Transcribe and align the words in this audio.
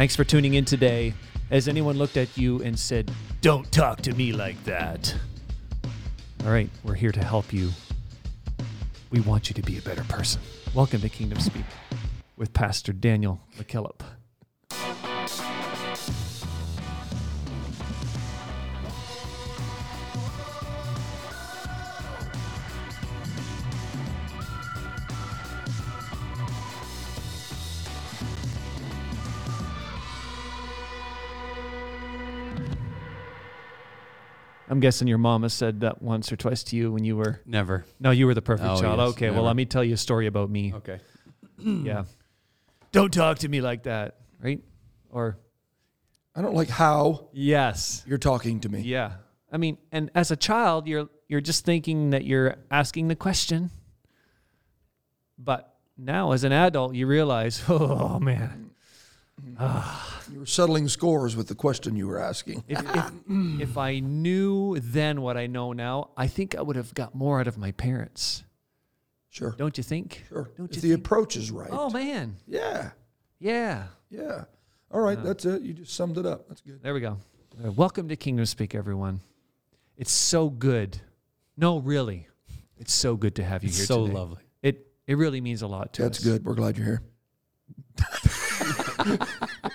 Thanks 0.00 0.16
for 0.16 0.24
tuning 0.24 0.54
in 0.54 0.64
today. 0.64 1.12
Has 1.50 1.68
anyone 1.68 1.98
looked 1.98 2.16
at 2.16 2.38
you 2.38 2.62
and 2.62 2.78
said, 2.78 3.12
Don't 3.42 3.70
talk 3.70 4.00
to 4.00 4.14
me 4.14 4.32
like 4.32 4.64
that? 4.64 5.14
All 6.42 6.50
right, 6.52 6.70
we're 6.84 6.94
here 6.94 7.12
to 7.12 7.22
help 7.22 7.52
you. 7.52 7.68
We 9.10 9.20
want 9.20 9.50
you 9.50 9.54
to 9.56 9.60
be 9.60 9.76
a 9.76 9.82
better 9.82 10.02
person. 10.04 10.40
Welcome 10.72 11.02
to 11.02 11.10
Kingdom 11.10 11.38
Speak 11.40 11.66
with 12.38 12.54
Pastor 12.54 12.94
Daniel 12.94 13.42
McKillop. 13.58 14.00
I'm 34.80 34.82
guessing 34.82 35.08
your 35.08 35.18
mama 35.18 35.50
said 35.50 35.80
that 35.80 36.00
once 36.00 36.32
or 36.32 36.36
twice 36.36 36.64
to 36.64 36.74
you 36.76 36.90
when 36.90 37.04
you 37.04 37.14
were 37.14 37.38
never. 37.44 37.84
No, 37.98 38.12
you 38.12 38.24
were 38.26 38.32
the 38.32 38.40
perfect 38.40 38.66
Oh, 38.66 38.80
child. 38.80 38.98
yes, 38.98 39.08
okay, 39.10 39.30
well, 39.30 39.42
let 39.42 39.54
me 39.54 39.66
tell 39.66 39.84
you 39.84 39.92
a 39.92 39.96
story 39.98 40.26
about 40.26 40.48
me. 40.48 40.72
Okay. 40.72 41.00
Yeah. 41.62 42.04
Don't 42.90 43.12
talk 43.12 43.40
to 43.40 43.48
me 43.48 43.60
like 43.60 43.82
that, 43.82 44.16
right? 44.40 44.60
Or 45.10 45.36
I 46.34 46.40
don't 46.40 46.54
like 46.54 46.70
how 46.70 47.28
yes. 47.34 48.02
you're 48.06 48.16
talking 48.16 48.60
to 48.60 48.70
me. 48.70 48.80
Yeah. 48.80 49.12
I 49.52 49.58
mean, 49.58 49.76
and 49.92 50.10
as 50.14 50.30
a 50.30 50.36
child, 50.36 50.86
you're 50.88 51.10
you're 51.28 51.42
just 51.42 51.66
thinking 51.66 52.10
that 52.10 52.24
you're 52.24 52.56
asking 52.70 53.08
the 53.08 53.16
question. 53.16 53.68
But 55.38 55.76
now 55.98 56.32
as 56.32 56.42
an 56.42 56.52
adult, 56.52 56.94
you 56.94 57.06
realize, 57.06 57.62
oh 57.68 58.18
man. 58.18 58.70
Ah. 59.58 60.09
You 60.32 60.38
were 60.40 60.46
settling 60.46 60.86
scores 60.88 61.34
with 61.34 61.48
the 61.48 61.54
question 61.56 61.96
you 61.96 62.06
were 62.06 62.20
asking. 62.20 62.62
If, 62.68 62.78
if, 62.94 63.10
if 63.60 63.76
I 63.78 63.98
knew 63.98 64.78
then 64.78 65.22
what 65.22 65.36
I 65.36 65.46
know 65.48 65.72
now, 65.72 66.10
I 66.16 66.26
think 66.28 66.54
I 66.54 66.62
would 66.62 66.76
have 66.76 66.94
got 66.94 67.14
more 67.16 67.40
out 67.40 67.48
of 67.48 67.58
my 67.58 67.72
parents. 67.72 68.44
Sure. 69.28 69.54
Don't 69.58 69.76
you 69.76 69.82
think? 69.84 70.24
Sure. 70.28 70.50
Don't 70.56 70.70
if 70.70 70.76
you 70.76 70.82
the 70.82 70.90
think? 70.96 71.04
approach 71.06 71.34
is 71.36 71.50
right. 71.50 71.70
Oh 71.72 71.90
man. 71.90 72.36
Yeah. 72.46 72.90
Yeah. 73.40 73.84
Yeah. 74.08 74.44
All 74.92 75.00
right, 75.00 75.18
uh, 75.18 75.22
that's 75.22 75.44
it. 75.44 75.62
You 75.62 75.72
just 75.72 75.94
summed 75.94 76.18
it 76.18 76.26
up. 76.26 76.48
That's 76.48 76.60
good. 76.60 76.80
There 76.82 76.92
we 76.94 77.00
go. 77.00 77.18
welcome 77.76 78.08
to 78.08 78.16
Kingdom 78.16 78.44
Speak, 78.46 78.74
everyone. 78.74 79.20
It's 79.96 80.10
so 80.12 80.50
good. 80.50 80.98
No, 81.56 81.78
really, 81.78 82.26
it's 82.78 82.92
so 82.92 83.14
good 83.16 83.36
to 83.36 83.44
have 83.44 83.62
you 83.62 83.68
it's 83.68 83.76
here. 83.76 83.86
So 83.86 84.02
today. 84.06 84.16
lovely. 84.18 84.42
It 84.62 84.88
it 85.06 85.16
really 85.16 85.40
means 85.40 85.62
a 85.62 85.68
lot 85.68 85.92
to 85.94 86.02
that's 86.02 86.18
us. 86.18 86.24
That's 86.24 86.38
good. 86.38 86.44
We're 86.44 86.54
glad 86.54 86.76
you're 86.76 86.86
here. 86.86 87.00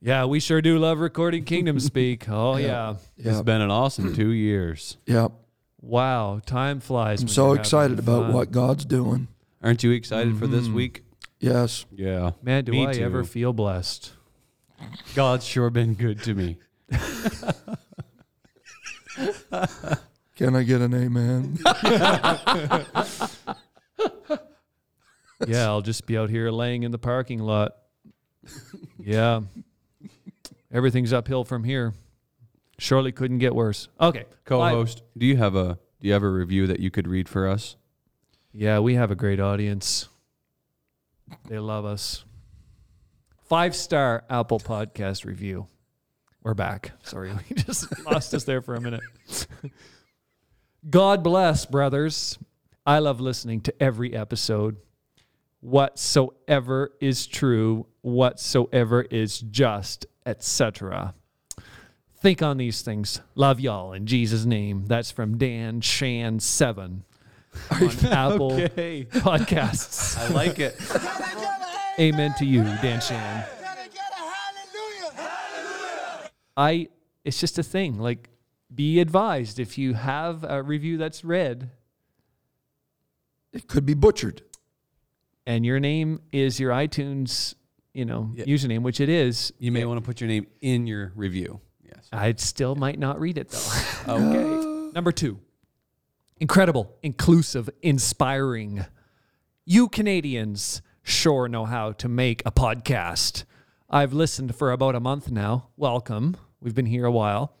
Yeah, 0.00 0.26
we 0.26 0.38
sure 0.38 0.62
do 0.62 0.78
love 0.78 1.00
recording 1.00 1.42
Kingdom 1.44 1.80
Speak. 1.80 2.28
Oh 2.28 2.56
yeah. 2.56 2.94
yeah. 3.16 3.32
It's 3.32 3.42
been 3.42 3.60
an 3.60 3.70
awesome 3.72 4.14
two 4.14 4.30
years. 4.30 4.96
Yep. 5.06 5.32
Wow, 5.80 6.40
time 6.46 6.78
flies. 6.80 7.20
I'm 7.22 7.28
so 7.28 7.52
excited 7.52 7.98
about 7.98 8.24
fun. 8.26 8.32
what 8.32 8.50
God's 8.52 8.84
doing. 8.84 9.26
Aren't 9.62 9.82
you 9.82 9.90
excited 9.90 10.30
mm-hmm. 10.30 10.38
for 10.38 10.46
this 10.46 10.64
mm-hmm. 10.64 10.74
week? 10.74 11.04
Yes. 11.40 11.84
Yeah. 11.94 12.32
Man, 12.42 12.64
do 12.64 12.72
me 12.72 12.86
I 12.86 12.92
too. 12.94 13.02
ever 13.04 13.24
feel 13.24 13.52
blessed? 13.52 14.12
God's 15.16 15.44
sure 15.44 15.70
been 15.70 15.94
good 15.94 16.22
to 16.22 16.34
me. 16.34 16.58
Can 20.36 20.54
I 20.54 20.62
get 20.62 20.80
an 20.80 20.94
amen? 20.94 21.58
yeah, 21.84 22.84
I'll 25.66 25.80
just 25.82 26.06
be 26.06 26.16
out 26.16 26.30
here 26.30 26.50
laying 26.52 26.84
in 26.84 26.92
the 26.92 26.98
parking 26.98 27.40
lot. 27.40 27.72
Yeah 29.00 29.40
everything's 30.72 31.12
uphill 31.12 31.44
from 31.44 31.64
here. 31.64 31.94
Surely 32.78 33.10
couldn't 33.12 33.38
get 33.38 33.54
worse. 33.54 33.88
Okay, 34.00 34.24
co-host, 34.44 35.02
do 35.16 35.26
you 35.26 35.36
have 35.36 35.56
a 35.56 35.78
do 36.00 36.06
you 36.06 36.12
have 36.12 36.22
a 36.22 36.30
review 36.30 36.66
that 36.68 36.78
you 36.78 36.90
could 36.90 37.08
read 37.08 37.28
for 37.28 37.48
us? 37.48 37.74
Yeah, 38.52 38.78
we 38.78 38.94
have 38.94 39.10
a 39.10 39.16
great 39.16 39.40
audience. 39.40 40.08
They 41.48 41.58
love 41.58 41.84
us. 41.84 42.24
Five 43.48 43.74
star 43.74 44.24
Apple 44.30 44.60
Podcast 44.60 45.24
review. 45.24 45.66
We're 46.44 46.54
back. 46.54 46.92
Sorry, 47.02 47.32
we 47.50 47.56
just 47.62 48.04
lost 48.06 48.32
us 48.32 48.44
there 48.44 48.62
for 48.62 48.76
a 48.76 48.80
minute. 48.80 49.00
God 50.88 51.24
bless, 51.24 51.66
brothers. 51.66 52.38
I 52.86 53.00
love 53.00 53.20
listening 53.20 53.60
to 53.62 53.82
every 53.82 54.14
episode. 54.14 54.76
Whatsoever 55.60 56.92
is 57.00 57.26
true, 57.26 57.88
whatsoever 58.02 59.02
is 59.02 59.40
just, 59.40 60.06
etc. 60.28 61.14
Think 62.20 62.42
on 62.42 62.58
these 62.58 62.82
things. 62.82 63.20
Love 63.34 63.58
y'all 63.60 63.92
in 63.94 64.06
Jesus' 64.06 64.44
name. 64.44 64.84
That's 64.86 65.10
from 65.10 65.38
Dan 65.38 65.80
Shan 65.80 66.38
Seven 66.40 67.04
on 67.70 67.90
Apple 68.04 68.52
okay. 68.52 69.06
Podcasts. 69.10 70.18
I 70.18 70.28
like 70.34 70.58
it. 70.58 70.76
Amen 71.98 72.34
to 72.38 72.44
you, 72.44 72.62
Dan 72.62 73.00
Shan. 73.00 73.44
I. 76.56 76.88
It's 77.24 77.40
just 77.40 77.58
a 77.58 77.62
thing. 77.62 77.98
Like, 77.98 78.28
be 78.74 79.00
advised 79.00 79.58
if 79.58 79.76
you 79.76 79.94
have 79.94 80.44
a 80.44 80.62
review 80.62 80.96
that's 80.98 81.24
read. 81.24 81.70
It 83.52 83.66
could 83.66 83.84
be 83.84 83.94
butchered. 83.94 84.42
And 85.46 85.64
your 85.64 85.78
name 85.80 86.20
is 86.32 86.58
your 86.60 86.70
iTunes 86.72 87.54
you 87.98 88.04
know 88.04 88.30
yeah. 88.34 88.44
username, 88.44 88.82
which 88.82 89.00
it 89.00 89.08
is. 89.08 89.52
You 89.58 89.72
may 89.72 89.84
want 89.84 89.98
to 89.98 90.06
put 90.06 90.20
your 90.20 90.28
name 90.28 90.46
in 90.60 90.86
your 90.86 91.12
review. 91.16 91.60
Yes, 91.84 92.08
I 92.12 92.32
still 92.36 92.76
might 92.76 92.98
not 92.98 93.18
read 93.20 93.36
it 93.38 93.48
though. 93.48 93.82
okay, 94.14 94.90
number 94.94 95.10
two, 95.10 95.40
incredible, 96.38 96.94
inclusive, 97.02 97.68
inspiring. 97.82 98.86
You 99.64 99.88
Canadians 99.88 100.80
sure 101.02 101.48
know 101.48 101.64
how 101.64 101.90
to 101.92 102.08
make 102.08 102.40
a 102.46 102.52
podcast. 102.52 103.44
I've 103.90 104.12
listened 104.12 104.54
for 104.54 104.70
about 104.70 104.94
a 104.94 105.00
month 105.00 105.30
now. 105.32 105.68
Welcome. 105.76 106.36
We've 106.60 106.74
been 106.74 106.86
here 106.86 107.04
a 107.04 107.12
while 107.12 107.54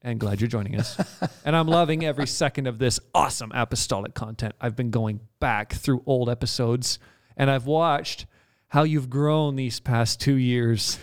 and 0.00 0.18
glad 0.18 0.40
you're 0.40 0.48
joining 0.48 0.78
us. 0.80 0.96
and 1.44 1.54
I'm 1.54 1.66
loving 1.66 2.04
every 2.04 2.26
second 2.26 2.66
of 2.68 2.78
this 2.78 3.00
awesome 3.14 3.52
apostolic 3.54 4.14
content. 4.14 4.54
I've 4.60 4.76
been 4.76 4.90
going 4.90 5.20
back 5.40 5.72
through 5.74 6.02
old 6.06 6.28
episodes 6.30 6.98
and 7.36 7.50
I've 7.50 7.66
watched 7.66 8.26
how 8.74 8.82
you've 8.82 9.08
grown 9.08 9.54
these 9.54 9.78
past 9.78 10.20
two 10.20 10.34
years. 10.34 10.98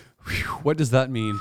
What 0.62 0.76
does 0.76 0.90
that 0.90 1.10
mean? 1.10 1.40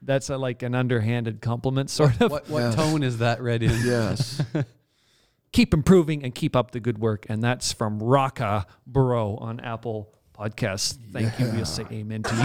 That's 0.00 0.30
a, 0.30 0.38
like 0.38 0.62
an 0.62 0.74
underhanded 0.74 1.42
compliment, 1.42 1.90
sort 1.90 2.18
of. 2.22 2.30
What, 2.30 2.48
what 2.48 2.60
yes. 2.60 2.74
tone 2.74 3.02
is 3.02 3.18
that 3.18 3.42
read 3.42 3.62
in? 3.62 3.70
Yes. 3.84 4.40
keep 5.52 5.74
improving 5.74 6.24
and 6.24 6.34
keep 6.34 6.56
up 6.56 6.70
the 6.70 6.80
good 6.80 6.96
work. 6.96 7.26
And 7.28 7.42
that's 7.44 7.70
from 7.70 8.02
Raka 8.02 8.64
Burrow 8.86 9.36
on 9.36 9.60
Apple 9.60 10.10
Podcasts. 10.32 10.96
Thank 11.12 11.38
yeah. 11.38 11.44
you. 11.44 11.52
We'll 11.52 11.66
say 11.66 11.84
amen 11.92 12.22
to 12.22 12.36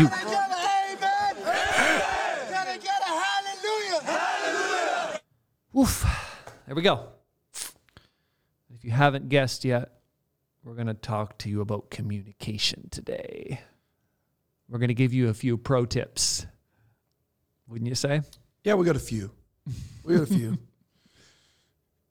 you. 5.72 5.82
Oof. 5.82 6.44
There 6.68 6.76
we 6.76 6.82
go. 6.82 7.08
If 7.56 8.84
you 8.84 8.92
haven't 8.92 9.30
guessed 9.30 9.64
yet, 9.64 9.93
we're 10.64 10.76
going 10.76 10.88
to 10.88 10.94
talk 10.94 11.38
to 11.40 11.50
you 11.50 11.60
about 11.60 11.90
communication 11.90 12.88
today. 12.90 13.60
We're 14.70 14.80
going 14.80 14.88
to 14.90 14.94
give 14.94 15.14
you 15.14 15.28
a 15.28 15.34
few 15.34 15.58
pro 15.58 15.86
tips, 15.86 16.46
wouldn't 17.68 17.88
you 17.90 17.96
say? 17.96 18.22
Yeah, 18.64 18.76
we 18.76 18.86
got 18.86 18.96
a 18.96 19.00
few. 19.00 19.32
We 20.06 20.14
got 20.16 20.24
a 20.24 20.26
few. 20.26 20.52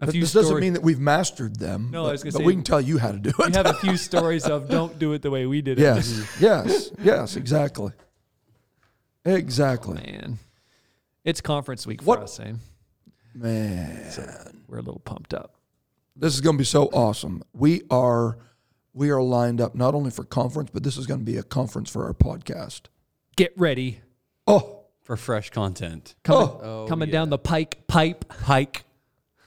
a 0.02 0.12
few 0.12 0.20
this 0.20 0.30
story- 0.30 0.42
doesn't 0.44 0.60
mean 0.60 0.72
that 0.74 0.82
we've 0.82 1.00
mastered 1.00 1.58
them. 1.58 1.88
No, 1.90 2.02
but, 2.02 2.08
I 2.10 2.12
was 2.12 2.22
going 2.24 2.32
to 2.32 2.38
say, 2.38 2.44
we 2.44 2.52
can 2.52 2.62
tell 2.62 2.80
you 2.80 2.98
how 2.98 3.12
to 3.12 3.18
do 3.18 3.30
it. 3.30 3.38
We 3.38 3.52
have 3.52 3.66
a 3.66 3.72
few 3.74 3.96
stories 3.96 4.44
of 4.44 4.68
don't 4.68 4.98
do 4.98 5.14
it 5.14 5.22
the 5.22 5.30
way 5.30 5.46
we 5.46 5.62
did 5.62 5.78
it. 5.78 5.82
Yes, 5.82 6.36
yes, 6.38 6.90
yes, 7.02 7.36
exactly, 7.36 7.92
exactly. 9.24 9.98
Oh, 9.98 10.12
man, 10.12 10.38
it's 11.24 11.40
conference 11.40 11.86
week 11.86 12.02
for 12.02 12.06
what? 12.08 12.20
us, 12.20 12.38
eh? 12.38 12.52
Man, 13.34 14.10
so 14.10 14.30
we're 14.68 14.76
a 14.78 14.82
little 14.82 15.00
pumped 15.00 15.32
up. 15.32 15.54
This 16.14 16.34
is 16.34 16.42
going 16.42 16.56
to 16.56 16.58
be 16.58 16.66
so 16.66 16.88
awesome. 16.88 17.42
We 17.54 17.84
are 17.90 18.36
we 18.94 19.10
are 19.10 19.22
lined 19.22 19.60
up 19.60 19.74
not 19.74 19.94
only 19.94 20.10
for 20.10 20.24
conference, 20.24 20.70
but 20.72 20.82
this 20.82 20.96
is 20.96 21.06
going 21.06 21.20
to 21.20 21.24
be 21.26 21.36
a 21.36 21.42
conference 21.42 21.90
for 21.90 22.04
our 22.06 22.12
podcast. 22.14 22.82
Get 23.36 23.52
ready. 23.56 24.00
Oh, 24.46 24.80
for 25.02 25.16
fresh 25.16 25.50
content 25.50 26.14
coming, 26.22 26.48
oh. 26.62 26.86
coming 26.88 27.08
oh, 27.08 27.10
yeah. 27.10 27.12
down 27.12 27.30
the 27.30 27.38
pike. 27.38 27.86
Pipe. 27.86 28.24
Pike. 28.42 28.84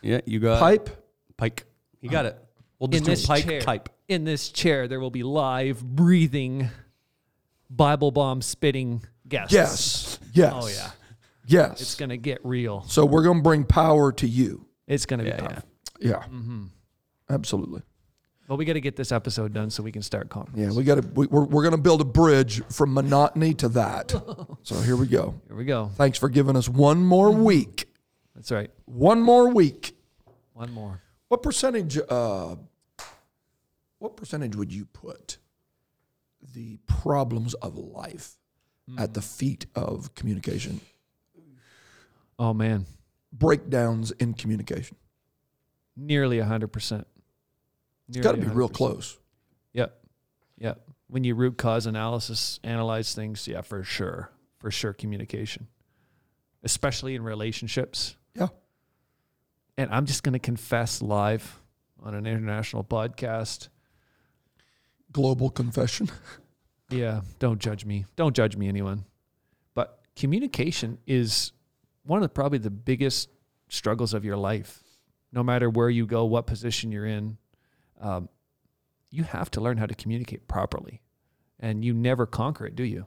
Yeah, 0.02 0.22
you 0.26 0.40
got 0.40 0.60
pipe. 0.60 0.90
It. 0.90 1.38
Pike. 1.38 1.66
You 2.02 2.10
got 2.10 2.26
it. 2.26 2.38
We'll 2.80 2.88
just 2.90 3.04
in 3.06 3.10
this 3.10 3.26
pike, 3.26 3.46
chair, 3.46 3.62
pipe. 3.62 3.90
In 4.08 4.24
this 4.26 4.50
chair, 4.50 4.88
there 4.88 5.00
will 5.00 5.12
be 5.12 5.24
live 5.24 5.84
breathing, 5.84 6.70
Bible 7.70 8.12
bomb 8.12 8.42
spitting 8.42 9.04
guests. 9.28 9.54
Yes. 9.54 10.20
Yes. 10.34 10.54
Oh 10.56 10.68
yeah. 10.68 10.92
Yes. 11.48 11.82
It's 11.82 11.96
gonna 11.96 12.18
get 12.18 12.40
real. 12.46 12.84
So 12.88 13.06
we're 13.06 13.24
gonna 13.24 13.42
bring 13.42 13.64
power 13.64 14.12
to 14.14 14.28
you. 14.28 14.66
It's 14.88 15.06
gonna 15.06 15.24
be 15.24 15.30
yeah, 15.30 15.48
Yeah. 15.48 15.62
yeah. 16.10 16.16
Mm-hmm. 16.24 16.64
Absolutely. 17.30 17.82
But 18.48 18.58
we 18.58 18.66
got 18.66 18.74
to 18.74 18.82
get 18.82 18.96
this 18.96 19.12
episode 19.12 19.54
done 19.54 19.72
so 19.72 19.82
we 19.82 19.92
can 19.92 20.04
start 20.04 20.30
conference. 20.30 20.60
Yeah, 20.60 20.72
we 20.78 20.84
got 20.84 21.02
to. 21.02 21.08
We, 21.10 21.26
are 21.26 21.30
we're, 21.30 21.44
we're 21.46 21.64
going 21.64 21.76
to 21.76 21.82
build 21.82 22.02
a 22.02 22.06
bridge 22.06 22.62
from 22.72 22.94
monotony 22.94 23.54
to 23.56 23.70
that. 23.70 24.12
so 24.64 24.76
here 24.82 24.96
we 24.96 25.08
go. 25.08 25.34
Here 25.48 25.56
we 25.56 25.66
go. 25.66 25.90
Thanks 25.96 26.20
for 26.20 26.30
giving 26.30 26.56
us 26.56 26.70
one 26.70 27.04
more 27.04 27.32
week. 27.32 27.86
That's 28.36 28.52
right. 28.52 28.70
One 28.86 29.22
more 29.22 29.50
week. 29.50 29.96
One 30.54 30.72
more. 30.72 31.02
What 31.28 31.42
percentage? 31.42 31.98
Uh, 32.08 32.56
what 33.98 34.16
percentage 34.16 34.56
would 34.56 34.72
you 34.72 34.86
put 34.86 35.38
the 36.54 36.78
problems 36.86 37.56
of 37.56 37.76
life 37.80 38.36
mm. 38.90 39.00
at 39.00 39.16
the 39.16 39.22
feet 39.24 39.66
of 39.74 40.14
communication? 40.14 40.82
Oh 42.38 42.54
man, 42.54 42.86
breakdowns 43.34 44.12
in 44.12 44.34
communication. 44.36 44.98
Nearly 45.98 46.40
hundred 46.42 46.68
percent. 46.68 47.08
It's 48.08 48.18
got 48.20 48.34
to 48.34 48.38
be 48.38 48.48
100%. 48.48 48.56
real 48.56 48.70
close. 48.70 49.18
Yep. 49.74 49.98
Yep. 50.60 50.82
When 51.08 51.24
you 51.24 51.36
root 51.36 51.58
cause 51.58 51.86
analysis, 51.86 52.60
analyze 52.64 53.14
things, 53.14 53.48
yeah, 53.48 53.62
for 53.62 53.84
sure. 53.84 54.32
For 54.60 54.72
sure, 54.72 54.94
communication, 54.94 55.68
especially 56.64 57.14
in 57.16 57.22
relationships. 57.24 58.16
Yeah. 58.36 58.48
And 59.78 59.92
I'm 59.92 60.06
just 60.06 60.24
going 60.24 60.34
to 60.34 60.40
confess 60.40 61.02
live 61.02 61.60
on 62.02 62.16
an 62.16 62.26
international 62.26 62.84
podcast. 62.84 63.68
Global 65.12 65.50
confession. 65.50 66.10
yeah. 66.90 67.22
Don't 67.40 67.60
judge 67.60 67.86
me. 67.86 68.06
Don't 68.16 68.36
judge 68.36 68.56
me, 68.56 68.68
anyone. 68.68 69.06
But 69.76 70.00
communication 70.16 70.98
is 71.06 71.52
one 72.04 72.18
of 72.18 72.24
the, 72.24 72.30
probably 72.30 72.60
the 72.60 72.70
biggest 72.72 73.30
struggles 73.70 74.14
of 74.16 74.26
your 74.26 74.38
life. 74.38 74.84
No 75.32 75.44
matter 75.44 75.70
where 75.70 75.90
you 75.90 76.06
go, 76.08 76.26
what 76.26 76.48
position 76.48 76.92
you're 76.92 77.06
in, 77.06 77.38
um, 78.00 78.30
you 79.12 79.24
have 79.24 79.52
to 79.52 79.62
learn 79.62 79.78
how 79.78 79.86
to 79.86 79.96
communicate 79.96 80.48
properly, 80.48 81.02
and 81.60 81.84
you 81.86 81.94
never 81.94 82.26
conquer 82.26 82.66
it, 82.66 82.76
do 82.76 82.84
you? 82.84 83.06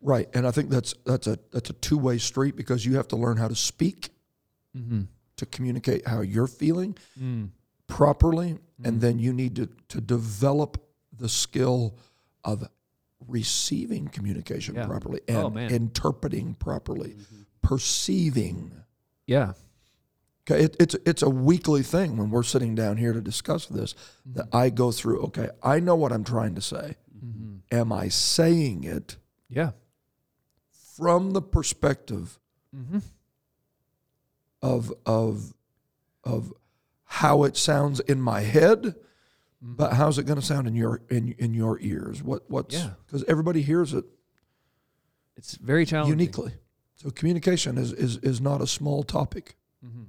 Right, 0.00 0.28
and 0.34 0.46
I 0.46 0.50
think 0.50 0.70
that's 0.70 0.94
that's 1.04 1.26
a 1.26 1.38
that's 1.52 1.70
a 1.70 1.72
two 1.72 1.98
way 1.98 2.18
street 2.18 2.54
because 2.56 2.84
you 2.84 2.96
have 2.96 3.08
to 3.08 3.16
learn 3.16 3.36
how 3.38 3.48
to 3.48 3.54
speak 3.56 4.10
mm-hmm. 4.76 5.02
to 5.36 5.46
communicate 5.46 6.06
how 6.06 6.20
you're 6.20 6.46
feeling 6.46 6.96
mm. 7.20 7.48
properly, 7.86 8.54
mm-hmm. 8.54 8.86
and 8.86 8.98
mm. 8.98 9.00
then 9.00 9.18
you 9.18 9.32
need 9.32 9.56
to 9.56 9.68
to 9.88 10.00
develop 10.00 10.80
the 11.16 11.28
skill 11.28 11.96
of 12.44 12.68
receiving 13.26 14.06
communication 14.08 14.74
yeah. 14.74 14.86
properly 14.86 15.20
oh, 15.30 15.46
and 15.46 15.58
oh, 15.58 15.58
interpreting 15.74 16.54
properly, 16.54 17.10
mm-hmm. 17.10 17.42
perceiving. 17.62 18.72
Yeah. 19.26 19.54
Okay, 20.48 20.64
it, 20.64 20.76
it's 20.78 20.94
it's 21.04 21.22
a 21.22 21.30
weekly 21.30 21.82
thing 21.82 22.16
when 22.16 22.30
we're 22.30 22.44
sitting 22.44 22.76
down 22.76 22.98
here 22.98 23.12
to 23.12 23.20
discuss 23.20 23.66
this 23.66 23.94
mm-hmm. 24.28 24.34
that 24.34 24.46
I 24.56 24.70
go 24.70 24.92
through. 24.92 25.22
Okay, 25.24 25.48
I 25.62 25.80
know 25.80 25.96
what 25.96 26.12
I'm 26.12 26.22
trying 26.22 26.54
to 26.54 26.60
say. 26.60 26.94
Mm-hmm. 27.26 27.76
Am 27.76 27.92
I 27.92 28.08
saying 28.08 28.84
it? 28.84 29.16
Yeah. 29.48 29.72
From 30.96 31.32
the 31.32 31.42
perspective 31.42 32.38
mm-hmm. 32.74 32.98
of 34.62 34.92
of 35.04 35.52
of 36.22 36.52
how 37.04 37.42
it 37.42 37.56
sounds 37.56 37.98
in 38.00 38.20
my 38.20 38.42
head, 38.42 38.82
mm-hmm. 38.82 39.74
but 39.74 39.94
how's 39.94 40.16
it 40.16 40.26
going 40.26 40.38
to 40.38 40.46
sound 40.46 40.68
in 40.68 40.76
your 40.76 41.02
in 41.10 41.34
in 41.38 41.54
your 41.54 41.80
ears? 41.80 42.22
What 42.22 42.48
what's 42.48 42.80
because 42.82 43.22
yeah. 43.22 43.30
everybody 43.30 43.62
hears 43.62 43.92
it. 43.94 44.04
It's 45.36 45.56
very 45.56 45.84
challenging 45.84 46.16
uniquely. 46.20 46.52
So 46.94 47.10
communication 47.10 47.76
is 47.78 47.92
is 47.92 48.18
is 48.18 48.40
not 48.40 48.60
a 48.62 48.66
small 48.68 49.02
topic. 49.02 49.56
Mm-hmm. 49.84 50.04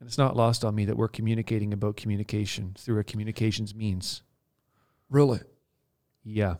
And 0.00 0.06
it's 0.08 0.18
not 0.18 0.36
lost 0.36 0.64
on 0.64 0.74
me 0.74 0.84
that 0.84 0.96
we're 0.96 1.08
communicating 1.08 1.72
about 1.72 1.96
communication 1.96 2.74
through 2.78 2.98
a 3.00 3.04
communications 3.04 3.74
means. 3.74 4.22
Really? 5.10 5.40
Yeah. 6.22 6.54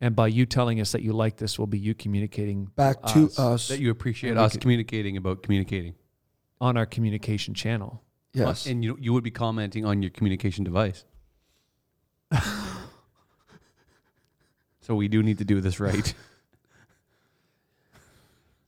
And 0.00 0.14
by 0.14 0.28
you 0.28 0.46
telling 0.46 0.80
us 0.80 0.92
that 0.92 1.02
you 1.02 1.12
like 1.12 1.36
this 1.36 1.58
will 1.58 1.66
be 1.66 1.78
you 1.78 1.94
communicating 1.94 2.66
back 2.76 3.02
to 3.08 3.24
us, 3.26 3.38
us. 3.38 3.68
that 3.68 3.80
you 3.80 3.90
appreciate 3.90 4.36
us 4.36 4.52
could, 4.52 4.60
communicating 4.60 5.16
about 5.16 5.42
communicating 5.42 5.94
on 6.60 6.76
our 6.76 6.86
communication 6.86 7.54
channel. 7.54 8.02
Yes. 8.32 8.66
And 8.66 8.84
you 8.84 8.96
you 9.00 9.12
would 9.12 9.24
be 9.24 9.30
commenting 9.32 9.84
on 9.84 10.00
your 10.02 10.10
communication 10.10 10.62
device. 10.64 11.04
so 14.80 14.94
we 14.94 15.08
do 15.08 15.22
need 15.22 15.38
to 15.38 15.44
do 15.44 15.60
this 15.60 15.80
right. 15.80 16.14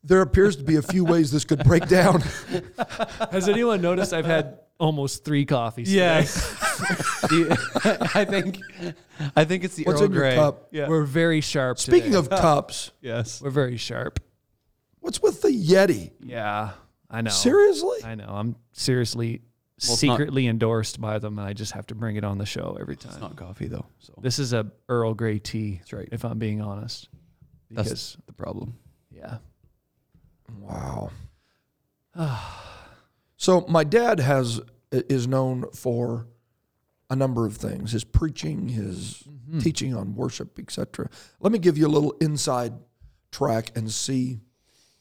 there 0.04 0.20
appears 0.22 0.56
to 0.56 0.64
be 0.64 0.76
a 0.76 0.82
few 0.82 1.04
ways 1.04 1.30
this 1.30 1.44
could 1.44 1.62
break 1.64 1.86
down. 1.88 2.20
Has 3.30 3.48
anyone 3.48 3.80
noticed 3.80 4.12
I've 4.12 4.26
had 4.26 4.60
almost 4.78 5.24
three 5.24 5.44
coffees? 5.44 5.92
Yes. 5.92 6.36
I 7.22 8.24
think 8.24 8.58
I 9.36 9.44
think 9.44 9.64
it's 9.64 9.76
the 9.76 9.84
What's 9.84 10.00
Earl 10.00 10.06
in 10.06 10.12
your 10.12 10.22
Grey. 10.22 10.34
cup? 10.34 10.68
Yeah. 10.72 10.88
We're 10.88 11.04
very 11.04 11.40
sharp. 11.40 11.78
Speaking 11.78 12.12
today. 12.12 12.16
of 12.16 12.30
cups, 12.30 12.90
yes. 13.00 13.40
we're 13.40 13.50
very 13.50 13.76
sharp. 13.76 14.18
what's 15.00 15.22
with 15.22 15.42
the 15.42 15.48
Yeti? 15.50 16.10
Yeah, 16.20 16.70
I 17.08 17.22
know. 17.22 17.30
Seriously? 17.30 17.98
I 18.04 18.14
know. 18.16 18.26
I'm 18.28 18.56
seriously 18.72 19.42
not- 19.86 19.98
secretly 19.98 20.48
endorsed 20.48 21.00
by 21.00 21.20
them, 21.20 21.38
and 21.38 21.46
I 21.46 21.52
just 21.52 21.72
have 21.72 21.86
to 21.88 21.94
bring 21.94 22.16
it 22.16 22.24
on 22.24 22.38
the 22.38 22.46
show 22.46 22.76
every 22.80 22.96
time. 22.96 23.12
It's 23.12 23.20
not 23.20 23.36
coffee 23.36 23.68
though. 23.68 23.86
So 24.00 24.14
this 24.20 24.40
is 24.40 24.52
a 24.52 24.66
Earl 24.88 25.14
Grey 25.14 25.38
tea. 25.38 25.76
That's 25.76 25.92
right. 25.92 26.08
If 26.10 26.24
I'm 26.24 26.40
being 26.40 26.60
honest, 26.60 27.08
because 27.68 27.88
that's 27.88 28.16
the 28.26 28.32
problem. 28.32 28.76
yeah, 29.12 29.38
Wow. 30.60 31.10
so 33.36 33.62
my 33.68 33.84
dad 33.84 34.20
has 34.20 34.60
is 34.90 35.26
known 35.26 35.64
for 35.74 36.26
a 37.08 37.16
number 37.16 37.46
of 37.46 37.56
things: 37.56 37.92
his 37.92 38.04
preaching, 38.04 38.68
his 38.68 39.22
mm-hmm. 39.28 39.58
teaching 39.60 39.94
on 39.94 40.14
worship, 40.14 40.58
etc. 40.58 41.08
Let 41.40 41.52
me 41.52 41.58
give 41.58 41.78
you 41.78 41.86
a 41.86 41.88
little 41.88 42.12
inside 42.20 42.74
track 43.30 43.72
and 43.76 43.90
see 43.90 44.40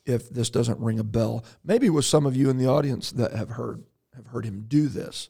if 0.06 0.30
this 0.30 0.50
doesn't 0.50 0.80
ring 0.80 1.00
a 1.00 1.03
bell. 1.03 1.45
Maybe 1.63 1.89
with 1.89 2.06
some 2.06 2.25
of 2.25 2.36
you 2.36 2.50
in 2.50 2.57
the 2.57 2.68
audience 2.68 3.12
that 3.12 3.33
have 3.33 3.50
heard 3.50 3.83
have 4.15 4.27
heard 4.27 4.45
him 4.45 4.65
do 4.68 4.88
this, 4.88 5.30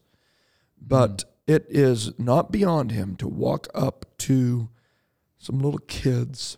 but. 0.79 1.23
Mm. 1.23 1.25
It 1.47 1.65
is 1.67 2.17
not 2.17 2.51
beyond 2.51 2.91
him 2.91 3.15
to 3.17 3.27
walk 3.27 3.67
up 3.73 4.05
to 4.19 4.69
some 5.37 5.57
little 5.59 5.79
kids 5.79 6.57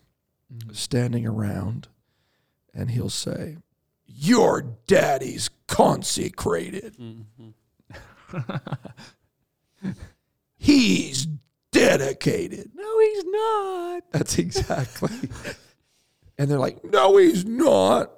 mm. 0.54 0.76
standing 0.76 1.26
around 1.26 1.88
and 2.74 2.90
he'll 2.92 3.10
say, 3.10 3.58
Your 4.06 4.62
daddy's 4.88 5.50
consecrated. 5.68 6.98
Mm-hmm. 7.94 9.90
he's 10.58 11.28
dedicated. 11.72 12.72
No, 12.76 13.00
he's 13.00 13.26
not. 13.26 14.12
That's 14.12 14.38
exactly. 14.40 15.30
and 16.38 16.50
they're 16.50 16.60
like, 16.60 16.84
No, 16.84 17.18
he's 17.18 17.46
not. 17.46 18.12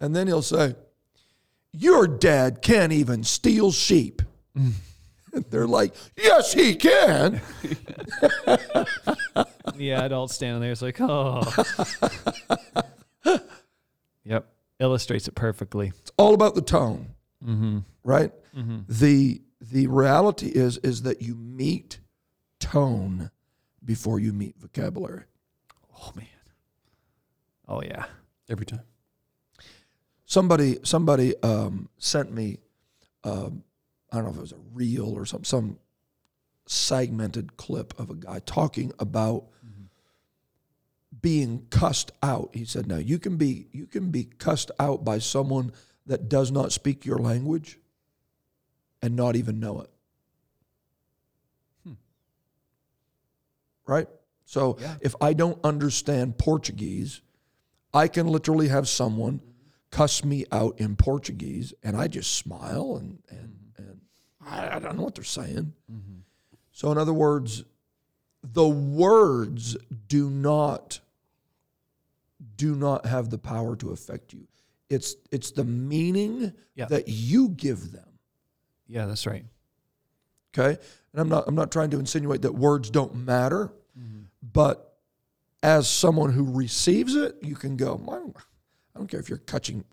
And 0.00 0.16
then 0.16 0.26
he'll 0.26 0.42
say, 0.42 0.74
Your 1.72 2.06
dad 2.06 2.62
can't 2.62 2.92
even 2.92 3.24
steal 3.24 3.72
sheep. 3.72 4.22
They're 5.48 5.66
like, 5.66 5.94
yes, 6.14 6.52
he 6.52 6.74
can. 6.76 7.40
yeah, 9.78 10.04
adults 10.04 10.34
standing 10.34 10.60
there, 10.60 10.72
it's 10.72 10.82
like, 10.82 11.00
oh. 11.00 11.40
Yep. 14.24 14.46
Illustrates 14.80 15.28
it 15.28 15.34
perfectly. 15.34 15.92
It's 16.00 16.10
all 16.16 16.34
about 16.34 16.54
the 16.54 16.62
tone, 16.62 17.14
mm-hmm. 17.44 17.78
right? 18.04 18.32
Mm-hmm. 18.56 18.80
The 18.88 19.42
the 19.60 19.86
reality 19.86 20.48
is 20.48 20.78
is 20.78 21.02
that 21.02 21.22
you 21.22 21.34
meet 21.36 22.00
tone 22.58 23.30
before 23.84 24.18
you 24.18 24.32
meet 24.32 24.56
vocabulary. 24.58 25.24
Oh 26.00 26.10
man. 26.16 26.26
Oh 27.68 27.82
yeah. 27.82 28.06
Every 28.48 28.66
time. 28.66 28.80
Somebody 30.26 30.78
somebody 30.82 31.36
um, 31.42 31.88
sent 31.98 32.32
me 32.32 32.58
um, 33.24 33.62
I 34.10 34.16
don't 34.16 34.24
know 34.24 34.30
if 34.30 34.36
it 34.36 34.40
was 34.42 34.52
a 34.52 34.60
reel 34.74 35.10
or 35.12 35.24
some 35.26 35.44
some 35.44 35.78
segmented 36.66 37.56
clip 37.56 37.98
of 38.00 38.10
a 38.10 38.14
guy 38.14 38.40
talking 38.40 38.92
about 38.98 39.44
being 41.22 41.66
cussed 41.70 42.10
out. 42.22 42.50
He 42.52 42.64
said, 42.64 42.86
"Now 42.88 42.96
you 42.96 43.18
can 43.18 43.36
be 43.36 43.68
you 43.72 43.86
can 43.86 44.10
be 44.10 44.24
cussed 44.24 44.72
out 44.80 45.04
by 45.04 45.18
someone 45.20 45.72
that 46.04 46.28
does 46.28 46.50
not 46.50 46.72
speak 46.72 47.06
your 47.06 47.18
language 47.18 47.78
and 49.00 49.14
not 49.14 49.36
even 49.36 49.60
know 49.60 49.82
it." 49.82 49.90
Hmm. 51.86 51.92
Right? 53.86 54.08
So 54.44 54.76
yeah. 54.80 54.96
if 55.00 55.14
I 55.20 55.32
don't 55.32 55.58
understand 55.64 56.38
Portuguese, 56.38 57.20
I 57.94 58.08
can 58.08 58.26
literally 58.26 58.68
have 58.68 58.88
someone 58.88 59.40
cuss 59.92 60.24
me 60.24 60.44
out 60.50 60.80
in 60.80 60.96
Portuguese 60.96 61.72
and 61.84 61.96
I 61.96 62.08
just 62.08 62.32
smile 62.34 62.96
and 62.98 63.22
and, 63.28 63.38
mm-hmm. 63.78 63.82
and 63.82 64.00
I, 64.44 64.76
I 64.76 64.78
don't 64.80 64.96
know 64.98 65.04
what 65.04 65.14
they're 65.14 65.22
saying. 65.24 65.72
Mm-hmm. 65.90 66.18
So 66.72 66.90
in 66.90 66.98
other 66.98 67.14
words, 67.14 67.62
the 68.42 68.66
words 68.66 69.76
do 70.08 70.28
not 70.28 70.98
do 72.62 72.76
not 72.76 73.06
have 73.06 73.28
the 73.28 73.38
power 73.38 73.74
to 73.74 73.90
affect 73.90 74.32
you. 74.32 74.46
It's 74.88 75.16
it's 75.32 75.50
the 75.50 75.64
meaning 75.64 76.52
yeah. 76.76 76.84
that 76.84 77.08
you 77.08 77.48
give 77.48 77.90
them. 77.90 78.08
Yeah, 78.86 79.06
that's 79.06 79.26
right. 79.26 79.44
Okay? 80.56 80.78
And 81.12 81.20
I'm 81.20 81.28
not 81.28 81.48
I'm 81.48 81.56
not 81.56 81.72
trying 81.72 81.90
to 81.90 81.98
insinuate 81.98 82.42
that 82.42 82.54
words 82.54 82.88
don't 82.88 83.16
matter, 83.16 83.72
mm-hmm. 83.98 84.20
but 84.42 84.96
as 85.64 85.88
someone 85.88 86.32
who 86.34 86.52
receives 86.56 87.16
it, 87.16 87.34
you 87.42 87.56
can 87.56 87.76
go, 87.76 88.00
I 88.08 88.14
don't, 88.14 88.36
I 88.94 88.98
don't 89.00 89.08
care 89.08 89.18
if 89.18 89.28
you're 89.28 89.38
catching 89.38 89.84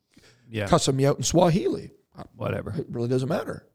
yeah. 0.47 0.67
cussing 0.67 0.95
me 0.95 1.07
out 1.07 1.17
in 1.17 1.23
Swahili. 1.23 1.89
Whatever. 2.35 2.75
It 2.77 2.85
really 2.91 3.07
doesn't 3.09 3.29
matter. 3.29 3.65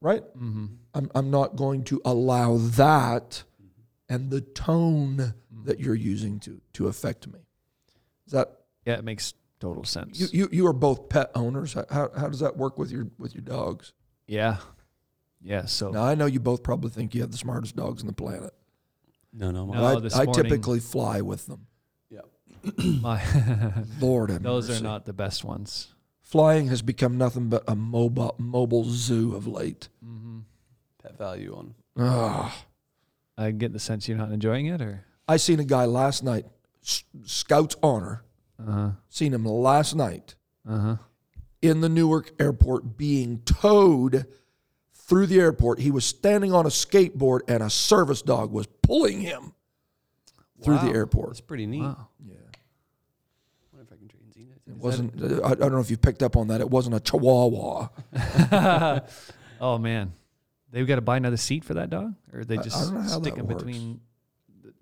Right? 0.00 0.22
Mm-hmm. 0.36 0.66
I'm, 0.94 1.10
I'm 1.14 1.30
not 1.30 1.54
going 1.54 1.84
to 1.84 2.00
allow 2.04 2.56
that 2.56 3.44
mm-hmm. 3.62 4.12
and 4.14 4.30
the 4.30 4.40
tone 4.40 5.16
mm-hmm. 5.18 5.64
that 5.66 5.78
you're 5.78 5.94
using 5.94 6.40
to 6.40 6.60
to 6.72 6.88
affect 6.88 7.28
me. 7.28 7.43
Is 8.26 8.32
that 8.32 8.52
yeah? 8.86 8.94
It 8.94 9.04
makes 9.04 9.34
total 9.60 9.84
sense. 9.84 10.18
You 10.20 10.28
you, 10.32 10.48
you 10.52 10.66
are 10.66 10.72
both 10.72 11.08
pet 11.08 11.30
owners. 11.34 11.74
How, 11.74 11.86
how 12.16 12.28
does 12.28 12.40
that 12.40 12.56
work 12.56 12.78
with 12.78 12.90
your 12.90 13.08
with 13.18 13.34
your 13.34 13.42
dogs? 13.42 13.92
Yeah, 14.26 14.56
yeah. 15.42 15.66
So 15.66 15.90
now 15.90 16.04
I 16.04 16.14
know 16.14 16.26
you 16.26 16.40
both 16.40 16.62
probably 16.62 16.90
think 16.90 17.14
you 17.14 17.20
have 17.22 17.32
the 17.32 17.38
smartest 17.38 17.76
dogs 17.76 18.00
on 18.02 18.06
the 18.06 18.12
planet. 18.14 18.52
No, 19.32 19.50
no. 19.50 19.66
no 19.66 20.08
I, 20.14 20.20
I 20.22 20.26
typically 20.26 20.80
fly 20.80 21.20
with 21.20 21.46
them. 21.46 21.66
Yeah. 22.08 22.20
my 22.82 23.20
Lord, 24.00 24.30
have 24.30 24.42
those 24.42 24.68
mercy. 24.68 24.80
are 24.80 24.82
not 24.84 25.04
the 25.06 25.12
best 25.12 25.44
ones. 25.44 25.92
Flying 26.22 26.68
has 26.68 26.82
become 26.82 27.18
nothing 27.18 27.48
but 27.48 27.62
a 27.68 27.76
mobile 27.76 28.34
mobile 28.38 28.84
zoo 28.84 29.34
of 29.34 29.46
late. 29.46 29.88
Mm-hmm. 30.04 30.38
Pet 31.02 31.18
value 31.18 31.54
on. 31.56 31.74
Ugh. 31.96 32.04
Ah. 32.06 32.64
I 33.36 33.50
get 33.50 33.72
the 33.72 33.80
sense 33.80 34.08
you're 34.08 34.16
not 34.16 34.30
enjoying 34.30 34.66
it, 34.66 34.80
or 34.80 35.04
I 35.28 35.38
seen 35.38 35.58
a 35.58 35.64
guy 35.64 35.86
last 35.86 36.22
night 36.22 36.46
Scout's 37.24 37.76
Honor. 37.82 38.22
Uh-huh. 38.64 38.90
Seen 39.08 39.32
him 39.34 39.44
last 39.44 39.96
night 39.96 40.36
uh-huh. 40.68 40.96
in 41.60 41.80
the 41.80 41.88
Newark 41.88 42.30
airport 42.40 42.96
being 42.96 43.40
towed 43.40 44.26
through 44.92 45.26
the 45.26 45.40
airport. 45.40 45.80
He 45.80 45.90
was 45.90 46.04
standing 46.04 46.52
on 46.52 46.64
a 46.64 46.68
skateboard 46.68 47.40
and 47.48 47.60
a 47.62 47.70
service 47.70 48.22
dog 48.22 48.52
was 48.52 48.66
pulling 48.82 49.20
him 49.20 49.54
through 50.62 50.78
the 50.78 50.90
airport. 50.94 51.30
That's 51.30 51.40
pretty 51.40 51.66
neat. 51.66 51.82
Wow. 51.82 52.06
Yeah. 52.24 52.36
I 52.36 53.74
wonder 53.78 53.86
if 53.88 53.90
I 53.92 53.96
can 53.96 54.08
it. 54.36 54.60
It 54.70 54.76
wasn't, 54.76 55.20
uh, 55.20 55.42
I, 55.46 55.54
don't 55.56 55.72
know 55.72 55.80
if 55.80 55.90
you 55.90 55.96
picked 55.96 56.22
up 56.22 56.36
on 56.36 56.46
that. 56.48 56.60
It 56.60 56.70
wasn't 56.70 56.94
a 56.96 57.00
chihuahua. 57.00 57.88
Oh 59.60 59.78
man, 59.78 60.12
they've 60.72 60.84
got 60.86 60.96
to 60.96 61.00
buy 61.00 61.16
another 61.16 61.36
seat 61.38 61.64
for 61.64 61.74
that 61.74 61.88
dog, 61.88 62.14
or 62.32 62.44
they 62.44 62.56
just 62.56 62.88
stick 63.08 63.36
that 63.36 63.46
between. 63.48 64.00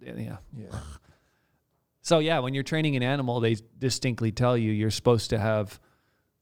the- 0.00 0.12
Yeah, 0.21 0.38
Yeah. 0.56 0.68
So 2.02 2.18
yeah, 2.18 2.40
when 2.40 2.52
you're 2.52 2.64
training 2.64 2.97
an 2.97 3.02
animal, 3.04 3.38
they 3.40 3.56
distinctly 3.78 4.32
tell 4.32 4.59
you 4.59 4.73
you're 4.73 4.90
supposed 4.90 5.30
to 5.30 5.38
have 5.38 5.80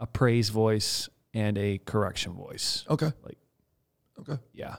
a 0.01 0.07
praise 0.07 0.49
voice 0.49 1.09
and 1.35 1.57
a 1.59 1.79
correction 1.79 2.33
voice. 2.33 2.85
Okay. 2.91 3.13
Like 3.23 3.39
Okay. 4.21 4.39
Yeah. 4.53 4.77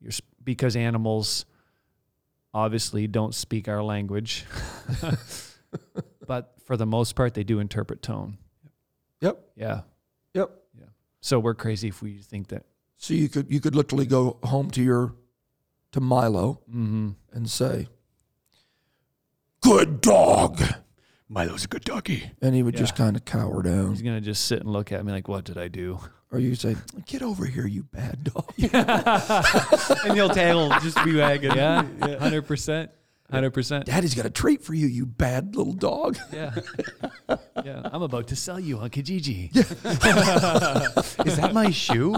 You're 0.00 0.12
because 0.42 0.76
animals 0.76 1.46
obviously 2.52 3.06
don't 3.06 3.34
speak 3.34 3.66
our 3.68 3.82
language. 3.82 4.44
but 6.26 6.54
for 6.64 6.76
the 6.76 6.86
most 6.86 7.14
part 7.14 7.34
they 7.34 7.44
do 7.44 7.58
interpret 7.58 8.02
tone. 8.02 8.36
Yep. 9.22 9.40
Yeah. 9.56 9.80
Yep. 10.34 10.50
Yeah. 10.78 10.84
So 11.20 11.38
we're 11.38 11.54
crazy 11.54 11.88
if 11.88 12.02
we 12.02 12.18
think 12.18 12.48
that. 12.48 12.64
So 12.98 13.12
you 13.14 13.28
could 13.30 13.50
you 13.50 13.60
could 13.60 13.74
literally 13.74 14.06
go 14.06 14.38
home 14.44 14.70
to 14.72 14.82
your 14.82 15.14
to 15.92 16.00
Milo 16.00 16.60
mm-hmm. 16.68 17.10
and 17.32 17.48
say, 17.50 17.88
Good 19.64 20.02
dog. 20.02 20.60
Milo's 21.30 21.64
a 21.64 21.68
good 21.68 21.84
doggy. 21.84 22.30
And 22.42 22.54
he 22.54 22.62
would 22.62 22.76
just 22.76 22.94
kind 22.94 23.16
of 23.16 23.24
cower 23.24 23.62
down. 23.62 23.88
He's 23.92 24.02
gonna 24.02 24.20
just 24.20 24.44
sit 24.44 24.60
and 24.60 24.70
look 24.70 24.92
at 24.92 25.02
me 25.06 25.10
like, 25.10 25.26
"What 25.26 25.46
did 25.46 25.56
I 25.56 25.68
do?" 25.68 26.00
Or 26.30 26.38
you'd 26.38 26.58
say, 26.60 26.76
Get 27.06 27.22
over 27.22 27.46
here, 27.46 27.66
you 27.66 27.82
bad 27.84 28.24
dog. 28.24 28.52
and 28.58 30.16
your 30.18 30.28
tail 30.28 30.68
will 30.68 30.80
just 30.80 31.02
be 31.02 31.16
wagging. 31.16 31.54
Yeah, 31.54 31.82
hundred 32.18 32.42
percent, 32.42 32.90
hundred 33.30 33.52
percent. 33.52 33.86
Daddy's 33.86 34.14
got 34.14 34.26
a 34.26 34.30
treat 34.30 34.62
for 34.62 34.74
you, 34.74 34.86
you 34.86 35.06
bad 35.06 35.56
little 35.56 35.72
dog. 35.72 36.18
Yeah, 36.30 36.54
yeah. 37.64 37.88
I'm 37.90 38.02
about 38.02 38.28
to 38.28 38.36
sell 38.36 38.60
you 38.60 38.76
on 38.80 38.90
Kijiji. 38.90 39.56
Is 41.26 41.36
that 41.38 41.54
my 41.54 41.70
shoe? 41.70 42.16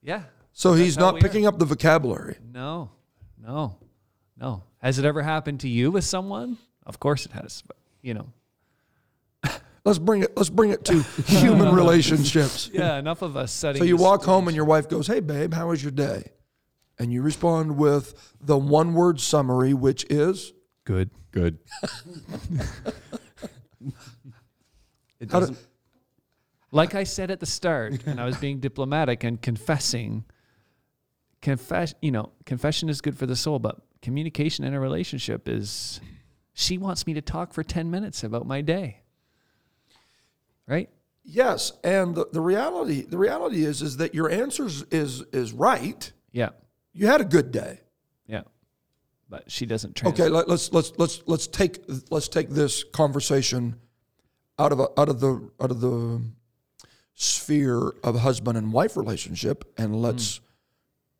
yeah. 0.00 0.22
So 0.54 0.72
he's 0.72 0.96
not 0.96 1.16
are. 1.16 1.20
picking 1.20 1.46
up 1.46 1.58
the 1.58 1.66
vocabulary. 1.66 2.36
No, 2.50 2.90
no, 3.38 3.76
no. 4.38 4.64
Has 4.84 4.98
it 4.98 5.04
ever 5.06 5.22
happened 5.22 5.60
to 5.60 5.68
you 5.68 5.90
with 5.90 6.04
someone? 6.04 6.58
Of 6.84 7.00
course 7.00 7.24
it 7.24 7.32
has, 7.32 7.62
but 7.66 7.78
you 8.02 8.12
know. 8.12 8.26
Let's 9.86 9.98
bring 9.98 10.24
it. 10.24 10.36
Let's 10.36 10.50
bring 10.50 10.72
it 10.72 10.84
to 10.84 11.00
human 11.24 11.74
relationships. 11.76 12.68
Yeah, 12.70 12.98
enough 12.98 13.22
of 13.22 13.34
us 13.34 13.50
setting. 13.50 13.80
So 13.80 13.86
you 13.86 13.96
walk 13.96 14.24
home 14.24 14.46
and 14.46 14.54
your 14.54 14.66
wife 14.66 14.90
goes, 14.90 15.06
"Hey, 15.06 15.20
babe, 15.20 15.54
how 15.54 15.68
was 15.68 15.82
your 15.82 15.90
day?" 15.90 16.32
And 16.98 17.10
you 17.10 17.22
respond 17.22 17.78
with 17.78 18.34
the 18.42 18.58
one-word 18.58 19.20
summary, 19.20 19.72
which 19.72 20.04
is 20.10 20.52
good. 20.84 21.08
Good. 21.30 21.56
it 25.18 25.28
doesn't. 25.30 25.56
like 26.72 26.94
I 26.94 27.04
said 27.04 27.30
at 27.30 27.40
the 27.40 27.46
start, 27.46 28.04
and 28.04 28.20
I 28.20 28.26
was 28.26 28.36
being 28.36 28.60
diplomatic 28.60 29.24
and 29.24 29.40
confessing. 29.40 30.26
Confess, 31.40 31.94
you 32.02 32.10
know, 32.10 32.32
confession 32.44 32.90
is 32.90 33.00
good 33.02 33.16
for 33.18 33.26
the 33.26 33.36
soul, 33.36 33.58
but 33.58 33.78
communication 34.04 34.66
in 34.66 34.74
a 34.74 34.78
relationship 34.78 35.48
is 35.48 35.98
she 36.52 36.76
wants 36.78 37.06
me 37.06 37.14
to 37.14 37.22
talk 37.22 37.54
for 37.54 37.64
10 37.64 37.90
minutes 37.90 38.22
about 38.22 38.46
my 38.46 38.60
day. 38.60 39.00
Right? 40.68 40.90
Yes, 41.24 41.72
and 41.82 42.14
the, 42.14 42.26
the 42.30 42.40
reality 42.40 43.00
the 43.00 43.16
reality 43.16 43.64
is 43.64 43.80
is 43.80 43.96
that 43.96 44.14
your 44.14 44.30
answers 44.30 44.82
is 44.90 45.22
is 45.32 45.52
right. 45.54 46.12
Yeah. 46.32 46.50
You 46.92 47.06
had 47.06 47.22
a 47.22 47.24
good 47.24 47.50
day. 47.50 47.80
Yeah. 48.26 48.42
But 49.30 49.50
she 49.50 49.64
doesn't 49.64 49.96
translate. 49.96 50.20
Okay, 50.20 50.28
let, 50.28 50.48
let's 50.48 50.70
let's 50.72 50.92
let's 50.98 51.22
let's 51.26 51.46
take 51.46 51.82
let's 52.10 52.28
take 52.28 52.50
this 52.50 52.84
conversation 52.84 53.76
out 54.58 54.70
of 54.72 54.80
a, 54.80 54.88
out 54.98 55.08
of 55.08 55.20
the 55.20 55.50
out 55.62 55.70
of 55.70 55.80
the 55.80 56.20
sphere 57.14 57.92
of 58.02 58.20
husband 58.20 58.58
and 58.58 58.70
wife 58.70 58.94
relationship 58.96 59.64
and 59.78 60.02
let's 60.02 60.38
mm 60.40 60.43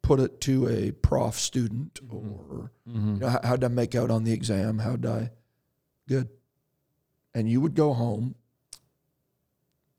put 0.04 0.20
it 0.20 0.38
to 0.38 0.68
a 0.68 0.92
prof 0.92 1.34
student 1.36 1.94
mm-hmm. 1.94 2.14
or 2.16 2.70
mm-hmm. 2.88 3.14
you 3.14 3.20
know, 3.20 3.28
how, 3.42 3.52
would 3.52 3.64
I 3.64 3.68
make 3.68 3.94
out 3.94 4.10
on 4.10 4.22
the 4.22 4.32
exam? 4.34 4.78
How'd 4.78 5.06
I? 5.06 5.30
Good. 6.06 6.28
And 7.34 7.48
you 7.50 7.60
would 7.62 7.74
go 7.74 7.94
home 7.94 8.34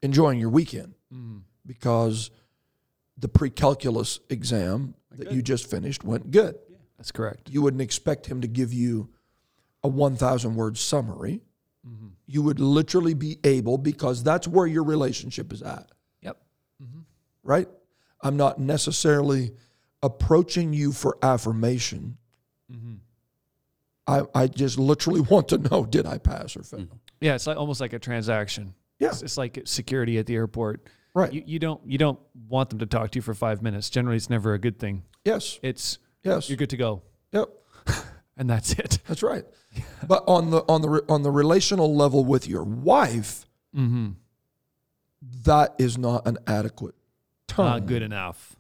enjoying 0.03 0.39
your 0.39 0.49
weekend 0.51 0.93
mm. 1.11 1.41
because 1.65 2.29
the 3.17 3.27
pre 3.27 3.49
calculus 3.49 4.19
exam 4.29 4.93
that 5.11 5.31
you 5.31 5.41
just 5.41 5.67
finished 5.69 6.03
went 6.03 6.29
good. 6.29 6.55
Yeah, 6.69 6.77
that's 6.97 7.11
correct. 7.11 7.49
You 7.49 7.63
wouldn't 7.63 7.81
expect 7.81 8.27
him 8.27 8.41
to 8.41 8.47
give 8.47 8.71
you 8.71 9.09
a 9.83 9.87
1,000 9.87 10.53
word 10.55 10.77
summary. 10.77 11.41
Mm-hmm. 11.85 12.07
You 12.27 12.43
would 12.43 12.59
literally 12.59 13.13
be 13.15 13.39
able, 13.43 13.77
because 13.79 14.21
that's 14.21 14.47
where 14.47 14.67
your 14.67 14.83
relationship 14.83 15.51
is 15.51 15.61
at. 15.63 15.89
Yep. 16.21 16.37
Mm-hmm. 16.83 16.99
Right? 17.43 17.67
I'm 18.21 18.37
not 18.37 18.59
necessarily 18.59 19.51
approaching 20.05 20.71
you 20.71 20.91
for 20.93 21.17
affirmation, 21.21 22.17
mm-hmm. 22.71 22.93
I, 24.07 24.21
I 24.33 24.47
just 24.47 24.77
literally 24.77 25.19
want 25.21 25.49
to 25.49 25.57
know 25.57 25.85
did 25.85 26.05
I 26.05 26.19
pass 26.19 26.55
or 26.55 26.63
fail? 26.63 26.81
Mm-hmm. 26.81 26.95
Yeah, 27.19 27.35
it's 27.35 27.47
like, 27.47 27.57
almost 27.57 27.81
like 27.81 27.93
a 27.93 27.99
transaction. 27.99 28.73
Yeah. 28.99 29.09
It's, 29.09 29.23
it's 29.23 29.37
like 29.37 29.59
security 29.65 30.19
at 30.19 30.27
the 30.27 30.35
airport. 30.35 30.87
Right. 31.13 31.31
You, 31.33 31.43
you 31.45 31.59
don't 31.59 31.81
you 31.85 31.97
don't 31.97 32.19
want 32.49 32.69
them 32.69 32.79
to 32.79 32.85
talk 32.85 33.11
to 33.11 33.17
you 33.17 33.21
for 33.21 33.33
five 33.33 33.61
minutes. 33.61 33.89
Generally, 33.89 34.17
it's 34.17 34.29
never 34.29 34.53
a 34.53 34.59
good 34.59 34.77
thing. 34.79 35.03
Yes. 35.23 35.59
It's 35.63 35.97
yes. 36.25 36.49
You're 36.49 36.57
good 36.57 36.71
to 36.71 36.77
go. 36.77 37.03
Yep. 37.31 37.49
and 38.37 38.49
that's 38.49 38.73
it. 38.73 38.99
That's 39.07 39.21
right. 39.23 39.43
Yeah. 39.75 39.83
But 40.07 40.23
on 40.25 40.51
the 40.51 40.59
on 40.69 40.81
the 40.81 41.03
on 41.09 41.23
the 41.23 41.31
relational 41.31 41.93
level 41.93 42.23
with 42.23 42.47
your 42.47 42.63
wife, 42.63 43.45
mm-hmm. 43.75 44.11
that 45.43 45.75
is 45.77 45.97
not 45.97 46.25
an 46.25 46.37
adequate 46.47 46.95
term. 47.49 47.65
Not 47.65 47.85
good 47.85 48.01
enough. 48.01 48.55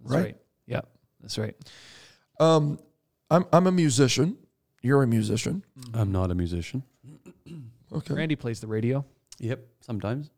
Right? 0.00 0.20
right? 0.26 0.36
That's 1.22 1.38
right. 1.38 1.56
Um, 2.38 2.78
I'm 3.30 3.44
I'm 3.52 3.66
a 3.66 3.72
musician. 3.72 4.36
You're 4.82 5.02
a 5.02 5.06
musician. 5.06 5.62
I'm 5.92 6.10
not 6.12 6.30
a 6.30 6.34
musician. 6.34 6.82
Okay. 7.92 8.14
Randy 8.14 8.36
plays 8.36 8.60
the 8.60 8.68
radio. 8.68 9.04
Yep, 9.40 9.66
sometimes. 9.80 10.30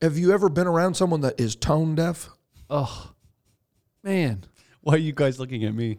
Have 0.00 0.16
you 0.16 0.32
ever 0.32 0.48
been 0.48 0.66
around 0.66 0.94
someone 0.94 1.20
that 1.20 1.38
is 1.38 1.54
tone 1.54 1.94
deaf? 1.94 2.30
Oh, 2.70 3.12
man. 4.02 4.44
Why 4.80 4.94
are 4.94 4.96
you 4.96 5.12
guys 5.12 5.38
looking 5.38 5.64
at 5.64 5.74
me? 5.74 5.98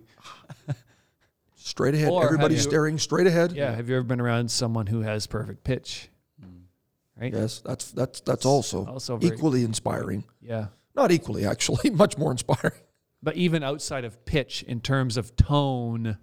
straight 1.54 1.94
ahead. 1.94 2.10
Or 2.10 2.26
Everybody's 2.26 2.66
you- 2.66 2.72
staring 2.72 2.98
straight 2.98 3.28
ahead. 3.28 3.52
Yeah. 3.52 3.76
Have 3.76 3.88
you 3.88 3.96
ever 3.98 4.04
been 4.04 4.20
around 4.20 4.50
someone 4.50 4.88
who 4.88 5.02
has 5.02 5.28
perfect 5.28 5.64
pitch? 5.64 6.10
Hmm. 6.42 7.22
Right. 7.22 7.32
Yes, 7.32 7.62
that's 7.64 7.92
that's 7.92 8.22
that's 8.22 8.48
also, 8.48 8.88
also 8.88 9.20
equally 9.22 9.64
inspiring. 9.64 10.24
Yeah. 10.42 10.70
Not 10.96 11.12
equally, 11.12 11.46
actually, 11.46 11.90
much 11.92 12.18
more 12.18 12.32
inspiring. 12.32 12.78
But 13.22 13.36
even 13.36 13.64
outside 13.64 14.06
of 14.06 14.24
pitch, 14.26 14.64
in 14.64 14.80
terms 14.80 15.18
of 15.18 15.36
tone, 15.36 16.18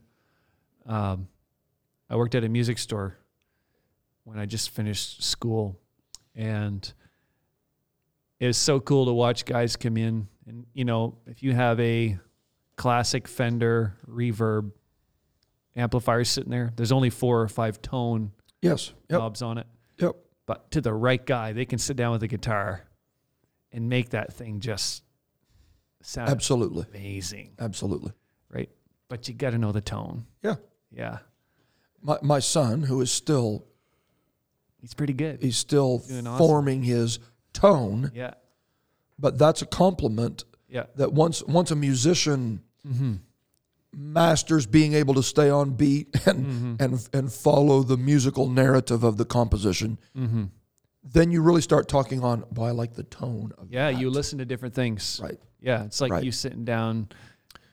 um, 0.86 1.28
I 2.08 2.16
worked 2.16 2.34
at 2.34 2.44
a 2.44 2.48
music 2.48 2.78
store 2.78 3.16
when 4.24 4.38
I 4.38 4.46
just 4.46 4.70
finished 4.70 5.22
school, 5.22 5.78
and 6.34 6.90
it 8.40 8.46
was 8.46 8.56
so 8.56 8.80
cool 8.80 9.06
to 9.06 9.12
watch 9.12 9.44
guys 9.44 9.76
come 9.76 9.96
in. 9.96 10.28
And 10.46 10.64
you 10.74 10.84
know, 10.84 11.18
if 11.26 11.42
you 11.42 11.52
have 11.52 11.78
a 11.80 12.18
classic 12.76 13.28
Fender 13.28 13.96
reverb 14.08 14.70
amplifier 15.76 16.24
sitting 16.24 16.50
there, 16.50 16.72
there's 16.76 16.92
only 16.92 17.10
four 17.10 17.40
or 17.42 17.48
five 17.48 17.82
tone 17.82 18.32
yes 18.62 18.92
yep. 19.10 19.18
knobs 19.18 19.42
on 19.42 19.58
it. 19.58 19.66
Yep. 19.98 20.16
But 20.46 20.70
to 20.72 20.80
the 20.80 20.94
right 20.94 21.24
guy, 21.24 21.52
they 21.52 21.64
can 21.64 21.78
sit 21.78 21.96
down 21.96 22.12
with 22.12 22.22
a 22.22 22.28
guitar 22.28 22.84
and 23.72 23.88
make 23.88 24.10
that 24.10 24.32
thing 24.32 24.60
just 24.60 25.02
sound 26.02 26.30
absolutely 26.30 26.86
amazing. 26.94 27.52
Absolutely. 27.58 28.12
Right. 28.50 28.70
But 29.08 29.28
you 29.28 29.34
got 29.34 29.50
to 29.50 29.58
know 29.58 29.72
the 29.72 29.80
tone. 29.80 30.26
Yeah. 30.42 30.56
Yeah. 30.90 31.18
My, 32.02 32.18
my 32.22 32.38
son, 32.38 32.82
who 32.82 33.00
is 33.00 33.10
still, 33.10 33.64
he's 34.80 34.94
pretty 34.94 35.12
good. 35.12 35.42
He's 35.42 35.56
still 35.56 36.02
he's 36.06 36.20
awesome. 36.26 36.36
forming 36.38 36.82
his 36.82 37.18
tone. 37.52 38.10
Yeah. 38.14 38.34
But 39.18 39.38
that's 39.38 39.62
a 39.62 39.66
compliment. 39.66 40.44
Yeah. 40.68 40.84
That 40.96 41.12
once 41.12 41.42
once 41.44 41.70
a 41.70 41.76
musician 41.76 42.62
mm-hmm. 42.86 43.14
masters 43.94 44.66
being 44.66 44.94
able 44.94 45.14
to 45.14 45.22
stay 45.22 45.50
on 45.50 45.72
beat 45.72 46.08
and 46.26 46.46
mm-hmm. 46.46 46.74
and 46.80 47.08
and 47.12 47.32
follow 47.32 47.82
the 47.82 47.96
musical 47.98 48.48
narrative 48.48 49.04
of 49.04 49.18
the 49.18 49.24
composition, 49.26 49.98
mm-hmm 50.16 50.44
then 51.04 51.30
you 51.30 51.42
really 51.42 51.60
start 51.62 51.88
talking 51.88 52.22
on 52.22 52.44
by 52.52 52.70
like 52.70 52.94
the 52.94 53.02
tone 53.04 53.52
of 53.58 53.70
yeah 53.72 53.90
that. 53.90 54.00
you 54.00 54.10
listen 54.10 54.38
to 54.38 54.44
different 54.44 54.74
things 54.74 55.20
right 55.22 55.38
yeah 55.60 55.84
it's 55.84 56.00
like 56.00 56.12
right. 56.12 56.24
you 56.24 56.30
sitting 56.32 56.64
down 56.64 57.08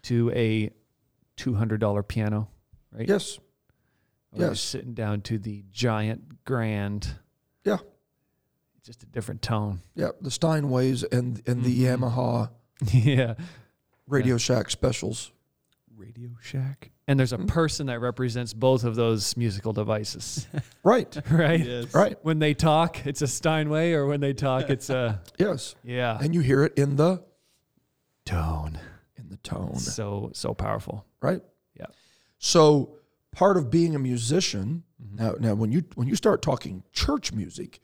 to 0.02 0.32
a 0.32 0.70
$200 1.38 2.08
piano 2.08 2.48
right 2.92 3.08
yes 3.08 3.40
or 4.34 4.42
yes. 4.48 4.60
sitting 4.62 4.94
down 4.94 5.22
to 5.22 5.38
the 5.38 5.64
giant 5.72 6.44
grand 6.46 7.08
yeah 7.66 7.78
just 8.84 9.04
a 9.04 9.08
different 9.08 9.42
tone 9.42 9.80
yeah 9.96 10.10
the 10.22 10.30
steinways 10.30 11.04
and 11.12 11.42
and 11.48 11.64
the 11.64 11.84
mm-hmm. 11.86 12.04
yamaha 12.04 12.50
yeah 12.94 13.36
radio 14.08 14.34
yeah. 14.34 14.38
shack 14.38 14.70
specials 14.70 15.32
Radio 16.00 16.30
Shack. 16.42 16.92
And 17.08 17.20
there's 17.20 17.34
a 17.34 17.38
hmm? 17.38 17.46
person 17.46 17.88
that 17.88 18.00
represents 18.00 18.54
both 18.54 18.84
of 18.86 18.96
those 18.96 19.36
musical 19.36 19.74
devices. 19.74 20.48
right. 20.84 21.10
Right. 21.30 21.64
Yes. 21.66 21.94
Right. 21.94 22.18
When 22.24 22.40
they 22.40 22.54
talk, 22.54 23.06
it's 23.06 23.22
a 23.22 23.28
Steinway, 23.28 23.92
or 23.94 24.06
when 24.08 24.20
they 24.22 24.34
talk, 24.34 24.70
it's 24.70 24.90
a. 24.90 25.22
yes. 25.38 25.76
Yeah. 25.84 26.18
And 26.20 26.34
you 26.34 26.42
hear 26.42 26.64
it 26.64 26.74
in 26.78 26.96
the 26.96 27.22
tone. 28.26 28.80
In 29.18 29.30
the 29.30 29.38
tone. 29.38 29.76
So, 29.76 30.32
so 30.34 30.54
powerful. 30.54 31.06
Right. 31.22 31.42
Yeah. 31.78 31.88
So, 32.40 32.96
part 33.32 33.58
of 33.58 33.70
being 33.70 33.96
a 33.96 34.00
musician, 34.00 34.84
mm-hmm. 35.04 35.18
now, 35.24 35.36
now 35.50 35.54
when, 35.54 35.72
you, 35.72 35.84
when 35.96 36.08
you 36.08 36.16
start 36.16 36.42
talking 36.42 36.84
church 36.94 37.34
music, 37.34 37.80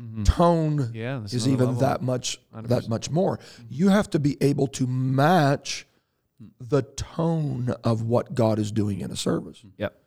Mm-hmm. 0.00 0.22
tone 0.22 0.92
yeah, 0.94 1.22
is 1.24 1.48
even 1.48 1.66
level. 1.74 1.80
that 1.80 2.02
much 2.02 2.38
100%. 2.54 2.68
that 2.68 2.88
much 2.88 3.10
more. 3.10 3.38
Mm-hmm. 3.38 3.62
You 3.68 3.88
have 3.88 4.08
to 4.10 4.20
be 4.20 4.36
able 4.40 4.68
to 4.68 4.86
match 4.86 5.87
the 6.60 6.82
tone 6.82 7.74
of 7.82 8.02
what 8.02 8.34
God 8.34 8.58
is 8.58 8.70
doing 8.70 9.00
in 9.00 9.10
a 9.10 9.16
service. 9.16 9.58
Mm-hmm. 9.58 9.68
Yep. 9.82 9.98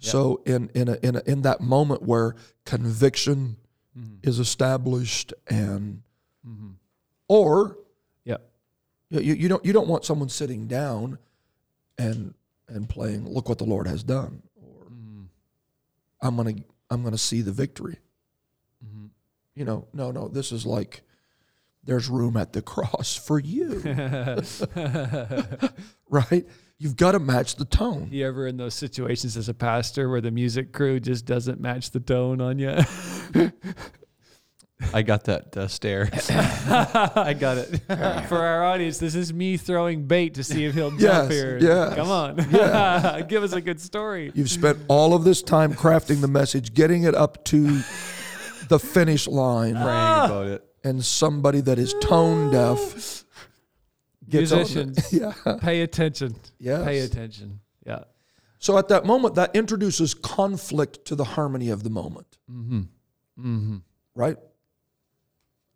yep. 0.00 0.12
So 0.12 0.42
in 0.44 0.70
in 0.74 0.88
a, 0.88 0.94
in 1.02 1.16
a, 1.16 1.22
in 1.26 1.42
that 1.42 1.60
moment 1.60 2.02
where 2.02 2.34
conviction 2.64 3.56
mm-hmm. 3.98 4.28
is 4.28 4.38
established 4.38 5.32
and 5.48 6.02
mm-hmm. 6.46 6.70
or 7.28 7.78
yeah 8.24 8.36
you, 9.20 9.34
you 9.34 9.48
don't 9.48 9.64
you 9.64 9.72
don't 9.72 9.86
want 9.88 10.04
someone 10.04 10.28
sitting 10.28 10.66
down 10.66 11.18
and 11.98 12.34
and 12.68 12.88
playing 12.88 13.28
look 13.28 13.48
what 13.48 13.58
the 13.58 13.64
Lord 13.64 13.86
has 13.86 14.02
done 14.02 14.42
or 14.56 14.86
mm-hmm. 14.86 15.22
I'm 16.20 16.36
gonna 16.36 16.54
I'm 16.90 17.02
gonna 17.04 17.16
see 17.18 17.42
the 17.42 17.52
victory. 17.52 17.98
Mm-hmm. 18.84 19.06
You 19.54 19.64
know 19.64 19.86
no 19.92 20.10
no 20.10 20.26
this 20.28 20.50
is 20.50 20.66
like 20.66 21.02
there's 21.86 22.08
room 22.08 22.36
at 22.36 22.52
the 22.52 22.60
cross 22.60 23.16
for 23.16 23.38
you. 23.40 23.80
right? 26.10 26.46
You've 26.78 26.96
got 26.96 27.12
to 27.12 27.18
match 27.18 27.56
the 27.56 27.64
tone. 27.64 28.08
You 28.12 28.26
ever 28.26 28.46
in 28.46 28.58
those 28.58 28.74
situations 28.74 29.36
as 29.38 29.48
a 29.48 29.54
pastor 29.54 30.10
where 30.10 30.20
the 30.20 30.30
music 30.30 30.72
crew 30.74 31.00
just 31.00 31.24
doesn't 31.24 31.58
match 31.58 31.90
the 31.90 32.00
tone 32.00 32.42
on 32.42 32.58
you? 32.58 32.76
I 34.92 35.00
got 35.00 35.24
that 35.24 35.56
uh, 35.56 35.68
stare. 35.68 36.10
I 36.12 37.32
got 37.38 37.56
it. 37.56 37.80
For 38.28 38.36
our 38.36 38.66
audience, 38.66 38.98
this 38.98 39.14
is 39.14 39.32
me 39.32 39.56
throwing 39.56 40.04
bait 40.06 40.34
to 40.34 40.44
see 40.44 40.66
if 40.66 40.74
he'll 40.74 40.92
yes, 41.00 41.00
jump 41.00 41.30
here. 41.30 41.58
Yeah, 41.62 41.94
Come 41.96 42.10
on. 42.10 42.36
Yes. 42.50 43.22
Give 43.26 43.42
us 43.42 43.54
a 43.54 43.62
good 43.62 43.80
story. 43.80 44.30
You've 44.34 44.50
spent 44.50 44.76
all 44.88 45.14
of 45.14 45.24
this 45.24 45.40
time 45.40 45.72
crafting 45.72 46.20
the 46.20 46.28
message, 46.28 46.74
getting 46.74 47.04
it 47.04 47.14
up 47.14 47.42
to 47.46 47.66
the 48.68 48.78
finish 48.78 49.26
line. 49.26 49.72
Praying 49.76 49.80
about 49.82 50.46
it 50.48 50.62
and 50.86 51.04
somebody 51.04 51.60
that 51.62 51.78
is 51.80 51.94
tone 52.00 52.52
deaf 52.52 53.24
gets 54.28 54.52
Musicians, 54.52 54.98
on 55.12 55.18
the, 55.18 55.34
yeah. 55.46 55.54
pay 55.60 55.80
attention. 55.82 56.36
Yeah, 56.60 56.84
Pay 56.84 57.00
attention. 57.00 57.58
Yeah. 57.84 58.04
So 58.60 58.78
at 58.78 58.86
that 58.88 59.04
moment, 59.04 59.34
that 59.34 59.56
introduces 59.56 60.14
conflict 60.14 61.04
to 61.06 61.16
the 61.16 61.24
harmony 61.24 61.70
of 61.70 61.82
the 61.82 61.90
moment. 61.90 62.38
Mm-hmm. 62.48 62.80
Mm-hmm. 62.82 63.76
Right? 64.14 64.36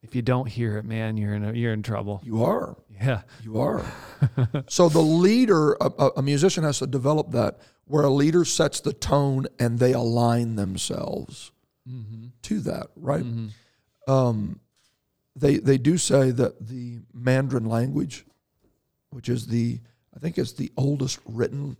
If 0.04 0.14
you 0.14 0.22
don't 0.22 0.46
hear 0.46 0.78
it, 0.78 0.84
man, 0.84 1.16
you're 1.16 1.34
in, 1.34 1.44
a, 1.44 1.52
you're 1.54 1.72
in 1.72 1.82
trouble. 1.82 2.22
You 2.24 2.44
are. 2.44 2.76
Yeah. 2.88 3.22
You 3.42 3.58
are. 3.60 3.84
so 4.68 4.88
the 4.88 5.00
leader, 5.02 5.72
a, 5.80 5.86
a 6.18 6.22
musician 6.22 6.62
has 6.62 6.78
to 6.78 6.86
develop 6.86 7.32
that 7.32 7.58
where 7.84 8.04
a 8.04 8.10
leader 8.10 8.44
sets 8.44 8.78
the 8.78 8.92
tone 8.92 9.46
and 9.58 9.80
they 9.80 9.92
align 9.92 10.54
themselves 10.54 11.50
mm-hmm. 11.88 12.26
to 12.42 12.60
that, 12.60 12.86
right? 12.94 13.24
Mm-hmm. 13.24 14.10
Um, 14.10 14.60
they 15.40 15.56
they 15.56 15.78
do 15.78 15.96
say 15.98 16.30
that 16.30 16.68
the 16.68 17.00
Mandarin 17.12 17.64
language, 17.64 18.26
which 19.10 19.28
is 19.28 19.46
the 19.46 19.80
I 20.14 20.18
think 20.18 20.38
it's 20.38 20.52
the 20.52 20.70
oldest 20.76 21.18
written 21.24 21.76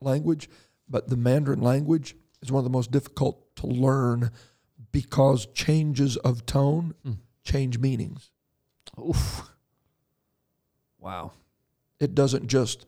language, 0.00 0.48
but 0.88 1.08
the 1.08 1.16
Mandarin 1.16 1.60
language 1.62 2.14
is 2.42 2.52
one 2.52 2.60
of 2.60 2.64
the 2.64 2.70
most 2.70 2.90
difficult 2.90 3.54
to 3.56 3.66
learn 3.66 4.30
because 4.92 5.46
changes 5.54 6.16
of 6.18 6.46
tone 6.46 6.94
mm. 7.06 7.16
change 7.42 7.78
meanings. 7.78 8.30
Oof. 9.00 9.48
Wow. 10.98 11.32
It 11.98 12.14
doesn't 12.14 12.48
just 12.48 12.86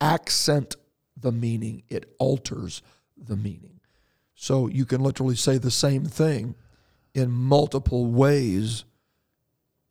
accent 0.00 0.76
the 1.16 1.32
meaning, 1.32 1.82
it 1.88 2.10
alters 2.18 2.82
the 3.16 3.36
meaning. 3.36 3.80
So 4.34 4.66
you 4.66 4.84
can 4.84 5.00
literally 5.00 5.36
say 5.36 5.56
the 5.58 5.70
same 5.70 6.04
thing 6.04 6.54
in 7.14 7.30
multiple 7.30 8.06
ways 8.10 8.84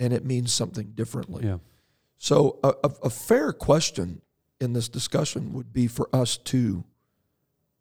and 0.04 0.14
it 0.14 0.26
means 0.26 0.52
something 0.52 0.88
differently. 0.88 1.46
Yeah. 1.46 1.60
So, 2.18 2.60
a, 2.64 2.74
a, 2.84 2.92
a 3.06 3.10
fair 3.10 3.54
question 3.54 4.22
in 4.60 4.74
this 4.74 4.90
discussion 4.90 5.54
would 5.54 5.72
be 5.74 5.88
for 5.88 6.10
us 6.14 6.36
to 6.38 6.84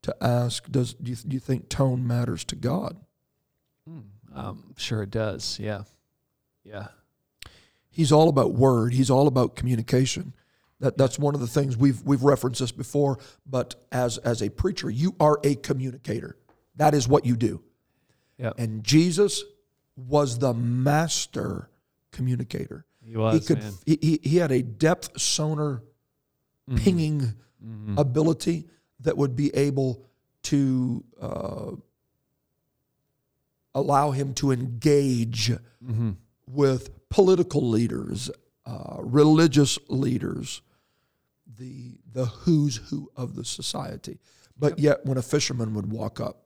to 0.03 0.17
ask: 0.25 0.71
Does 0.71 0.95
do 0.95 1.11
you, 1.11 1.17
do 1.17 1.35
you 1.35 1.41
think 1.41 1.69
tone 1.69 2.07
matters 2.07 2.45
to 2.45 2.55
God? 2.57 2.97
Hmm. 3.89 4.01
um, 4.35 4.75
sure, 4.77 5.03
it 5.03 5.11
does. 5.11 5.59
Yeah, 5.61 5.83
yeah. 6.65 6.89
He's 7.91 8.13
all 8.13 8.29
about 8.29 8.53
word. 8.55 8.95
He's 8.95 9.11
all 9.11 9.27
about 9.27 9.55
communication. 9.57 10.33
That, 10.81 10.97
that's 10.97 11.19
one 11.19 11.35
of 11.35 11.41
the 11.41 11.47
things 11.49 11.77
we've 11.77 12.03
we've 12.03 12.23
referenced 12.23 12.61
this 12.61 12.71
before. 12.73 13.19
But 13.45 13.75
as 13.91 14.19
as 14.19 14.43
a 14.43 14.49
preacher, 14.49 14.89
you 14.91 15.17
are 15.19 15.41
a 15.45 15.57
communicator. 15.57 16.37
That 16.77 16.95
is 16.95 17.07
what 17.09 17.25
you 17.27 17.37
do. 17.37 17.63
Yeah. 18.39 18.53
And 18.57 18.83
Jesus 18.85 19.43
was 19.97 20.39
the 20.39 20.55
master 20.55 21.69
communicator. 22.13 22.85
He 23.03 23.17
was. 23.17 23.47
He 23.49 23.55
could. 23.57 23.65
He, 23.85 24.21
he 24.23 24.37
had 24.37 24.53
a 24.53 24.63
depth 24.63 25.21
sonar 25.21 25.83
mm-hmm. 26.71 26.77
pinging 26.77 27.21
mm-hmm. 27.21 27.99
ability 27.99 28.69
that 29.01 29.17
would 29.17 29.35
be 29.35 29.53
able 29.57 30.05
to 30.45 31.03
uh, 31.21 31.73
allow 33.75 34.13
him 34.13 34.35
to 34.35 34.53
engage 34.53 35.49
mm-hmm. 35.49 36.11
with 36.47 37.09
political 37.09 37.67
leaders, 37.69 38.31
uh, 38.65 38.99
religious 39.01 39.79
leaders, 39.89 40.63
the 41.59 41.99
the 42.13 42.27
who's 42.27 42.77
who 42.91 43.11
of 43.17 43.35
the 43.35 43.45
society. 43.45 44.21
But 44.57 44.79
yep. 44.79 44.99
yet, 45.01 45.07
when 45.07 45.19
a 45.19 45.23
fisherman 45.23 45.75
would 45.75 45.91
walk 45.91 46.21
up, 46.21 46.43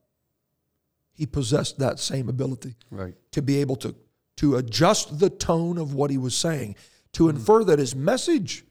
he 1.12 1.26
possessed 1.26 1.78
that 1.80 1.98
same 1.98 2.28
ability 2.30 2.76
right. 2.90 3.14
to 3.32 3.42
be 3.42 3.60
able 3.60 3.76
to 3.76 3.94
to 4.36 4.56
adjust 4.56 5.18
the 5.18 5.30
tone 5.30 5.78
of 5.78 5.94
what 5.94 6.10
he 6.10 6.18
was 6.18 6.34
saying. 6.34 6.76
To 7.14 7.24
hmm. 7.24 7.30
infer 7.30 7.64
that 7.64 7.78
his 7.78 7.96
message 7.96 8.64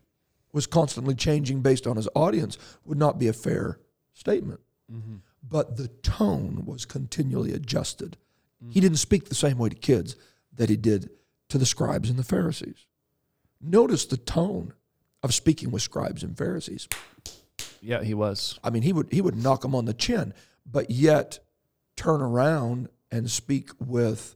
was 0.53 0.67
constantly 0.67 1.15
changing 1.15 1.61
based 1.61 1.85
on 1.85 1.97
his 1.97 2.07
audience 2.15 2.57
would 2.85 2.97
not 2.97 3.19
be 3.19 3.27
a 3.27 3.33
fair 3.33 3.79
statement. 4.13 4.61
Mm-hmm. 4.91 5.15
But 5.47 5.77
the 5.77 5.89
tone 6.03 6.63
was 6.65 6.85
continually 6.85 7.53
adjusted. 7.53 8.17
Mm-hmm. 8.63 8.71
He 8.71 8.79
didn't 8.79 8.97
speak 8.97 9.25
the 9.25 9.35
same 9.35 9.57
way 9.57 9.69
to 9.69 9.75
kids 9.75 10.15
that 10.53 10.69
he 10.69 10.77
did 10.77 11.09
to 11.49 11.57
the 11.57 11.65
scribes 11.65 12.09
and 12.09 12.17
the 12.17 12.23
Pharisees. 12.23 12.85
Notice 13.61 14.05
the 14.05 14.17
tone 14.17 14.73
of 15.23 15.33
speaking 15.33 15.71
with 15.71 15.81
scribes 15.81 16.23
and 16.23 16.37
Pharisees. 16.37 16.87
Yeah, 17.81 18.03
he 18.03 18.13
was. 18.13 18.57
I 18.63 18.69
mean, 18.69 18.83
he 18.83 18.93
would 18.93 19.11
he 19.11 19.21
would 19.21 19.35
knock 19.35 19.61
them 19.61 19.75
on 19.75 19.85
the 19.85 19.93
chin, 19.93 20.33
but 20.65 20.89
yet 20.89 21.39
turn 21.95 22.21
around 22.21 22.89
and 23.11 23.29
speak 23.29 23.69
with 23.79 24.35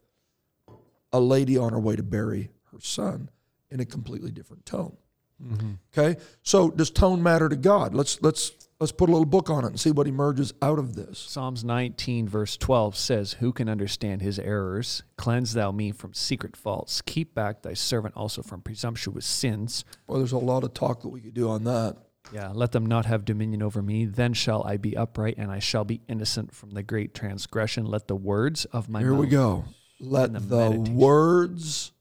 a 1.11 1.19
lady 1.19 1.57
on 1.57 1.71
her 1.73 1.79
way 1.79 1.95
to 1.95 2.03
bury 2.03 2.51
her 2.71 2.79
son 2.79 3.29
in 3.69 3.79
a 3.79 3.85
completely 3.85 4.31
different 4.31 4.65
tone. 4.65 4.97
Mm-hmm. 5.43 5.71
Okay, 5.97 6.19
so 6.43 6.69
does 6.69 6.89
tone 6.91 7.23
matter 7.23 7.47
to 7.47 7.55
God? 7.55 7.93
Let's 7.93 8.21
let's 8.21 8.51
let's 8.81 8.91
put 8.91 9.07
a 9.07 9.11
little 9.13 9.25
book 9.25 9.49
on 9.49 9.63
it 9.63 9.67
and 9.67 9.79
see 9.79 9.91
what 9.91 10.05
emerges 10.05 10.53
out 10.61 10.77
of 10.79 10.95
this. 10.95 11.17
Psalms 11.17 11.63
19 11.63 12.27
verse 12.27 12.57
12 12.57 12.97
says, 12.97 13.33
"Who 13.39 13.53
can 13.53 13.69
understand 13.69 14.21
his 14.21 14.37
errors? 14.37 15.03
Cleanse 15.15 15.53
thou 15.53 15.71
me 15.71 15.91
from 15.93 16.13
secret 16.13 16.57
faults. 16.57 17.01
Keep 17.01 17.33
back 17.35 17.61
thy 17.61 17.73
servant 17.73 18.15
also 18.17 18.41
from 18.41 18.61
presumptuous 18.61 19.25
sins." 19.25 19.85
Well, 20.07 20.17
there's 20.17 20.33
a 20.33 20.37
lot 20.37 20.65
of 20.65 20.73
talk 20.73 21.01
that 21.03 21.09
we 21.09 21.21
could 21.21 21.33
do 21.33 21.47
on 21.47 21.63
that. 21.63 21.95
Yeah, 22.33 22.51
let 22.53 22.73
them 22.73 22.85
not 22.85 23.05
have 23.05 23.23
dominion 23.23 23.61
over 23.63 23.81
me. 23.81 24.03
Then 24.05 24.33
shall 24.33 24.65
I 24.65 24.75
be 24.75 24.95
upright, 24.97 25.35
and 25.37 25.49
I 25.49 25.59
shall 25.59 25.85
be 25.85 26.01
innocent 26.09 26.53
from 26.53 26.71
the 26.71 26.83
great 26.83 27.13
transgression. 27.13 27.85
Let 27.85 28.09
the 28.09 28.15
words 28.17 28.65
of 28.65 28.89
my 28.89 28.99
here 28.99 29.11
mouth. 29.13 29.19
we 29.21 29.27
go. 29.27 29.63
Let 29.99 30.31
the, 30.33 30.39
the 30.39 30.71
words 30.93 31.91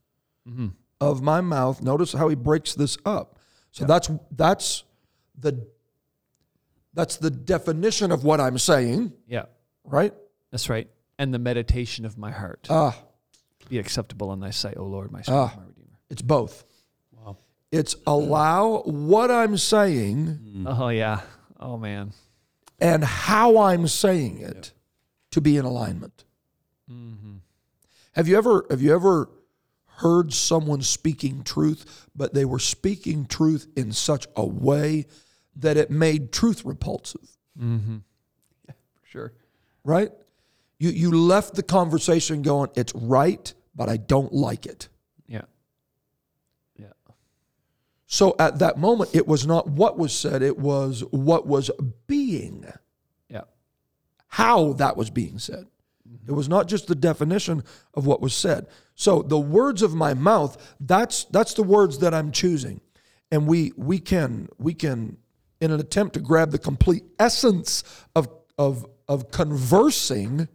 mm-hmm. 0.49 0.67
of 1.01 1.21
my 1.21 1.41
mouth. 1.41 1.81
Notice 1.81 2.13
how 2.13 2.29
he 2.29 2.35
breaks 2.35 2.73
this 2.73 2.97
up. 3.05 3.37
So 3.71 3.83
yeah. 3.83 3.87
that's 3.87 4.09
that's 4.31 4.83
the 5.37 5.67
that's 6.93 7.17
the 7.17 7.29
definition 7.29 8.11
of 8.11 8.23
what 8.23 8.39
I'm 8.39 8.57
saying. 8.57 9.13
Yeah. 9.27 9.45
Right? 9.83 10.13
That's 10.51 10.69
right. 10.69 10.87
And 11.17 11.33
the 11.33 11.39
meditation 11.39 12.05
of 12.05 12.17
my 12.17 12.31
heart. 12.31 12.67
Ah. 12.69 12.97
Be 13.67 13.77
acceptable 13.77 14.31
in 14.33 14.39
thy 14.39 14.49
sight, 14.51 14.75
O 14.77 14.85
Lord, 14.85 15.11
my 15.11 15.21
ah. 15.27 15.53
my 15.57 15.63
Redeemer. 15.63 15.99
It's 16.09 16.21
both. 16.21 16.63
Wow. 17.11 17.37
It's 17.71 17.97
allow 18.07 18.79
what 18.85 19.29
I'm 19.29 19.57
saying. 19.57 20.39
Mm. 20.65 20.79
Oh 20.79 20.87
yeah. 20.89 21.19
Oh 21.59 21.75
man. 21.77 22.13
And 22.79 23.03
how 23.03 23.57
I'm 23.59 23.89
saying 23.89 24.39
it 24.39 24.71
to 25.31 25.41
be 25.41 25.57
in 25.57 25.65
alignment. 25.65 26.23
Mm-hmm. 26.89 27.33
Have 28.19 28.27
you 28.27 28.37
ever 28.37 28.65
have 28.69 28.81
you 28.81 28.93
ever 28.93 29.29
heard 29.99 30.33
someone 30.33 30.81
speaking 30.81 31.41
truth, 31.41 32.05
but 32.13 32.33
they 32.33 32.43
were 32.43 32.59
speaking 32.59 33.25
truth 33.25 33.65
in 33.77 33.93
such 33.93 34.27
a 34.35 34.45
way 34.45 35.05
that 35.55 35.77
it 35.77 35.89
made 35.89 36.33
truth 36.33 36.65
repulsive? 36.65 37.25
Mm-hmm. 37.57 37.99
Yeah, 38.67 38.73
for 38.99 39.07
sure. 39.07 39.33
Right? 39.85 40.11
You 40.79 40.89
you 40.89 41.11
left 41.11 41.53
the 41.55 41.63
conversation 41.63 42.41
going, 42.41 42.71
it's 42.75 42.91
right, 42.93 43.53
but 43.73 43.87
I 43.87 43.95
don't 43.95 44.33
like 44.33 44.65
it. 44.65 44.89
Yeah. 45.25 45.43
Yeah. 46.77 46.87
So 48.05 48.35
at 48.37 48.59
that 48.59 48.77
moment, 48.77 49.15
it 49.15 49.29
was 49.29 49.47
not 49.47 49.69
what 49.69 49.97
was 49.97 50.11
said, 50.11 50.41
it 50.41 50.57
was 50.57 51.05
what 51.11 51.47
was 51.47 51.71
being. 52.05 52.65
Yeah. 53.29 53.43
How 54.27 54.73
that 54.73 54.97
was 54.97 55.09
being 55.09 55.39
said. 55.39 55.67
It 56.27 56.31
was 56.33 56.49
not 56.49 56.67
just 56.67 56.87
the 56.87 56.95
definition 56.95 57.63
of 57.93 58.05
what 58.05 58.21
was 58.21 58.33
said. 58.33 58.67
So 58.95 59.21
the 59.21 59.39
words 59.39 59.81
of 59.81 59.95
my 59.95 60.13
mouth, 60.13 60.75
that's 60.79 61.25
that's 61.25 61.53
the 61.53 61.63
words 61.63 61.99
that 61.99 62.13
I'm 62.13 62.31
choosing. 62.31 62.81
And 63.31 63.47
we 63.47 63.71
we 63.77 63.99
can 63.99 64.49
we 64.57 64.73
can 64.73 65.17
in 65.61 65.71
an 65.71 65.79
attempt 65.79 66.13
to 66.13 66.19
grab 66.19 66.51
the 66.51 66.59
complete 66.59 67.03
essence 67.19 67.83
of 68.15 68.27
of 68.57 68.85
of 69.07 69.31
conversing, 69.31 70.47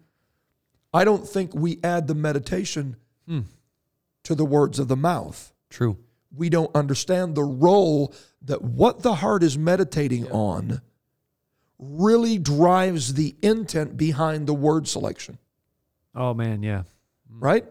I 0.93 1.05
don't 1.05 1.27
think 1.27 1.55
we 1.55 1.81
add 1.83 2.07
the 2.07 2.15
meditation 2.15 2.97
hmm. 3.27 3.41
to 4.25 4.35
the 4.37 4.45
words 4.45 4.79
of 4.79 4.87
the 4.89 4.97
mouth. 4.97 5.53
True. 5.71 5.99
We 6.33 6.51
don't 6.51 6.75
understand 6.75 7.35
the 7.35 7.43
role 7.43 8.15
that 8.43 8.63
what 8.63 9.03
the 9.03 9.15
heart 9.17 9.43
is 9.43 9.59
meditating 9.59 10.27
yeah. 10.27 10.31
on 10.33 10.83
really 11.81 12.39
drives 12.39 13.15
the 13.15 13.35
intent 13.43 13.97
behind 13.97 14.47
the 14.47 14.55
word 14.55 14.87
selection. 14.87 15.39
Oh 16.15 16.35
man, 16.35 16.63
yeah. 16.63 16.83
Mm. 17.33 17.39
Right? 17.41 17.65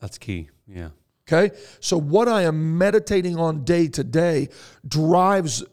That's 0.00 0.18
key. 0.18 0.50
Yeah. 0.66 0.88
Okay? 1.30 1.54
So 1.80 1.96
what 1.98 2.28
I 2.28 2.42
am 2.42 2.76
meditating 2.78 3.36
on 3.38 3.64
day 3.64 3.88
to 3.88 4.04
day 4.04 4.48
drives 4.86 5.64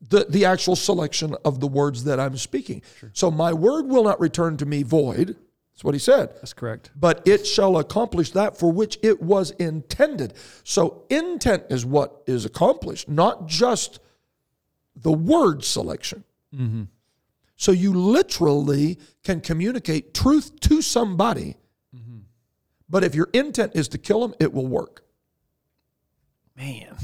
the, 0.00 0.26
the 0.28 0.44
actual 0.44 0.76
selection 0.76 1.34
of 1.44 1.60
the 1.60 1.66
words 1.66 2.04
that 2.04 2.20
I'm 2.20 2.36
speaking. 2.36 2.82
Sure. 2.98 3.10
So 3.12 3.30
my 3.30 3.52
word 3.52 3.86
will 3.86 4.04
not 4.04 4.20
return 4.20 4.56
to 4.58 4.66
me 4.66 4.82
void. 4.82 5.36
That's 5.72 5.82
what 5.82 5.94
he 5.94 5.98
said. 5.98 6.34
That's 6.36 6.52
correct. 6.52 6.90
But 6.94 7.26
it 7.26 7.46
shall 7.46 7.78
accomplish 7.78 8.30
that 8.30 8.56
for 8.56 8.70
which 8.70 8.98
it 9.02 9.20
was 9.20 9.50
intended. 9.52 10.34
So 10.62 11.04
intent 11.10 11.64
is 11.70 11.84
what 11.84 12.22
is 12.26 12.44
accomplished, 12.44 13.08
not 13.08 13.46
just 13.46 13.98
the 14.94 15.10
word 15.10 15.64
selection. 15.64 16.22
Mm-hmm. 16.54 16.84
So 17.56 17.72
you 17.72 17.92
literally 17.92 18.98
can 19.24 19.40
communicate 19.40 20.14
truth 20.14 20.60
to 20.60 20.80
somebody 20.82 21.56
but 22.88 23.04
if 23.04 23.14
your 23.14 23.28
intent 23.32 23.72
is 23.74 23.88
to 23.88 23.98
kill 23.98 24.20
them, 24.20 24.34
it 24.38 24.52
will 24.52 24.66
work. 24.66 25.04
Man. 26.56 26.96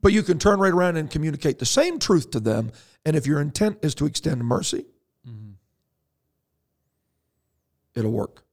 But 0.00 0.12
you 0.12 0.22
can 0.22 0.38
turn 0.38 0.58
right 0.60 0.72
around 0.72 0.96
and 0.96 1.10
communicate 1.10 1.58
the 1.58 1.66
same 1.66 1.98
truth 1.98 2.30
to 2.32 2.40
them. 2.40 2.70
And 3.04 3.16
if 3.16 3.26
your 3.26 3.40
intent 3.40 3.78
is 3.82 3.94
to 3.96 4.06
extend 4.06 4.44
mercy, 4.44 4.84
mm-hmm. 5.28 5.50
it'll 7.94 8.12
work. 8.12 8.44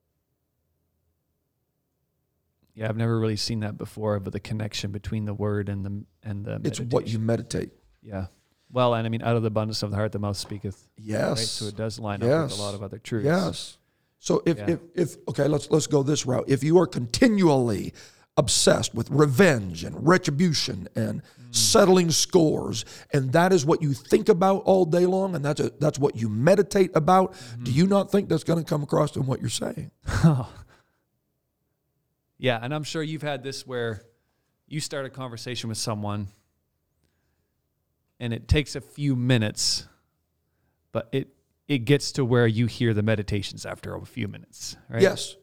Yeah, 2.73 2.89
I've 2.89 2.97
never 2.97 3.17
really 3.19 3.38
seen 3.38 3.62
that 3.62 3.77
before, 3.77 4.19
but 4.19 4.34
the 4.34 4.39
connection 4.39 4.91
between 4.91 5.25
the 5.25 5.34
word 5.34 5.69
and 5.69 5.86
the 5.86 6.03
and 6.29 6.43
the 6.43 6.51
meditation. 6.60 6.86
it's 6.88 6.93
what 6.93 7.08
you 7.08 7.19
meditate. 7.19 7.69
Yeah. 8.01 8.25
Well, 8.69 8.93
and 8.95 9.05
I 9.05 9.10
mean, 9.10 9.21
out 9.21 9.38
of 9.38 9.43
the 9.43 9.47
abundance 9.47 9.81
of 9.81 9.91
the 9.91 9.97
heart, 9.97 10.12
the 10.12 10.19
mouth 10.19 10.36
speaketh. 10.36 10.86
Yes. 10.97 11.38
Right? 11.38 11.47
So 11.47 11.65
it 11.65 11.77
does 11.77 11.99
line 11.99 12.19
yes. 12.21 12.31
up 12.31 12.43
with 12.51 12.60
a 12.60 12.62
lot 12.62 12.73
of 12.73 12.84
other 12.84 12.97
truths. 12.97 13.23
Yes. 13.25 13.77
So 14.25 14.41
if, 14.43 14.57
yeah. 14.57 14.69
if, 14.71 14.79
if 14.95 15.15
okay, 15.27 15.47
let's 15.47 15.69
let's 15.69 15.85
go 15.85 16.01
this 16.01 16.25
route. 16.25 16.45
If 16.47 16.63
you 16.63 16.79
are 16.79 16.88
continually 16.88 17.93
obsessed 18.38 18.95
with 18.95 19.07
revenge 19.11 19.83
and 19.83 19.95
retribution 20.07 20.88
and 20.95 21.21
mm. 21.21 21.55
settling 21.55 22.09
scores 22.09 22.85
and 23.13 23.31
that 23.33 23.53
is 23.53 23.67
what 23.67 23.83
you 23.83 23.93
think 23.93 24.27
about 24.29 24.63
all 24.65 24.83
day 24.83 25.05
long 25.05 25.35
and 25.35 25.45
that's 25.45 25.59
a, 25.59 25.69
that's 25.79 25.99
what 25.99 26.15
you 26.15 26.27
meditate 26.27 26.89
about 26.95 27.31
mm. 27.33 27.63
do 27.63 27.71
you 27.71 27.85
not 27.88 28.11
think 28.11 28.27
that's 28.27 28.43
going 28.43 28.59
to 28.59 28.65
come 28.65 28.83
across 28.83 29.15
in 29.15 29.25
what 29.25 29.39
you're 29.39 29.49
saying 29.49 29.89
yeah 32.38 32.59
and 32.61 32.75
i'm 32.75 32.83
sure 32.83 33.01
you've 33.01 33.21
had 33.21 33.41
this 33.41 33.65
where 33.65 34.01
you 34.67 34.81
start 34.81 35.05
a 35.05 35.09
conversation 35.09 35.69
with 35.69 35.77
someone 35.77 36.27
and 38.19 38.33
it 38.33 38.49
takes 38.49 38.75
a 38.75 38.81
few 38.81 39.15
minutes 39.15 39.88
but 40.91 41.07
it 41.13 41.29
it 41.67 41.80
gets 41.80 42.12
to 42.13 42.25
where 42.25 42.47
you 42.47 42.67
hear 42.67 42.93
the 42.93 43.01
meditations 43.04 43.65
after 43.65 43.95
a 43.95 44.06
few 44.06 44.28
minutes, 44.28 44.78
right? 44.89 45.01
Yes. 45.01 45.36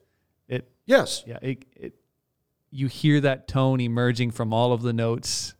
It 0.48 0.70
yes. 0.86 1.24
Yeah, 1.26 1.38
it, 1.42 1.64
it 1.74 1.94
you 2.70 2.86
hear 2.86 3.20
that 3.20 3.48
tone 3.48 3.80
emerging 3.80 4.30
from 4.30 4.52
all 4.52 4.72
of 4.72 4.82
the 4.82 4.92
notes 4.92 5.54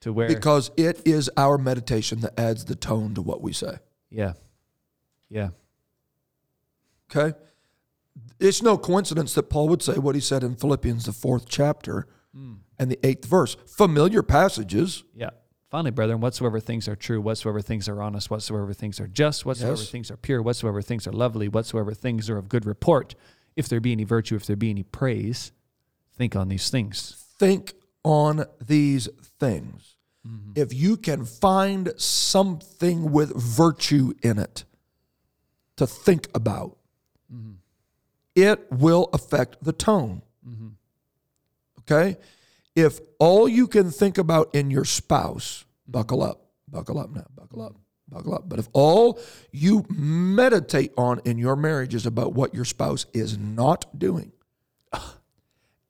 to 0.00 0.12
where 0.12 0.26
because 0.28 0.70
it 0.76 1.00
is 1.04 1.30
our 1.36 1.58
meditation 1.58 2.20
that 2.20 2.38
adds 2.38 2.64
the 2.64 2.74
tone 2.74 3.14
to 3.14 3.22
what 3.22 3.40
we 3.42 3.52
say. 3.52 3.76
Yeah. 4.10 4.32
Yeah. 5.28 5.50
Okay. 7.14 7.36
It's 8.40 8.62
no 8.62 8.78
coincidence 8.78 9.34
that 9.34 9.44
Paul 9.44 9.68
would 9.68 9.82
say 9.82 9.94
what 9.94 10.14
he 10.14 10.20
said 10.20 10.42
in 10.42 10.56
Philippians 10.56 11.04
the 11.04 11.12
4th 11.12 11.44
chapter 11.48 12.06
mm. 12.34 12.56
and 12.78 12.90
the 12.90 12.96
8th 12.98 13.24
verse. 13.26 13.56
Familiar 13.66 14.22
passages. 14.22 15.04
Yeah. 15.14 15.30
Finally, 15.70 15.92
brethren, 15.92 16.20
whatsoever 16.20 16.58
things 16.58 16.88
are 16.88 16.96
true, 16.96 17.20
whatsoever 17.20 17.62
things 17.62 17.88
are 17.88 18.02
honest, 18.02 18.28
whatsoever 18.28 18.74
things 18.74 18.98
are 18.98 19.06
just, 19.06 19.46
whatsoever 19.46 19.76
yes. 19.76 19.88
things 19.88 20.10
are 20.10 20.16
pure, 20.16 20.42
whatsoever 20.42 20.82
things 20.82 21.06
are 21.06 21.12
lovely, 21.12 21.46
whatsoever 21.46 21.94
things 21.94 22.28
are 22.28 22.38
of 22.38 22.48
good 22.48 22.66
report, 22.66 23.14
if 23.54 23.68
there 23.68 23.78
be 23.78 23.92
any 23.92 24.02
virtue, 24.02 24.34
if 24.34 24.44
there 24.46 24.56
be 24.56 24.68
any 24.70 24.82
praise, 24.82 25.52
think 26.12 26.34
on 26.34 26.48
these 26.48 26.70
things. 26.70 27.24
Think 27.38 27.74
on 28.02 28.46
these 28.60 29.08
things. 29.38 29.94
Mm-hmm. 30.26 30.52
If 30.56 30.74
you 30.74 30.96
can 30.96 31.24
find 31.24 31.92
something 31.96 33.12
with 33.12 33.36
virtue 33.40 34.12
in 34.24 34.40
it 34.40 34.64
to 35.76 35.86
think 35.86 36.26
about, 36.34 36.76
mm-hmm. 37.32 37.52
it 38.34 38.66
will 38.72 39.08
affect 39.12 39.62
the 39.62 39.72
tone. 39.72 40.22
Mm-hmm. 40.44 40.68
Okay? 41.82 42.16
if 42.80 42.98
all 43.18 43.48
you 43.48 43.66
can 43.66 43.90
think 43.90 44.18
about 44.18 44.54
in 44.54 44.70
your 44.70 44.84
spouse, 44.84 45.64
buckle 45.86 46.22
up, 46.22 46.46
buckle 46.68 46.98
up 46.98 47.10
now, 47.10 47.26
buckle 47.34 47.62
up, 47.62 47.76
buckle 48.08 48.34
up. 48.34 48.48
But 48.48 48.58
if 48.58 48.68
all 48.72 49.18
you 49.52 49.84
meditate 49.90 50.92
on 50.96 51.20
in 51.24 51.38
your 51.38 51.56
marriage 51.56 51.94
is 51.94 52.06
about 52.06 52.32
what 52.34 52.54
your 52.54 52.64
spouse 52.64 53.04
is 53.12 53.36
not 53.38 53.98
doing 53.98 54.32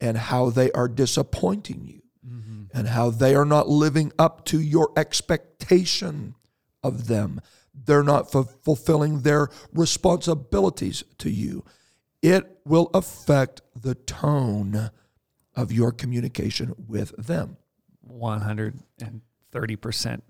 and 0.01 0.17
how 0.17 0.49
they 0.49 0.71
are 0.73 0.87
disappointing 0.89 1.83
you 1.85 2.01
mm-hmm. 2.27 2.63
and 2.77 2.89
how 2.89 3.09
they 3.09 3.35
are 3.35 3.45
not 3.45 3.69
living 3.69 4.11
up 4.19 4.45
to 4.45 4.59
your 4.59 4.91
expectation 4.97 6.35
of 6.83 7.07
them, 7.07 7.39
they're 7.73 8.03
not 8.03 8.33
f- 8.35 8.55
fulfilling 8.61 9.21
their 9.21 9.47
responsibilities 9.73 11.03
to 11.19 11.29
you, 11.29 11.63
it 12.21 12.59
will 12.65 12.89
affect 12.93 13.61
the 13.75 13.95
tone 13.95 14.91
of 15.55 15.71
your 15.71 15.91
communication 15.91 16.73
with 16.87 17.15
them. 17.17 17.57
130% 18.09 18.73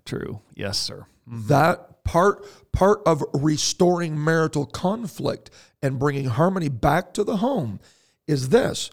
true. 0.04 0.40
Yes, 0.54 0.78
sir. 0.78 1.06
Mm-hmm. 1.28 1.48
That 1.48 2.04
part 2.04 2.44
part 2.72 3.00
of 3.06 3.22
restoring 3.32 4.22
marital 4.22 4.66
conflict 4.66 5.48
and 5.80 5.98
bringing 6.00 6.24
harmony 6.26 6.68
back 6.68 7.14
to 7.14 7.22
the 7.24 7.36
home 7.36 7.78
is 8.26 8.48
this. 8.48 8.90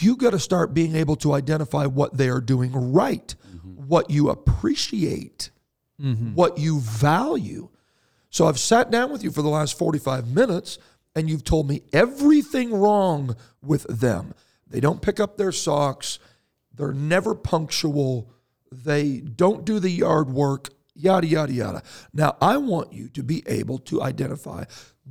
You 0.00 0.14
got 0.16 0.30
to 0.30 0.38
start 0.38 0.72
being 0.74 0.94
able 0.94 1.16
to 1.16 1.32
identify 1.32 1.86
what 1.86 2.16
they 2.16 2.28
are 2.28 2.40
doing 2.40 2.70
right, 2.92 3.34
mm-hmm. 3.50 3.88
what 3.88 4.08
you 4.10 4.30
appreciate, 4.30 5.50
mm-hmm. 6.00 6.34
what 6.34 6.58
you 6.58 6.78
value. 6.78 7.68
So 8.30 8.46
I've 8.46 8.60
sat 8.60 8.90
down 8.90 9.10
with 9.10 9.24
you 9.24 9.32
for 9.32 9.42
the 9.42 9.48
last 9.48 9.76
45 9.76 10.28
minutes 10.32 10.78
and 11.16 11.28
you've 11.28 11.42
told 11.42 11.68
me 11.68 11.82
everything 11.92 12.72
wrong 12.72 13.34
with 13.62 13.82
them 13.88 14.32
they 14.70 14.80
don't 14.80 15.02
pick 15.02 15.20
up 15.20 15.36
their 15.36 15.52
socks. 15.52 16.18
They're 16.74 16.92
never 16.92 17.34
punctual. 17.34 18.30
They 18.70 19.20
don't 19.20 19.64
do 19.64 19.78
the 19.78 19.90
yard 19.90 20.30
work, 20.30 20.68
yada, 20.94 21.26
yada, 21.26 21.52
yada. 21.52 21.82
Now, 22.12 22.36
I 22.40 22.56
want 22.58 22.92
you 22.92 23.08
to 23.10 23.22
be 23.22 23.42
able 23.46 23.78
to 23.80 24.02
identify 24.02 24.64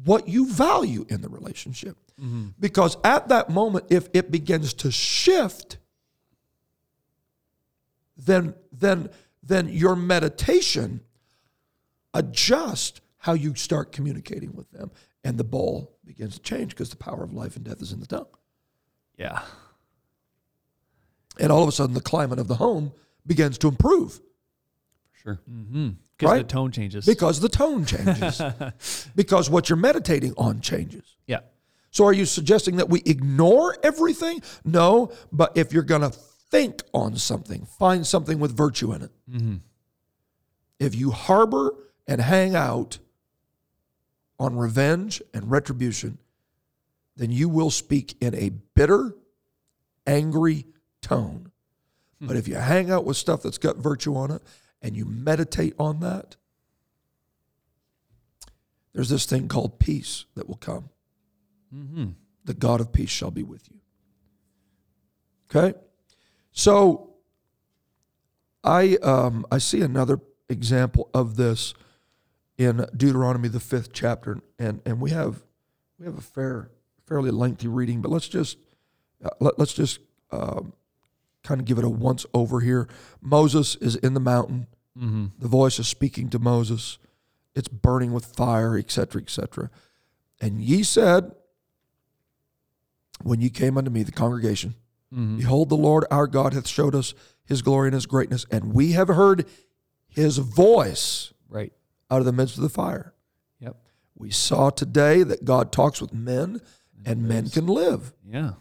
what 0.03 0.27
you 0.27 0.47
value 0.51 1.05
in 1.09 1.21
the 1.21 1.29
relationship. 1.29 1.97
Mm-hmm. 2.21 2.49
Because 2.59 2.97
at 3.03 3.29
that 3.29 3.49
moment, 3.49 3.85
if 3.89 4.09
it 4.13 4.31
begins 4.31 4.73
to 4.75 4.91
shift, 4.91 5.77
then, 8.15 8.53
then, 8.71 9.09
then 9.41 9.69
your 9.69 9.95
meditation 9.95 11.01
adjusts 12.13 13.01
how 13.17 13.33
you 13.33 13.55
start 13.55 13.91
communicating 13.91 14.53
with 14.55 14.69
them. 14.71 14.91
And 15.23 15.37
the 15.37 15.43
ball 15.43 15.97
begins 16.05 16.35
to 16.35 16.39
change 16.41 16.69
because 16.69 16.89
the 16.89 16.95
power 16.95 17.23
of 17.23 17.33
life 17.33 17.55
and 17.55 17.65
death 17.65 17.81
is 17.81 17.91
in 17.91 17.99
the 17.99 18.07
tongue. 18.07 18.27
Yeah. 19.17 19.41
And 21.39 21.51
all 21.51 21.61
of 21.63 21.67
a 21.67 21.71
sudden, 21.71 21.93
the 21.93 22.01
climate 22.01 22.39
of 22.39 22.47
the 22.47 22.55
home 22.55 22.91
begins 23.25 23.57
to 23.59 23.67
improve. 23.67 24.19
Sure. 25.21 25.39
Mm-hmm. 25.51 25.89
Because 26.17 26.31
right? 26.31 26.47
the 26.47 26.51
tone 26.51 26.71
changes. 26.71 27.05
Because 27.05 27.39
the 27.39 27.49
tone 27.49 27.85
changes. 27.85 28.41
because 29.15 29.51
what 29.51 29.69
you're 29.69 29.77
meditating 29.77 30.33
on 30.35 30.61
changes. 30.61 31.15
Yeah. 31.27 31.41
So 31.91 32.05
are 32.05 32.13
you 32.13 32.25
suggesting 32.25 32.77
that 32.77 32.89
we 32.89 33.03
ignore 33.05 33.77
everything? 33.83 34.41
No, 34.65 35.11
but 35.31 35.55
if 35.55 35.71
you're 35.73 35.83
going 35.83 36.01
to 36.01 36.09
think 36.09 36.81
on 36.91 37.17
something, 37.17 37.67
find 37.77 38.05
something 38.05 38.39
with 38.39 38.57
virtue 38.57 38.93
in 38.93 39.03
it. 39.03 39.11
Mm-hmm. 39.31 39.55
If 40.79 40.95
you 40.95 41.11
harbor 41.11 41.75
and 42.07 42.19
hang 42.19 42.55
out 42.55 42.97
on 44.39 44.55
revenge 44.55 45.21
and 45.35 45.51
retribution, 45.51 46.17
then 47.17 47.31
you 47.31 47.49
will 47.49 47.71
speak 47.71 48.15
in 48.21 48.33
a 48.35 48.49
bitter, 48.75 49.15
angry 50.05 50.65
tone. 51.01 51.51
hmm 52.21 52.27
But 52.27 52.37
if 52.37 52.47
you 52.47 52.55
hang 52.55 52.89
out 52.91 53.05
with 53.05 53.17
stuff 53.17 53.41
that's 53.41 53.57
got 53.57 53.77
virtue 53.77 54.15
on 54.15 54.31
it 54.31 54.41
and 54.81 54.95
you 54.95 55.03
meditate 55.03 55.73
on 55.79 55.99
that, 56.01 56.35
there's 58.93 59.09
this 59.09 59.25
thing 59.25 59.47
called 59.47 59.79
peace 59.79 60.25
that 60.35 60.47
will 60.47 60.57
come. 60.57 60.89
Mm-hmm. 61.75 62.07
The 62.45 62.53
God 62.53 62.79
of 62.81 62.93
peace 62.93 63.09
shall 63.09 63.31
be 63.31 63.43
with 63.43 63.67
you. 63.69 63.77
Okay? 65.49 65.77
So 66.51 67.13
I 68.63 68.97
um, 69.03 69.45
I 69.51 69.57
see 69.57 69.81
another 69.81 70.19
example 70.49 71.09
of 71.13 71.35
this 71.35 71.73
in 72.57 72.85
Deuteronomy 72.95 73.49
the 73.49 73.59
fifth 73.59 73.93
chapter, 73.93 74.39
and 74.57 74.81
and 74.85 74.99
we 74.99 75.11
have 75.11 75.43
we 75.99 76.05
have 76.05 76.17
a 76.17 76.21
fair 76.21 76.71
fairly 77.07 77.31
lengthy 77.31 77.67
reading, 77.67 78.01
but 78.01 78.11
let's 78.11 78.27
just 78.27 78.57
uh, 79.23 79.29
let, 79.39 79.57
us 79.59 79.73
just 79.73 79.99
uh, 80.31 80.57
um, 80.57 80.73
kind 81.43 81.59
of 81.61 81.65
give 81.65 81.77
it 81.79 81.83
a 81.85 81.89
once 81.89 82.25
over 82.33 82.59
here. 82.59 82.87
Moses 83.21 83.75
is 83.77 83.95
in 83.95 84.13
the 84.13 84.19
mountain. 84.19 84.67
Mm-hmm. 84.97 85.27
The 85.39 85.47
voice 85.47 85.79
is 85.79 85.87
speaking 85.87 86.29
to 86.31 86.39
Moses. 86.39 86.97
It's 87.55 87.69
burning 87.69 88.11
with 88.11 88.25
fire, 88.25 88.77
etc., 88.77 89.21
etc. 89.21 89.69
And 90.41 90.61
ye 90.61 90.83
said, 90.83 91.31
When 93.23 93.39
ye 93.39 93.49
came 93.49 93.77
unto 93.77 93.89
me, 93.89 94.03
the 94.03 94.11
congregation, 94.11 94.75
mm-hmm. 95.13 95.37
behold, 95.37 95.69
the 95.69 95.77
Lord 95.77 96.05
our 96.11 96.27
God 96.27 96.53
hath 96.53 96.67
showed 96.67 96.93
us 96.93 97.13
his 97.45 97.61
glory 97.61 97.87
and 97.87 97.95
his 97.95 98.05
greatness, 98.05 98.45
and 98.51 98.73
we 98.73 98.91
have 98.91 99.07
heard 99.07 99.45
his 100.09 100.37
voice 100.39 101.31
right 101.47 101.71
out 102.11 102.19
of 102.19 102.25
the 102.25 102.33
midst 102.33 102.57
of 102.57 102.61
the 102.63 102.69
fire. 102.69 103.13
Yep. 103.59 103.77
We 104.15 104.31
saw 104.31 104.69
today 104.69 105.23
that 105.23 105.45
God 105.45 105.71
talks 105.71 106.01
with 106.01 106.13
men, 106.13 106.59
and 107.05 107.27
men 107.27 107.49
can 107.49 107.67
live. 107.67 108.13
Yeah. 108.29 108.51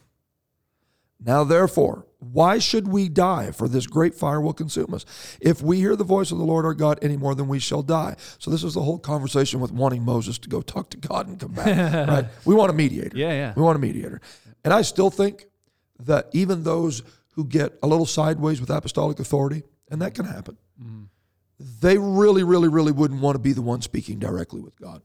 Now, 1.18 1.44
therefore, 1.44 2.07
why 2.18 2.59
should 2.59 2.88
we 2.88 3.09
die? 3.09 3.51
For 3.51 3.68
this 3.68 3.87
great 3.87 4.14
fire 4.14 4.40
will 4.40 4.53
consume 4.53 4.92
us. 4.92 5.05
If 5.40 5.62
we 5.62 5.79
hear 5.79 5.96
the 5.96 6.05
voice 6.05 6.31
of 6.31 6.38
the 6.38 6.44
Lord 6.44 6.64
our 6.66 6.75
God 6.75 6.99
any 7.01 7.16
more 7.16 7.35
than 7.35 7.49
we 7.49 7.59
shall 7.59 7.83
die. 7.83 8.16
So 8.38 8.51
this 8.51 8.62
is 8.62 8.75
the 8.75 8.83
whole 8.83 8.99
conversation 8.99 9.61
with 9.61 9.72
wanting 9.72 10.05
Moses 10.05 10.37
to 10.38 10.49
go 10.49 10.61
talk 10.61 10.90
to 10.90 10.99
God 10.99 11.27
and 11.29 11.40
come 11.40 11.53
back. 11.53 12.09
right? 12.09 12.27
We 12.44 12.55
want 12.55 12.70
a 12.70 12.75
mediator. 12.75 13.16
Yeah, 13.16 13.33
yeah. 13.33 13.53
We 13.57 13.62
want 13.62 13.77
a 13.77 13.81
mediator. 13.81 14.20
And 14.64 14.75
I 14.75 14.83
still 14.83 15.11
think 15.11 15.46
that 16.01 16.29
even 16.33 16.64
those 16.64 17.03
who 17.35 17.46
get 17.46 17.79
a 17.83 17.87
little 17.87 18.07
sideways 18.07 18.61
with 18.61 18.68
apostolic 18.70 19.18
authority, 19.18 19.62
and 19.90 20.03
that 20.03 20.14
can 20.14 20.27
happen, 20.27 20.57
mm 20.83 21.07
they 21.81 21.96
really, 21.96 22.42
really, 22.44 22.68
really 22.68 22.92
wouldn't 22.92 23.22
want 23.22 23.35
to 23.35 23.38
be 23.38 23.55
the 23.55 23.62
one 23.62 23.81
speaking 23.81 24.18
directly 24.18 24.61
with 24.61 24.79
God. 24.79 25.01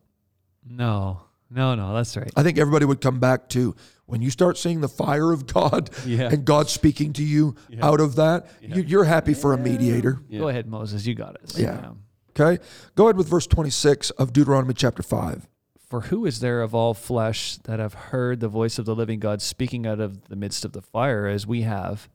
No. 0.69 1.21
No, 1.53 1.75
no, 1.75 1.93
that's 1.93 2.15
right. 2.15 2.31
I 2.37 2.43
think 2.43 2.57
everybody 2.57 2.85
would 2.85 3.01
come 3.01 3.19
back 3.19 3.49
to 3.49 3.75
when 4.05 4.21
you 4.21 4.29
start 4.29 4.57
seeing 4.57 4.79
the 4.79 4.87
fire 4.87 5.31
of 5.33 5.45
God 5.47 5.89
yeah. 6.05 6.29
and 6.31 6.45
God 6.45 6.69
speaking 6.69 7.11
to 7.13 7.23
you 7.23 7.55
yeah. 7.69 7.85
out 7.85 7.99
of 7.99 8.15
that, 8.15 8.47
yeah. 8.61 8.75
you, 8.77 9.01
are 9.01 9.03
happy 9.03 9.33
for 9.33 9.53
a 9.53 9.57
mediator. 9.57 10.13
Go 10.31 10.47
ahead, 10.47 10.67
Moses. 10.67 11.05
You 11.05 11.13
got 11.13 11.35
it. 11.35 11.57
yeah. 11.57 11.91
Okay. 12.39 12.63
Go 12.95 13.05
ahead 13.07 13.17
with 13.17 13.27
verse 13.27 13.45
26 13.47 14.11
of 14.11 14.31
Deuteronomy 14.31 14.73
chapter 14.73 15.03
5. 15.03 15.47
For 15.89 16.01
who 16.01 16.25
is 16.25 16.39
there 16.39 16.61
of 16.61 16.73
all 16.73 16.93
flesh 16.93 17.57
that 17.63 17.79
have 17.79 17.93
heard 17.93 18.39
the 18.39 18.47
voice 18.47 18.79
of 18.79 18.85
the 18.85 18.95
living 18.95 19.19
God 19.19 19.41
speaking 19.41 19.85
out 19.85 19.99
of 19.99 20.29
the 20.29 20.37
midst 20.37 20.63
of 20.63 20.71
the 20.71 20.81
fire 20.81 21.27
as 21.27 21.45
we 21.45 21.63
have 21.63 22.07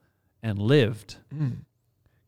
and 0.43 0.59
lived? 0.59 1.17
Mm. 1.35 1.59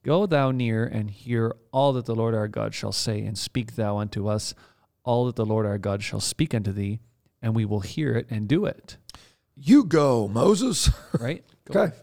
Go 0.03 0.27
thou 0.27 0.51
near 0.51 0.85
and 0.85 1.11
hear 1.11 1.55
all 1.73 1.95
that 1.95 2.05
the 2.05 2.15
Lord 2.15 2.35
our 2.35 2.49
God 2.49 2.75
shall 2.75 2.93
say, 2.93 3.21
and 3.21 3.37
speak 3.39 3.77
thou 3.77 3.97
unto 3.97 4.29
us 4.29 4.55
all 5.05 5.27
that 5.27 5.37
the 5.37 5.47
Lord 5.47 5.67
our 5.67 5.79
God 5.79 6.03
shall 6.03 6.21
speak 6.21 6.55
unto 6.55 6.73
thee, 6.73 7.01
and 7.43 7.55
we 7.55 7.65
will 7.65 7.81
hear 7.81 8.15
it 8.15 8.27
and 8.31 8.49
do 8.49 8.65
it. 8.65 8.97
You 9.57 9.85
go, 9.85 10.29
Moses. 10.29 10.91
right? 11.19 11.45
Go 11.67 11.81
okay. 11.83 11.95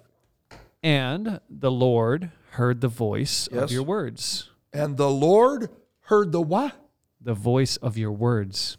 And 0.84 1.40
the 1.50 1.72
Lord 1.72 2.32
heard 2.52 2.82
the 2.82 2.88
voice 2.88 3.50
yes. 3.52 3.64
of 3.64 3.72
your 3.72 3.84
words. 3.84 4.50
And 4.72 4.98
the 4.98 5.10
Lord 5.10 5.70
heard 6.02 6.32
the 6.32 6.42
what? 6.42 6.74
The 7.22 7.34
voice 7.34 7.78
of 7.78 7.98
your 7.98 8.12
words. 8.12 8.78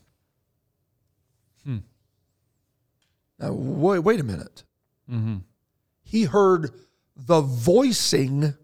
Hmm. 1.64 1.78
Now, 3.38 3.52
wait, 3.52 3.98
wait 4.00 4.20
a 4.20 4.24
minute. 4.24 4.64
Mm-hmm. 5.10 5.38
He 6.02 6.24
heard 6.24 6.70
the 7.16 7.40
voicing 7.40 8.54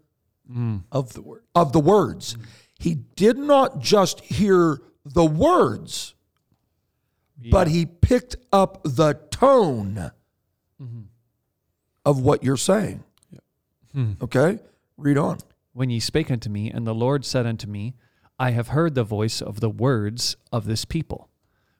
mm. 0.49 0.83
of 0.91 1.13
the 1.13 1.21
word 1.21 1.43
of 1.55 1.73
the 1.73 1.79
words. 1.79 2.35
Mm. 2.35 2.41
He 2.79 2.95
did 3.15 3.37
not 3.37 3.79
just 3.79 4.21
hear 4.21 4.79
the 5.05 5.25
words, 5.25 6.13
yeah. 7.41 7.51
but 7.51 7.67
he 7.67 7.85
picked 7.85 8.35
up 8.51 8.81
the 8.83 9.19
tone 9.31 10.11
mm-hmm. 10.81 11.01
of 12.05 12.21
what 12.21 12.43
you're 12.43 12.57
saying. 12.57 13.03
Yeah. 13.31 13.39
Hmm. 13.91 14.11
Okay, 14.21 14.59
read 14.97 15.17
on. 15.17 15.39
When 15.73 15.89
ye 15.89 15.99
spake 15.99 16.29
unto 16.31 16.49
me, 16.49 16.71
and 16.71 16.85
the 16.87 16.95
Lord 16.95 17.25
said 17.25 17.45
unto 17.45 17.67
me, 17.67 17.95
I 18.39 18.51
have 18.51 18.69
heard 18.69 18.95
the 18.95 19.03
voice 19.03 19.41
of 19.41 19.59
the 19.59 19.69
words 19.69 20.37
of 20.51 20.65
this 20.65 20.85
people, 20.85 21.29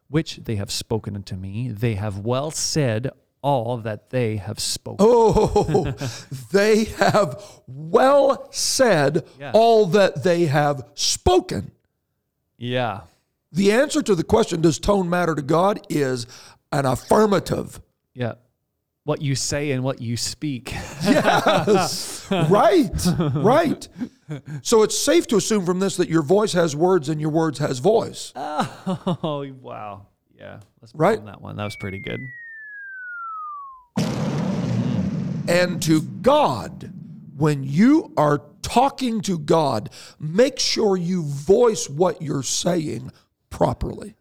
which 0.07 0.38
they 0.43 0.55
have 0.55 0.71
spoken 0.71 1.15
unto 1.15 1.36
me. 1.36 1.69
They 1.69 1.95
have 1.95 2.19
well 2.19 2.51
said 2.51 3.12
all 3.41 3.77
that 3.77 4.09
they 4.09 4.38
have 4.38 4.59
spoken. 4.59 5.05
Oh, 5.07 5.93
they 6.51 6.86
have 6.86 7.43
well 7.67 8.47
said 8.51 9.25
yeah. 9.39 9.51
all 9.53 9.86
that 9.88 10.23
they 10.23 10.45
have 10.45 10.83
spoken. 10.95 11.71
Yeah. 12.57 13.01
The 13.53 13.71
answer 13.71 14.01
to 14.01 14.15
the 14.15 14.23
question, 14.23 14.61
does 14.61 14.79
tone 14.79 15.07
matter 15.11 15.35
to 15.35 15.41
God, 15.43 15.85
is 15.87 16.25
an 16.71 16.87
affirmative. 16.87 17.79
Yeah. 18.15 18.33
What 19.03 19.21
you 19.21 19.35
say 19.35 19.71
and 19.71 19.83
what 19.83 20.01
you 20.01 20.17
speak. 20.17 20.71
yes. 21.03 22.25
Right. 22.31 22.89
Right. 23.35 23.87
So 24.63 24.81
it's 24.81 24.97
safe 24.97 25.27
to 25.27 25.35
assume 25.35 25.65
from 25.65 25.79
this 25.79 25.97
that 25.97 26.09
your 26.09 26.23
voice 26.23 26.53
has 26.53 26.75
words 26.75 27.09
and 27.09 27.21
your 27.21 27.29
words 27.29 27.59
has 27.59 27.79
voice. 27.79 28.33
Oh, 28.35 29.45
wow. 29.61 30.07
Yeah. 30.37 30.59
Let's 30.81 30.93
right? 30.95 31.19
on 31.19 31.25
that 31.25 31.41
one. 31.41 31.55
That 31.57 31.63
was 31.65 31.75
pretty 31.75 31.99
good. 31.99 32.17
And 35.47 35.81
to 35.83 36.01
God, 36.01 36.89
when 37.37 37.63
you 37.63 38.11
are 38.17 38.41
talking 38.61 39.21
to 39.21 39.37
God, 39.37 39.89
make 40.19 40.59
sure 40.59 40.95
you 40.97 41.23
voice 41.23 41.89
what 41.89 42.21
you're 42.21 42.43
saying 42.43 43.11
properly. 43.53 44.15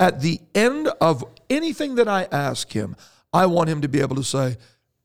At 0.00 0.20
the 0.22 0.40
end 0.56 0.88
of 1.00 1.24
anything 1.48 1.94
that 1.94 2.08
I 2.08 2.24
ask 2.32 2.72
him, 2.72 2.96
I 3.32 3.46
want 3.46 3.70
him 3.70 3.80
to 3.82 3.88
be 3.88 4.00
able 4.00 4.16
to 4.16 4.24
say, 4.24 4.56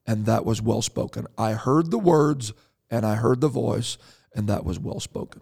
and 0.08 0.26
that 0.26 0.44
was 0.46 0.60
well 0.64 0.82
spoken. 0.82 1.28
I 1.38 1.52
heard 1.52 1.92
the 1.92 2.00
words 2.00 2.52
and 2.90 3.06
I 3.06 3.14
heard 3.16 3.40
the 3.42 3.48
voice, 3.50 4.00
and 4.36 4.48
that 4.48 4.66
was 4.66 4.80
well 4.80 5.00
spoken. 5.00 5.42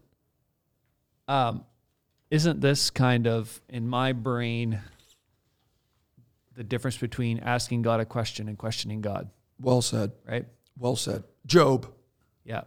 Um, 1.30 1.64
isn't 2.30 2.60
this 2.60 2.90
kind 2.90 3.26
of, 3.28 3.62
in 3.70 3.88
my 3.88 4.12
brain, 4.12 4.82
the 6.56 6.64
difference 6.66 6.98
between 6.98 7.40
asking 7.40 7.84
God 7.84 8.02
a 8.02 8.06
question 8.06 8.50
and 8.50 8.58
questioning 8.58 9.00
God? 9.00 9.30
Well 9.62 9.82
said. 9.82 10.12
Right? 10.28 10.46
Well 10.78 10.96
said. 10.98 11.24
Job. 11.46 11.88
Yeah. 12.44 12.64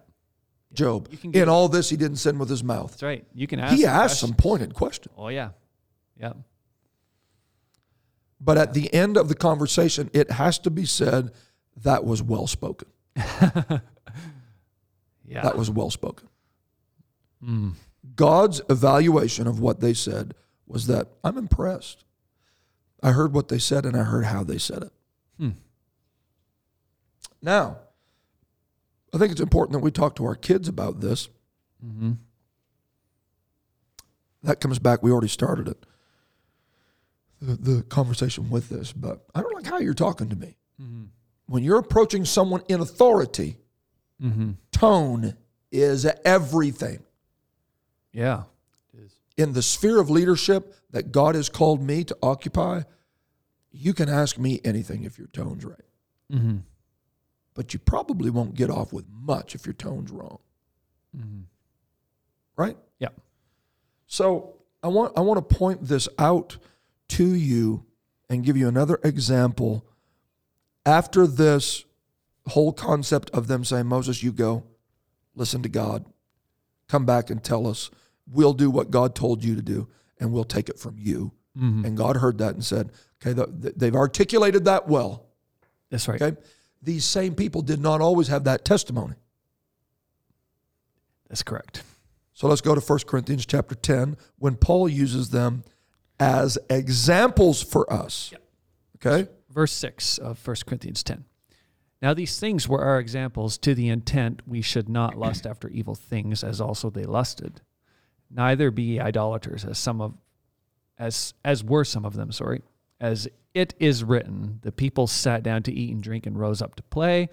Job. 0.74 1.08
In 1.32 1.48
all 1.48 1.68
this, 1.68 1.88
he 1.88 1.96
didn't 1.96 2.18
sin 2.18 2.38
with 2.38 2.50
his 2.50 2.62
mouth. 2.62 2.90
That's 2.90 3.02
right. 3.02 3.26
You 3.34 3.46
can 3.46 3.58
ask. 3.58 3.74
He 3.76 3.86
asked 3.86 4.20
some 4.20 4.34
pointed 4.34 4.74
questions. 4.74 5.14
Oh 5.16 5.28
yeah, 5.28 5.50
yeah. 6.20 6.34
But 8.40 8.58
at 8.58 8.74
the 8.74 8.92
end 8.92 9.16
of 9.16 9.28
the 9.28 9.34
conversation, 9.34 10.10
it 10.12 10.30
has 10.32 10.58
to 10.60 10.70
be 10.70 10.84
said 10.84 11.30
that 11.82 12.04
was 12.04 12.22
well 12.22 12.46
spoken. 12.46 12.88
yeah, 13.16 13.80
that 15.42 15.56
was 15.56 15.70
well 15.70 15.90
spoken. 15.90 16.28
Mm. 17.42 17.72
God's 18.14 18.60
evaluation 18.68 19.46
of 19.46 19.60
what 19.60 19.80
they 19.80 19.94
said 19.94 20.34
was 20.66 20.86
that 20.88 21.08
I'm 21.24 21.38
impressed. 21.38 22.04
I 23.02 23.12
heard 23.12 23.32
what 23.34 23.48
they 23.48 23.58
said 23.58 23.86
and 23.86 23.96
I 23.96 24.02
heard 24.02 24.24
how 24.26 24.44
they 24.44 24.58
said 24.58 24.82
it. 24.82 24.92
Hmm. 25.38 25.50
Now, 27.40 27.78
I 29.14 29.18
think 29.18 29.32
it's 29.32 29.40
important 29.40 29.72
that 29.74 29.78
we 29.84 29.90
talk 29.90 30.16
to 30.16 30.24
our 30.24 30.34
kids 30.34 30.68
about 30.68 31.00
this. 31.00 31.28
Mm-hmm. 31.84 32.12
That 34.42 34.60
comes 34.60 34.78
back. 34.78 35.02
We 35.02 35.10
already 35.10 35.28
started 35.28 35.68
it, 35.68 35.86
the, 37.40 37.54
the, 37.56 37.82
conversation 37.84 38.50
with 38.50 38.68
this, 38.68 38.92
but 38.92 39.24
I 39.34 39.40
don't 39.40 39.54
like 39.54 39.66
how 39.66 39.78
you're 39.78 39.94
talking 39.94 40.28
to 40.28 40.36
me. 40.36 40.56
Mm-hmm. 40.80 41.04
When 41.46 41.64
you're 41.64 41.78
approaching 41.78 42.24
someone 42.24 42.62
in 42.68 42.80
authority, 42.80 43.56
mm-hmm. 44.22 44.52
tone 44.70 45.36
is 45.72 46.06
everything. 46.24 47.02
Yeah. 48.12 48.44
In 49.36 49.52
the 49.52 49.62
sphere 49.62 50.00
of 50.00 50.10
leadership 50.10 50.74
that 50.90 51.12
God 51.12 51.34
has 51.36 51.48
called 51.48 51.80
me 51.82 52.02
to 52.04 52.16
occupy, 52.22 52.82
you 53.70 53.94
can 53.94 54.08
ask 54.08 54.36
me 54.36 54.60
anything 54.64 55.04
if 55.04 55.16
your 55.16 55.28
tone's 55.28 55.64
right. 55.64 55.78
Mm-hmm 56.32 56.56
but 57.58 57.72
you 57.74 57.80
probably 57.80 58.30
won't 58.30 58.54
get 58.54 58.70
off 58.70 58.92
with 58.92 59.04
much 59.10 59.56
if 59.56 59.66
your 59.66 59.72
tone's 59.72 60.12
wrong. 60.12 60.38
Mm-hmm. 61.16 61.40
Right? 62.56 62.76
Yeah. 63.00 63.08
So 64.06 64.54
I 64.80 64.86
want 64.86 65.12
I 65.18 65.22
want 65.22 65.46
to 65.48 65.54
point 65.56 65.80
this 65.82 66.08
out 66.20 66.56
to 67.08 67.26
you 67.34 67.84
and 68.30 68.44
give 68.44 68.56
you 68.56 68.68
another 68.68 69.00
example. 69.02 69.84
After 70.86 71.26
this 71.26 71.84
whole 72.46 72.72
concept 72.72 73.28
of 73.30 73.48
them 73.48 73.64
saying, 73.64 73.86
Moses, 73.86 74.22
you 74.22 74.30
go, 74.30 74.62
listen 75.34 75.60
to 75.64 75.68
God, 75.68 76.04
come 76.86 77.04
back 77.06 77.28
and 77.28 77.42
tell 77.42 77.66
us. 77.66 77.90
We'll 78.30 78.54
do 78.54 78.70
what 78.70 78.92
God 78.92 79.16
told 79.16 79.42
you 79.42 79.56
to 79.56 79.62
do, 79.62 79.88
and 80.20 80.32
we'll 80.32 80.44
take 80.44 80.68
it 80.68 80.78
from 80.78 80.96
you. 80.96 81.32
Mm-hmm. 81.58 81.86
And 81.86 81.96
God 81.96 82.18
heard 82.18 82.38
that 82.38 82.54
and 82.54 82.64
said, 82.64 82.92
okay, 83.22 83.32
they've 83.52 83.96
articulated 83.96 84.64
that 84.66 84.86
well. 84.86 85.26
That's 85.90 86.06
right. 86.06 86.22
Okay 86.22 86.36
these 86.82 87.04
same 87.04 87.34
people 87.34 87.62
did 87.62 87.80
not 87.80 88.00
always 88.00 88.28
have 88.28 88.44
that 88.44 88.64
testimony. 88.64 89.14
That's 91.28 91.42
correct. 91.42 91.82
So 92.32 92.46
let's 92.46 92.60
go 92.60 92.74
to 92.74 92.80
1 92.80 92.98
Corinthians 93.06 93.44
chapter 93.46 93.74
10 93.74 94.16
when 94.38 94.54
Paul 94.56 94.88
uses 94.88 95.30
them 95.30 95.64
as 96.20 96.56
examples 96.70 97.62
for 97.62 97.90
us. 97.92 98.30
Yep. 98.32 98.42
Okay? 99.06 99.30
Verse 99.50 99.72
6 99.72 100.18
of 100.18 100.44
1 100.46 100.56
Corinthians 100.66 101.02
10. 101.02 101.24
Now 102.00 102.14
these 102.14 102.38
things 102.38 102.68
were 102.68 102.82
our 102.82 103.00
examples 103.00 103.58
to 103.58 103.74
the 103.74 103.88
intent 103.88 104.42
we 104.46 104.62
should 104.62 104.88
not 104.88 105.18
lust 105.18 105.46
after 105.46 105.68
evil 105.68 105.96
things 105.96 106.44
as 106.44 106.60
also 106.60 106.90
they 106.90 107.04
lusted. 107.04 107.60
Neither 108.30 108.70
be 108.70 109.00
idolaters 109.00 109.64
as 109.64 109.78
some 109.78 110.00
of 110.00 110.14
as 110.96 111.32
as 111.44 111.64
were 111.64 111.84
some 111.84 112.04
of 112.04 112.14
them, 112.14 112.30
sorry. 112.30 112.60
As 113.00 113.28
it 113.54 113.74
is 113.78 114.02
written, 114.02 114.58
the 114.62 114.72
people 114.72 115.06
sat 115.06 115.42
down 115.42 115.62
to 115.64 115.72
eat 115.72 115.92
and 115.92 116.02
drink 116.02 116.26
and 116.26 116.38
rose 116.38 116.60
up 116.60 116.74
to 116.76 116.82
play. 116.84 117.28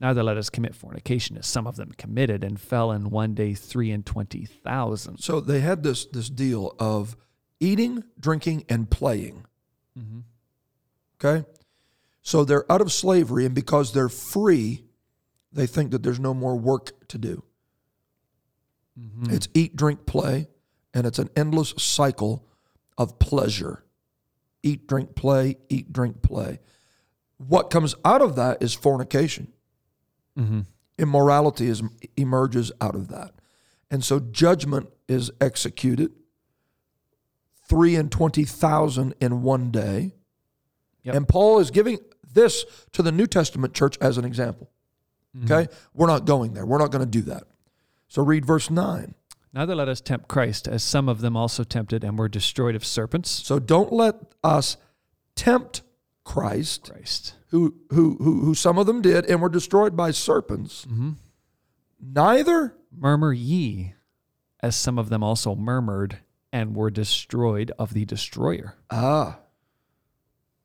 Neither 0.00 0.22
let 0.22 0.36
us 0.36 0.50
commit 0.50 0.74
fornication, 0.74 1.36
as 1.36 1.46
some 1.46 1.66
of 1.66 1.76
them 1.76 1.92
committed 1.96 2.44
and 2.44 2.60
fell 2.60 2.92
in 2.92 3.10
one 3.10 3.34
day 3.34 3.54
three 3.54 3.90
and 3.90 4.04
twenty 4.04 4.44
thousand. 4.44 5.18
So 5.18 5.40
they 5.40 5.60
had 5.60 5.82
this 5.82 6.04
this 6.04 6.30
deal 6.30 6.74
of 6.78 7.16
eating, 7.58 8.04
drinking, 8.20 8.64
and 8.68 8.88
playing. 8.88 9.44
Mm-hmm. 9.98 10.20
Okay, 11.24 11.44
so 12.22 12.44
they're 12.44 12.70
out 12.70 12.80
of 12.80 12.92
slavery, 12.92 13.44
and 13.44 13.54
because 13.56 13.92
they're 13.92 14.08
free, 14.08 14.84
they 15.52 15.66
think 15.66 15.90
that 15.90 16.04
there's 16.04 16.20
no 16.20 16.32
more 16.32 16.54
work 16.54 17.08
to 17.08 17.18
do. 17.18 17.42
Mm-hmm. 18.96 19.34
It's 19.34 19.48
eat, 19.54 19.74
drink, 19.74 20.06
play, 20.06 20.46
and 20.94 21.06
it's 21.08 21.18
an 21.18 21.30
endless 21.34 21.74
cycle 21.78 22.46
of 22.96 23.18
pleasure 23.18 23.82
eat, 24.62 24.86
drink, 24.86 25.14
play, 25.14 25.56
eat, 25.68 25.92
drink, 25.92 26.22
play. 26.22 26.60
What 27.38 27.70
comes 27.70 27.94
out 28.04 28.22
of 28.22 28.36
that 28.36 28.62
is 28.62 28.74
fornication. 28.74 29.48
Mm-hmm. 30.38 30.60
Immorality 30.98 31.66
is, 31.68 31.82
emerges 32.16 32.72
out 32.80 32.94
of 32.94 33.08
that. 33.08 33.32
And 33.90 34.04
so 34.04 34.20
judgment 34.20 34.88
is 35.06 35.30
executed 35.40 36.12
three 37.68 37.94
and 37.96 38.10
20,000 38.10 39.14
in 39.20 39.42
one 39.42 39.70
day. 39.70 40.14
Yep. 41.04 41.14
And 41.14 41.28
Paul 41.28 41.58
is 41.60 41.70
giving 41.70 41.98
this 42.34 42.64
to 42.92 43.02
the 43.02 43.12
New 43.12 43.26
Testament 43.26 43.74
church 43.74 43.96
as 44.00 44.18
an 44.18 44.24
example. 44.24 44.70
Mm-hmm. 45.36 45.52
Okay? 45.52 45.68
We're 45.94 46.06
not 46.06 46.24
going 46.24 46.54
there. 46.54 46.66
We're 46.66 46.78
not 46.78 46.90
going 46.90 47.04
to 47.04 47.10
do 47.10 47.22
that. 47.22 47.44
So 48.08 48.22
read 48.22 48.44
verse 48.44 48.68
9. 48.70 49.14
Neither 49.58 49.74
let 49.74 49.88
us 49.88 50.00
tempt 50.00 50.28
Christ, 50.28 50.68
as 50.68 50.84
some 50.84 51.08
of 51.08 51.20
them 51.20 51.36
also 51.36 51.64
tempted 51.64 52.04
and 52.04 52.16
were 52.16 52.28
destroyed 52.28 52.76
of 52.76 52.84
serpents. 52.84 53.28
So 53.28 53.58
don't 53.58 53.92
let 53.92 54.14
us 54.44 54.76
tempt 55.34 55.82
Christ, 56.24 56.88
Christ. 56.92 57.34
Who, 57.48 57.74
who, 57.90 58.14
who, 58.22 58.38
who 58.42 58.54
some 58.54 58.78
of 58.78 58.86
them 58.86 59.02
did 59.02 59.24
and 59.26 59.42
were 59.42 59.48
destroyed 59.48 59.96
by 59.96 60.12
serpents. 60.12 60.84
Mm-hmm. 60.86 61.10
Neither 62.00 62.76
murmur 62.96 63.32
ye, 63.32 63.94
as 64.60 64.76
some 64.76 64.96
of 64.96 65.08
them 65.08 65.24
also 65.24 65.56
murmured 65.56 66.18
and 66.52 66.76
were 66.76 66.90
destroyed 66.92 67.72
of 67.80 67.92
the 67.94 68.04
destroyer. 68.04 68.76
Ah. 68.92 69.40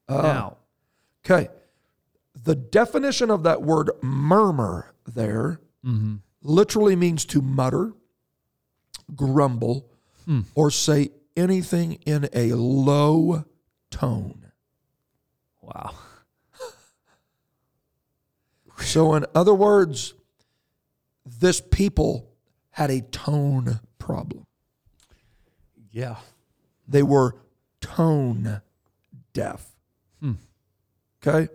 Uh, 0.07 0.21
now. 0.21 0.57
Okay. 1.25 1.49
The 2.35 2.53
definition 2.53 3.31
of 3.31 3.41
that 3.41 3.63
word 3.63 3.89
murmur 4.03 4.93
there 5.07 5.61
mm-hmm. 5.83 6.17
literally 6.43 6.95
means 6.95 7.25
to 7.25 7.41
mutter 7.41 7.93
grumble 9.15 9.85
hmm. 10.25 10.41
or 10.55 10.71
say 10.71 11.09
anything 11.35 11.93
in 12.05 12.29
a 12.33 12.53
low 12.53 13.45
tone. 13.89 14.51
Wow. 15.61 15.93
so, 18.79 19.15
in 19.15 19.25
other 19.33 19.53
words, 19.53 20.13
this 21.25 21.61
people 21.61 22.29
had 22.71 22.89
a 22.91 23.01
tone 23.01 23.79
problem. 23.99 24.45
Yeah. 25.91 26.17
They 26.87 27.03
were 27.03 27.35
tone 27.81 28.61
deaf. 29.33 29.67
Hmm. 30.19 30.33
Okay. 31.25 31.47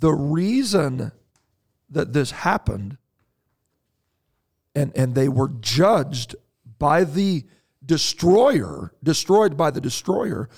The 0.00 0.12
reason 0.12 1.12
that 1.90 2.12
this 2.12 2.30
happened 2.30 2.98
and, 4.74 4.96
and 4.96 5.14
they 5.14 5.28
were 5.28 5.48
judged 5.60 6.36
by 6.78 7.04
the 7.04 7.44
destroyer, 7.84 8.92
destroyed 9.02 9.56
by 9.56 9.70
the 9.70 9.80
destroyer, 9.80 10.48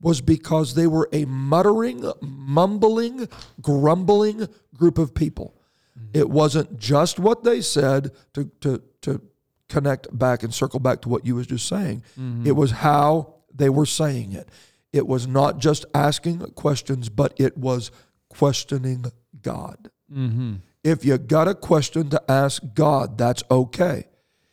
was 0.00 0.20
because 0.20 0.74
they 0.74 0.86
were 0.86 1.08
a 1.12 1.24
muttering, 1.26 2.04
mumbling, 2.20 3.28
grumbling 3.60 4.48
group 4.76 4.98
of 4.98 5.14
people. 5.14 5.54
Mm-hmm. 5.98 6.08
It 6.18 6.30
wasn't 6.30 6.78
just 6.78 7.20
what 7.20 7.44
they 7.44 7.60
said 7.60 8.10
to, 8.34 8.46
to, 8.62 8.82
to 9.02 9.20
connect 9.68 10.16
back 10.16 10.42
and 10.42 10.52
circle 10.52 10.80
back 10.80 11.02
to 11.02 11.08
what 11.08 11.24
you 11.24 11.36
was 11.36 11.46
just 11.46 11.68
saying. 11.68 12.02
Mm-hmm. 12.18 12.46
It 12.48 12.56
was 12.56 12.72
how 12.72 13.36
they 13.54 13.70
were 13.70 13.86
saying 13.86 14.32
it. 14.32 14.48
It 14.92 15.06
was 15.06 15.26
not 15.28 15.58
just 15.58 15.86
asking 15.94 16.40
questions, 16.50 17.08
but 17.08 17.32
it 17.38 17.56
was 17.56 17.90
questioning 18.28 19.04
God. 19.40 19.90
Mm-hmm. 20.12 20.54
If 20.84 21.04
you 21.04 21.16
got 21.18 21.46
a 21.46 21.54
question 21.54 22.10
to 22.10 22.20
ask 22.30 22.62
God, 22.74 23.16
that's 23.16 23.44
okay. 23.50 24.06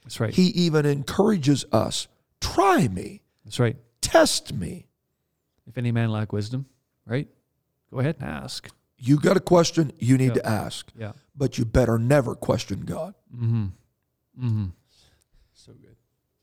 That's 0.03 0.19
right. 0.19 0.33
He 0.33 0.43
even 0.47 0.85
encourages 0.85 1.65
us 1.71 2.07
try 2.41 2.87
me. 2.87 3.21
That's 3.45 3.59
right. 3.59 3.75
Test 4.01 4.53
me. 4.53 4.87
If 5.67 5.77
any 5.77 5.91
man 5.91 6.09
lack 6.09 6.31
wisdom, 6.31 6.67
right? 7.05 7.27
Go 7.91 7.99
ahead 7.99 8.15
and 8.19 8.29
ask. 8.29 8.69
You 8.97 9.19
got 9.19 9.37
a 9.37 9.41
question, 9.41 9.91
you 9.99 10.17
need 10.17 10.27
yeah. 10.29 10.33
to 10.35 10.45
ask. 10.47 10.91
Yeah. 10.97 11.11
But 11.35 11.57
you 11.57 11.65
better 11.65 11.97
never 11.99 12.33
question 12.35 12.81
God. 12.81 13.13
Mm-hmm. 13.35 13.63
Mm-hmm. 14.41 14.65
So 15.53 15.73
good. 15.73 15.95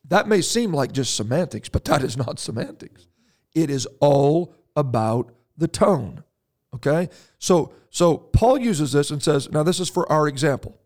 That 0.09 0.27
may 0.29 0.41
seem 0.43 0.73
like 0.75 0.93
just 0.93 1.15
semantics, 1.17 1.69
but 1.71 1.85
that 1.87 2.03
is 2.03 2.17
not 2.17 2.39
semantics. 2.39 3.07
It 3.55 3.69
is 3.71 3.87
all 4.01 4.55
about 4.77 5.33
the 5.57 5.69
tone. 5.69 6.25
Okay? 6.77 7.09
So 7.39 7.73
so 7.91 8.17
Paul 8.19 8.59
uses 8.59 8.93
this 8.93 9.11
and 9.11 9.23
says, 9.23 9.51
now 9.51 9.63
this 9.63 9.81
is 9.81 9.89
for 9.89 10.11
our 10.13 10.29
example. 10.29 10.79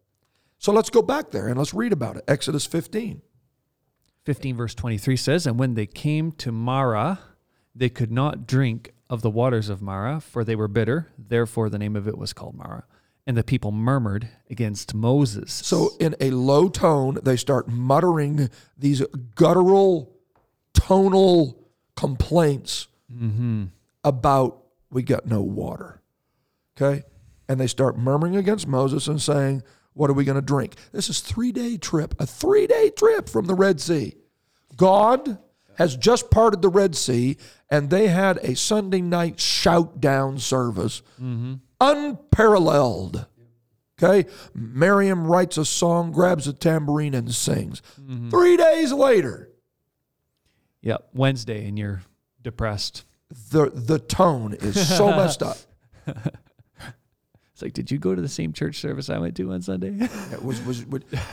So 0.59 0.72
let's 0.72 0.91
go 0.91 1.03
back 1.03 1.30
there 1.32 1.49
and 1.49 1.59
let's 1.59 1.74
read 1.74 1.93
about 1.93 2.16
it. 2.16 2.24
Exodus 2.28 2.64
15. 2.66 3.20
15 4.24 4.57
verse 4.57 4.74
23 4.76 5.16
says, 5.16 5.47
And 5.47 5.59
when 5.59 5.74
they 5.74 5.86
came 5.86 6.30
to 6.32 6.53
Marah, 6.53 7.18
they 7.74 7.88
could 7.88 8.12
not 8.12 8.47
drink 8.47 8.93
of 9.09 9.22
the 9.22 9.30
waters 9.30 9.68
of 9.68 9.82
Marah, 9.82 10.20
for 10.20 10.45
they 10.45 10.55
were 10.55 10.68
bitter. 10.68 11.09
Therefore, 11.18 11.68
the 11.68 11.78
name 11.78 11.97
of 11.97 12.07
it 12.07 12.16
was 12.16 12.32
called 12.32 12.55
Marah. 12.55 12.84
And 13.26 13.36
the 13.36 13.43
people 13.43 13.72
murmured 13.72 14.28
against 14.51 14.95
Moses. 14.95 15.53
So, 15.53 15.91
in 15.99 16.14
a 16.20 16.30
low 16.30 16.68
tone, 16.68 17.18
they 17.22 17.36
start 17.36 17.68
muttering 17.68 18.51
these 18.78 19.03
guttural, 19.34 20.12
tonal 20.74 21.59
complaints 21.97 22.88
mm-hmm. 23.12 23.64
about 24.05 24.59
we 24.91 25.03
got 25.03 25.26
no 25.26 25.41
water. 25.43 26.03
Okay? 26.78 27.05
And 27.49 27.59
they 27.61 27.66
start 27.66 27.97
murmuring 27.99 28.36
against 28.36 28.66
Moses 28.66 29.07
and 29.09 29.20
saying, 29.22 29.62
What 29.93 30.11
are 30.11 30.14
we 30.14 30.24
going 30.24 30.36
to 30.36 30.43
drink? 30.43 30.74
This 30.93 31.09
is 31.09 31.20
three 31.20 31.53
day 31.53 31.76
trip, 31.76 32.14
a 32.18 32.26
three 32.26 32.66
day 32.66 32.91
trip 32.91 33.28
from 33.28 33.47
the 33.47 33.55
Red 33.55 33.80
Sea. 33.80 34.14
God 34.76 35.38
has 35.76 35.97
just 35.97 36.30
parted 36.30 36.62
the 36.62 36.68
Red 36.68 36.95
Sea, 36.95 37.36
and 37.70 37.91
they 37.91 38.09
had 38.09 38.36
a 38.38 38.55
Sunday 38.55 39.01
night 39.01 39.41
shout 39.41 40.01
down 40.01 40.38
service, 40.38 41.03
mm-hmm. 41.20 41.55
unparalleled. 41.80 43.26
Okay, 44.03 44.30
Miriam 44.55 45.26
writes 45.26 45.59
a 45.59 45.64
song, 45.66 46.11
grabs 46.11 46.47
a 46.49 46.55
tambourine, 46.55 47.12
and 47.12 47.34
sings. 47.34 47.82
Mm-hmm. 48.01 48.30
Three 48.30 48.57
days 48.57 48.93
later. 48.95 49.51
Yep, 50.80 51.09
Wednesday, 51.12 51.68
and 51.68 51.78
you're 51.78 52.01
depressed 52.41 53.05
the 53.51 53.70
the 53.70 53.99
tone 53.99 54.55
is 54.55 54.97
so 54.97 55.09
messed 55.11 55.43
up. 55.43 55.57
It's 57.53 57.62
like, 57.62 57.74
did 57.74 57.91
you 57.91 57.99
go 57.99 58.14
to 58.14 58.22
the 58.22 58.26
same 58.28 58.55
church 58.55 58.76
service 58.76 59.11
I 59.11 59.18
went 59.18 59.37
to 59.37 59.53
on 59.53 59.61
Sunday? 59.61 59.91
was, 60.41 60.62
was, 60.62 60.87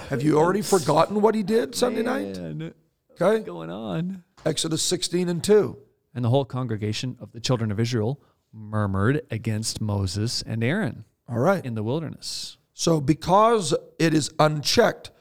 have 0.10 0.22
you 0.22 0.38
already 0.38 0.62
forgotten 0.62 1.22
what 1.22 1.36
he 1.36 1.42
did 1.42 1.74
Sunday 1.74 2.04
Man, 2.04 2.58
night? 2.58 2.74
Okay. 3.14 3.46
going 3.46 3.70
on? 3.72 4.26
Exodus 4.46 4.84
16 4.84 5.30
and 5.30 5.42
2. 5.42 5.78
And 6.14 6.26
the 6.26 6.30
whole 6.30 6.44
congregation 6.44 7.16
of 7.22 7.32
the 7.32 7.40
children 7.40 7.72
of 7.72 7.80
Israel 7.80 8.22
murmured 8.52 9.22
against 9.32 9.80
Moses 9.80 10.42
and 10.42 10.66
Aaron. 10.66 11.06
All 11.30 11.40
right. 11.40 11.66
In 11.66 11.76
the 11.76 11.84
wilderness. 11.84 12.58
So 12.74 13.00
because 13.00 13.74
it 13.98 14.14
is 14.14 14.30
unchecked, 14.38 15.12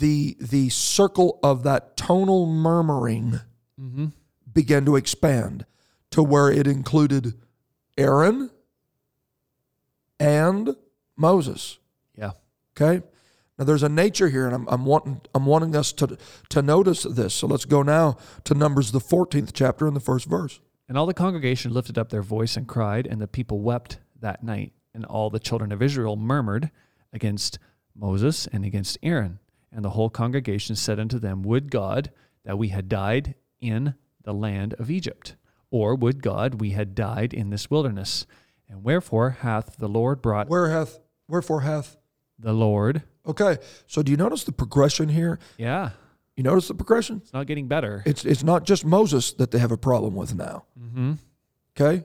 the 0.00 0.36
the 0.40 0.68
circle 0.70 1.38
of 1.44 1.62
that 1.62 1.96
tonal 1.96 2.46
murmuring 2.46 3.38
mm-hmm. 3.80 4.06
began 4.52 4.84
to 4.86 4.96
expand 4.96 5.64
to 6.10 6.22
where 6.22 6.50
it 6.50 6.66
included 6.66 7.34
Aaron 7.96 8.50
and 10.18 10.76
Moses. 11.16 11.78
Yeah. 12.16 12.32
Okay. 12.76 13.04
Now 13.58 13.64
there's 13.64 13.82
a 13.82 13.88
nature 13.88 14.28
here, 14.28 14.46
and 14.46 14.54
I'm, 14.54 14.68
I'm 14.68 14.84
wanting 14.86 15.20
I'm 15.34 15.46
wanting 15.46 15.76
us 15.76 15.92
to 15.94 16.16
to 16.48 16.62
notice 16.62 17.04
this. 17.04 17.34
So 17.34 17.46
let's 17.46 17.64
go 17.64 17.82
now 17.82 18.16
to 18.44 18.54
Numbers 18.54 18.92
the 18.92 18.98
14th 19.00 19.50
chapter 19.52 19.86
and 19.86 19.94
the 19.94 20.00
first 20.00 20.26
verse. 20.26 20.60
And 20.88 20.98
all 20.98 21.06
the 21.06 21.14
congregation 21.14 21.72
lifted 21.72 21.98
up 21.98 22.08
their 22.10 22.22
voice 22.22 22.56
and 22.56 22.66
cried, 22.66 23.06
and 23.06 23.20
the 23.20 23.28
people 23.28 23.60
wept 23.60 23.98
that 24.20 24.42
night. 24.42 24.72
And 24.92 25.04
all 25.04 25.30
the 25.30 25.38
children 25.38 25.70
of 25.70 25.82
Israel 25.82 26.16
murmured 26.16 26.70
against 27.12 27.60
Moses 27.94 28.48
and 28.48 28.64
against 28.64 28.98
Aaron. 29.04 29.38
And 29.72 29.84
the 29.84 29.90
whole 29.90 30.10
congregation 30.10 30.74
said 30.74 30.98
unto 30.98 31.20
them, 31.20 31.42
Would 31.42 31.70
God 31.70 32.10
that 32.44 32.58
we 32.58 32.68
had 32.68 32.88
died 32.88 33.36
in 33.60 33.94
the 34.24 34.34
land 34.34 34.74
of 34.80 34.90
Egypt. 34.90 35.36
Or 35.70 35.94
would 35.94 36.22
God 36.22 36.60
we 36.60 36.70
had 36.70 36.94
died 36.94 37.32
in 37.32 37.50
this 37.50 37.70
wilderness? 37.70 38.26
And 38.68 38.82
wherefore 38.82 39.30
hath 39.30 39.76
the 39.78 39.88
Lord 39.88 40.20
brought. 40.20 40.48
Where 40.48 40.68
hath, 40.68 40.98
wherefore 41.28 41.60
hath. 41.62 41.96
The 42.38 42.52
Lord. 42.52 43.02
Okay. 43.26 43.58
So 43.86 44.02
do 44.02 44.10
you 44.10 44.16
notice 44.16 44.44
the 44.44 44.52
progression 44.52 45.08
here? 45.10 45.38
Yeah. 45.58 45.90
You 46.36 46.42
notice 46.42 46.68
the 46.68 46.74
progression? 46.74 47.18
It's 47.22 47.34
not 47.34 47.46
getting 47.46 47.68
better. 47.68 48.02
It's, 48.06 48.24
it's 48.24 48.42
not 48.42 48.64
just 48.64 48.84
Moses 48.84 49.32
that 49.34 49.50
they 49.50 49.58
have 49.58 49.72
a 49.72 49.76
problem 49.76 50.14
with 50.14 50.34
now. 50.34 50.64
Mm-hmm. 50.80 51.12
Okay. 51.78 52.04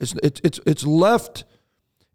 It's, 0.00 0.14
it's, 0.22 0.40
it's, 0.42 0.60
it's 0.66 0.84
left. 0.84 1.44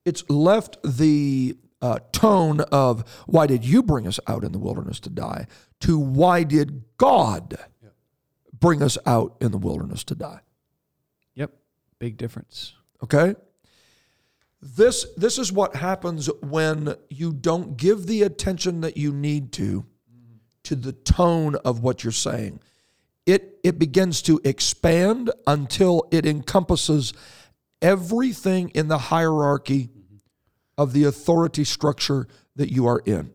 It's 0.03 0.27
left 0.29 0.77
the 0.83 1.57
uh, 1.79 1.99
tone 2.11 2.61
of 2.71 3.07
why 3.27 3.45
did 3.45 3.63
you 3.63 3.83
bring 3.83 4.07
us 4.07 4.19
out 4.27 4.43
in 4.43 4.51
the 4.51 4.59
wilderness 4.59 4.99
to 5.01 5.09
die 5.09 5.45
to 5.81 5.99
why 5.99 6.43
did 6.43 6.83
God 6.97 7.55
bring 8.51 8.81
us 8.81 8.97
out 9.05 9.37
in 9.41 9.51
the 9.51 9.57
wilderness 9.59 10.03
to 10.05 10.15
die? 10.15 10.39
Big 11.99 12.15
difference. 12.17 12.73
Okay? 13.03 13.35
This 14.61 15.05
this 15.15 15.37
is 15.37 15.51
what 15.53 15.75
happens 15.75 16.27
when 16.41 16.95
you 17.09 17.31
don't 17.31 17.77
give 17.77 18.07
the 18.07 18.23
attention 18.23 18.81
that 18.81 18.97
you 18.97 19.13
need 19.13 19.51
to 19.53 19.85
to 20.63 20.75
the 20.75 20.91
tone 20.93 21.55
of 21.63 21.81
what 21.81 22.03
you're 22.03 22.11
saying. 22.13 22.59
It 23.25 23.59
it 23.63 23.79
begins 23.79 24.21
to 24.23 24.41
expand 24.43 25.31
until 25.47 26.07
it 26.11 26.25
encompasses 26.25 27.13
everything 27.81 28.69
in 28.69 28.87
the 28.89 28.97
hierarchy 28.97 29.89
of 30.77 30.91
the 30.93 31.03
authority 31.05 31.63
structure 31.63 32.27
that 32.57 32.71
you 32.71 32.85
are 32.87 33.01
in. 33.05 33.33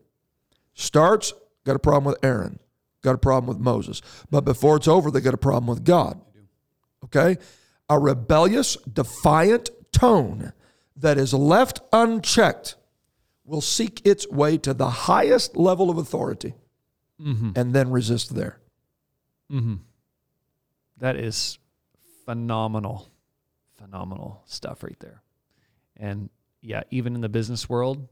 Starts, 0.75 1.33
got 1.63 1.75
a 1.75 1.79
problem 1.79 2.03
with 2.11 2.23
Aaron, 2.23 2.59
got 3.01 3.15
a 3.15 3.19
problem 3.19 3.47
with 3.47 3.63
Moses. 3.63 4.01
But 4.29 4.41
before 4.41 4.75
it's 4.77 4.87
over, 4.87 5.09
they 5.09 5.21
got 5.21 5.33
a 5.33 5.37
problem 5.37 5.67
with 5.67 5.83
God. 5.83 6.19
Okay? 7.05 7.37
a 7.89 7.99
rebellious, 7.99 8.75
defiant 8.91 9.69
tone 9.91 10.53
that 10.95 11.17
is 11.17 11.33
left 11.33 11.81
unchecked 11.93 12.75
will 13.43 13.61
seek 13.61 14.01
its 14.05 14.27
way 14.29 14.57
to 14.57 14.73
the 14.73 14.89
highest 14.89 15.55
level 15.55 15.89
of 15.89 15.97
authority 15.97 16.55
mm-hmm. 17.21 17.51
and 17.55 17.73
then 17.73 17.91
resist 17.91 18.33
there. 18.33 18.59
Mm-hmm. 19.51 19.75
That 20.97 21.15
is 21.17 21.59
phenomenal, 22.25 23.07
phenomenal 23.77 24.41
stuff 24.45 24.81
right 24.83 24.99
there. 24.99 25.21
And 25.97 26.29
yeah, 26.61 26.83
even 26.89 27.13
in 27.13 27.21
the 27.21 27.29
business 27.29 27.69
world, 27.69 28.07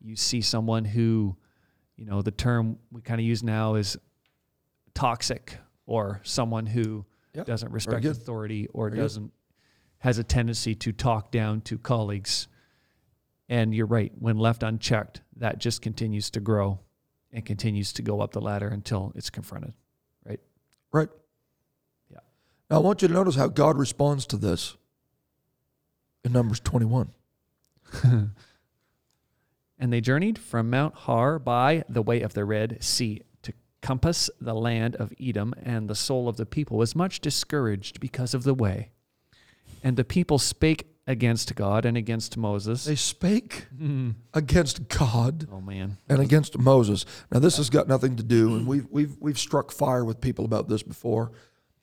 you 0.00 0.14
see 0.14 0.40
someone 0.40 0.84
who, 0.84 1.36
you 1.96 2.04
know, 2.06 2.22
the 2.22 2.30
term 2.30 2.78
we 2.92 3.02
kind 3.02 3.20
of 3.20 3.24
use 3.26 3.42
now 3.42 3.74
is 3.74 3.96
toxic 4.94 5.56
or 5.84 6.20
someone 6.22 6.66
who 6.66 7.04
yeah. 7.34 7.44
doesn't 7.44 7.72
respect 7.72 8.04
authority 8.04 8.68
or 8.72 8.88
Very 8.88 9.00
doesn't 9.02 9.22
good. 9.24 9.32
has 9.98 10.18
a 10.18 10.24
tendency 10.24 10.74
to 10.76 10.92
talk 10.92 11.30
down 11.30 11.60
to 11.62 11.78
colleagues. 11.78 12.48
And 13.48 13.74
you're 13.74 13.86
right, 13.86 14.12
when 14.18 14.38
left 14.38 14.62
unchecked, 14.62 15.22
that 15.36 15.58
just 15.58 15.82
continues 15.82 16.30
to 16.30 16.40
grow 16.40 16.80
and 17.32 17.44
continues 17.44 17.92
to 17.94 18.02
go 18.02 18.20
up 18.20 18.32
the 18.32 18.40
ladder 18.40 18.68
until 18.68 19.12
it's 19.16 19.28
confronted. 19.30 19.72
Right? 20.24 20.40
Right. 20.92 21.08
Yeah. 22.12 22.18
Now 22.70 22.76
I 22.76 22.80
want 22.80 23.02
you 23.02 23.08
to 23.08 23.14
notice 23.14 23.34
how 23.36 23.48
God 23.48 23.76
responds 23.76 24.26
to 24.26 24.36
this 24.36 24.76
in 26.24 26.32
Numbers 26.32 26.60
21. 26.60 27.10
and 28.04 29.92
they 29.92 30.00
journeyed 30.00 30.38
from 30.38 30.70
Mount 30.70 30.94
Hor 30.94 31.40
by 31.40 31.82
the 31.88 32.02
way 32.02 32.20
of 32.22 32.34
the 32.34 32.44
Red 32.44 32.82
Sea 32.82 33.22
compass 33.82 34.30
the 34.40 34.54
land 34.54 34.96
of 34.96 35.12
Edom, 35.20 35.54
and 35.62 35.88
the 35.88 35.94
soul 35.94 36.28
of 36.28 36.36
the 36.36 36.46
people 36.46 36.76
was 36.76 36.94
much 36.94 37.20
discouraged 37.20 38.00
because 38.00 38.34
of 38.34 38.42
the 38.44 38.54
way. 38.54 38.90
And 39.82 39.96
the 39.96 40.04
people 40.04 40.38
spake 40.38 40.86
against 41.06 41.54
God 41.54 41.86
and 41.86 41.96
against 41.96 42.36
Moses. 42.36 42.84
They 42.84 42.94
spake 42.94 43.66
mm. 43.74 44.14
against 44.34 44.88
God. 44.88 45.48
Oh 45.50 45.60
man. 45.60 45.96
And 46.08 46.20
against 46.20 46.58
Moses. 46.58 47.06
Now 47.32 47.40
this 47.40 47.56
has 47.56 47.70
got 47.70 47.88
nothing 47.88 48.16
to 48.16 48.22
do 48.22 48.54
and 48.54 48.66
we've 48.66 48.86
we've 48.90 49.16
we've 49.18 49.38
struck 49.38 49.72
fire 49.72 50.04
with 50.04 50.20
people 50.20 50.44
about 50.44 50.68
this 50.68 50.82
before 50.84 51.32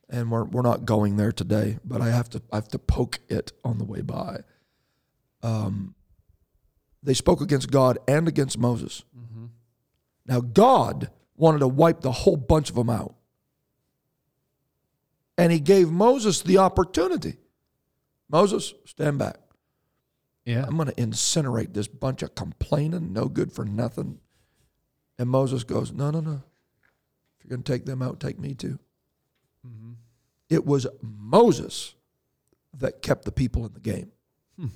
and 0.08 0.32
we're 0.32 0.46
we're 0.46 0.62
not 0.62 0.86
going 0.86 1.18
there 1.18 1.32
today, 1.34 1.80
but 1.84 2.00
I 2.00 2.10
have 2.12 2.30
to 2.32 2.42
I 2.54 2.58
have 2.58 2.70
to 2.70 2.80
poke 2.80 3.20
it 3.28 3.52
on 3.66 3.80
the 3.80 3.86
way 3.86 4.02
by. 4.02 4.42
Um 5.44 5.96
they 7.04 7.16
spoke 7.16 7.42
against 7.42 7.70
God 7.70 7.98
and 8.08 8.28
against 8.30 8.58
Moses. 8.58 9.04
Mm-hmm. 9.18 9.46
Now 10.28 10.40
God 10.42 11.10
wanted 11.38 11.60
to 11.60 11.68
wipe 11.68 12.02
the 12.02 12.12
whole 12.12 12.36
bunch 12.36 12.70
of 12.70 12.76
them 12.76 12.90
out. 12.90 13.16
And 15.38 15.52
he 15.52 15.60
gave 15.60 15.92
Moses 15.92 16.42
the 16.42 16.58
opportunity. 16.58 17.38
Moses, 18.30 18.74
stand 18.86 19.20
back. 19.20 19.38
Yeah. 20.46 20.66
I'm 20.68 20.76
going 20.76 20.88
to 20.90 20.96
incinerate 20.96 21.74
this 21.74 21.88
bunch 21.88 22.24
of 22.24 22.34
complaining, 22.36 23.14
no 23.14 23.26
good 23.28 23.52
for 23.52 23.64
nothing. 23.64 24.20
And 25.20 25.30
Moses 25.30 25.64
goes, 25.64 25.92
No, 25.94 26.10
no, 26.10 26.20
no. 26.20 26.42
If 27.40 27.46
you're 27.46 27.50
going 27.56 27.64
to 27.64 27.72
take 27.72 27.86
them 27.86 28.02
out, 28.02 28.20
take 28.20 28.40
me 28.40 28.56
too. 28.56 28.80
Mm-hmm. 29.66 29.94
It 30.50 30.66
was 30.66 30.88
Moses 31.02 31.94
that 32.78 33.02
kept 33.02 33.26
the 33.26 33.32
people 33.32 33.66
in 33.66 33.74
the 33.74 33.80
game, 33.80 34.12
hmm. 34.60 34.68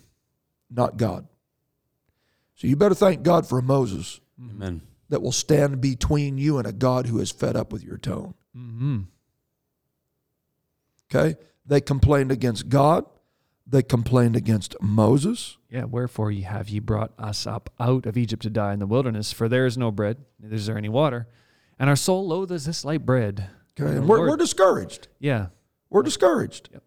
not 0.70 0.97
God. 0.97 1.28
So 2.55 2.68
you 2.68 2.76
better 2.76 2.95
thank 2.95 3.24
God 3.24 3.47
for 3.47 3.62
Moses. 3.62 4.20
Amen 4.39 4.82
that 5.12 5.22
will 5.22 5.32
stand 5.34 5.82
between 5.82 6.38
you 6.38 6.57
and 6.57 6.66
a 6.66 6.72
God 6.72 7.05
who 7.05 7.20
is 7.20 7.32
fed 7.32 7.55
up 7.57 7.72
with 7.74 7.84
your 7.84 7.97
tone. 7.97 8.34
Mm-hmm. 8.57 9.01
Okay? 11.14 11.36
They 11.66 11.82
complained 11.82 12.32
against 12.32 12.70
God. 12.70 13.05
They 13.68 13.84
complained 13.84 14.38
against 14.38 14.76
Moses. 14.82 15.57
Yeah, 15.70 15.84
wherefore 15.84 16.32
have 16.32 16.70
ye 16.70 16.80
brought 16.80 17.12
us 17.20 17.45
up 17.45 17.70
out 17.80 18.05
of 18.05 18.18
Egypt 18.18 18.41
to 18.43 18.49
die 18.49 18.72
in 18.74 18.80
the 18.80 18.88
wilderness, 18.88 19.34
for 19.34 19.49
there 19.49 19.66
is 19.66 19.78
no 19.78 19.91
bread, 19.91 20.18
neither 20.39 20.55
is 20.55 20.66
there 20.66 20.78
any 20.78 20.89
water. 20.89 21.28
And 21.78 21.89
our 21.89 21.95
soul 21.97 22.26
loathes 22.28 22.66
this 22.66 22.86
light 22.86 23.05
bread. 23.05 23.49
Okay, 23.80 23.91
and 23.97 24.07
we're, 24.07 24.30
we're 24.30 24.38
discouraged. 24.38 25.09
Yeah. 25.20 25.47
We're 25.89 26.03
discouraged. 26.03 26.70
Yep. 26.72 26.84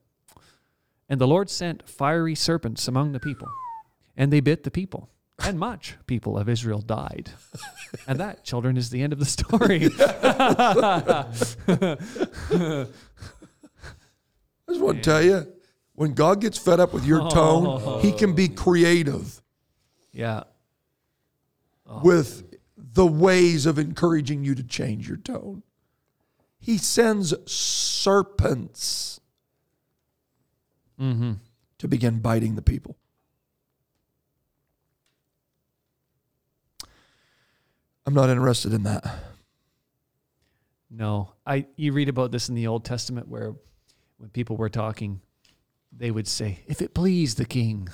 And 1.10 1.20
the 1.20 1.26
Lord 1.28 1.50
sent 1.50 1.86
fiery 1.86 2.34
serpents 2.34 2.88
among 2.88 3.12
the 3.12 3.20
people, 3.20 3.48
and 4.16 4.32
they 4.32 4.40
bit 4.40 4.64
the 4.64 4.70
people 4.70 5.10
and 5.40 5.58
much 5.58 5.96
people 6.06 6.38
of 6.38 6.48
Israel 6.48 6.80
died. 6.80 7.30
and 8.06 8.20
that, 8.20 8.44
children, 8.44 8.76
is 8.76 8.90
the 8.90 9.02
end 9.02 9.12
of 9.12 9.18
the 9.18 9.26
story. 9.26 9.86
I 14.66 14.70
just 14.72 14.80
want 14.80 14.96
to 14.98 15.02
tell 15.02 15.22
you 15.22 15.52
when 15.94 16.14
God 16.14 16.40
gets 16.40 16.58
fed 16.58 16.80
up 16.80 16.92
with 16.94 17.04
your 17.04 17.22
oh. 17.22 17.28
tone, 17.28 18.00
he 18.00 18.12
can 18.12 18.34
be 18.34 18.48
creative. 18.48 19.40
Yeah. 20.12 20.44
Oh. 21.86 22.00
With 22.02 22.44
the 22.76 23.06
ways 23.06 23.66
of 23.66 23.78
encouraging 23.78 24.44
you 24.44 24.54
to 24.54 24.62
change 24.62 25.08
your 25.08 25.16
tone. 25.16 25.62
He 26.60 26.78
sends 26.78 27.34
serpents 27.50 29.20
mm-hmm. 30.98 31.32
to 31.78 31.88
begin 31.88 32.20
biting 32.20 32.54
the 32.54 32.62
people. 32.62 32.96
I'm 38.06 38.14
not 38.14 38.28
interested 38.28 38.72
in 38.72 38.82
that. 38.84 39.06
No, 40.90 41.32
I 41.46 41.66
you 41.76 41.92
read 41.92 42.08
about 42.08 42.30
this 42.30 42.48
in 42.48 42.54
the 42.54 42.66
Old 42.66 42.84
Testament 42.84 43.28
where 43.28 43.54
when 44.18 44.30
people 44.30 44.56
were 44.56 44.68
talking, 44.68 45.20
they 45.90 46.10
would 46.10 46.28
say, 46.28 46.60
"If 46.66 46.82
it 46.82 46.94
please 46.94 47.34
the 47.36 47.46
king," 47.46 47.88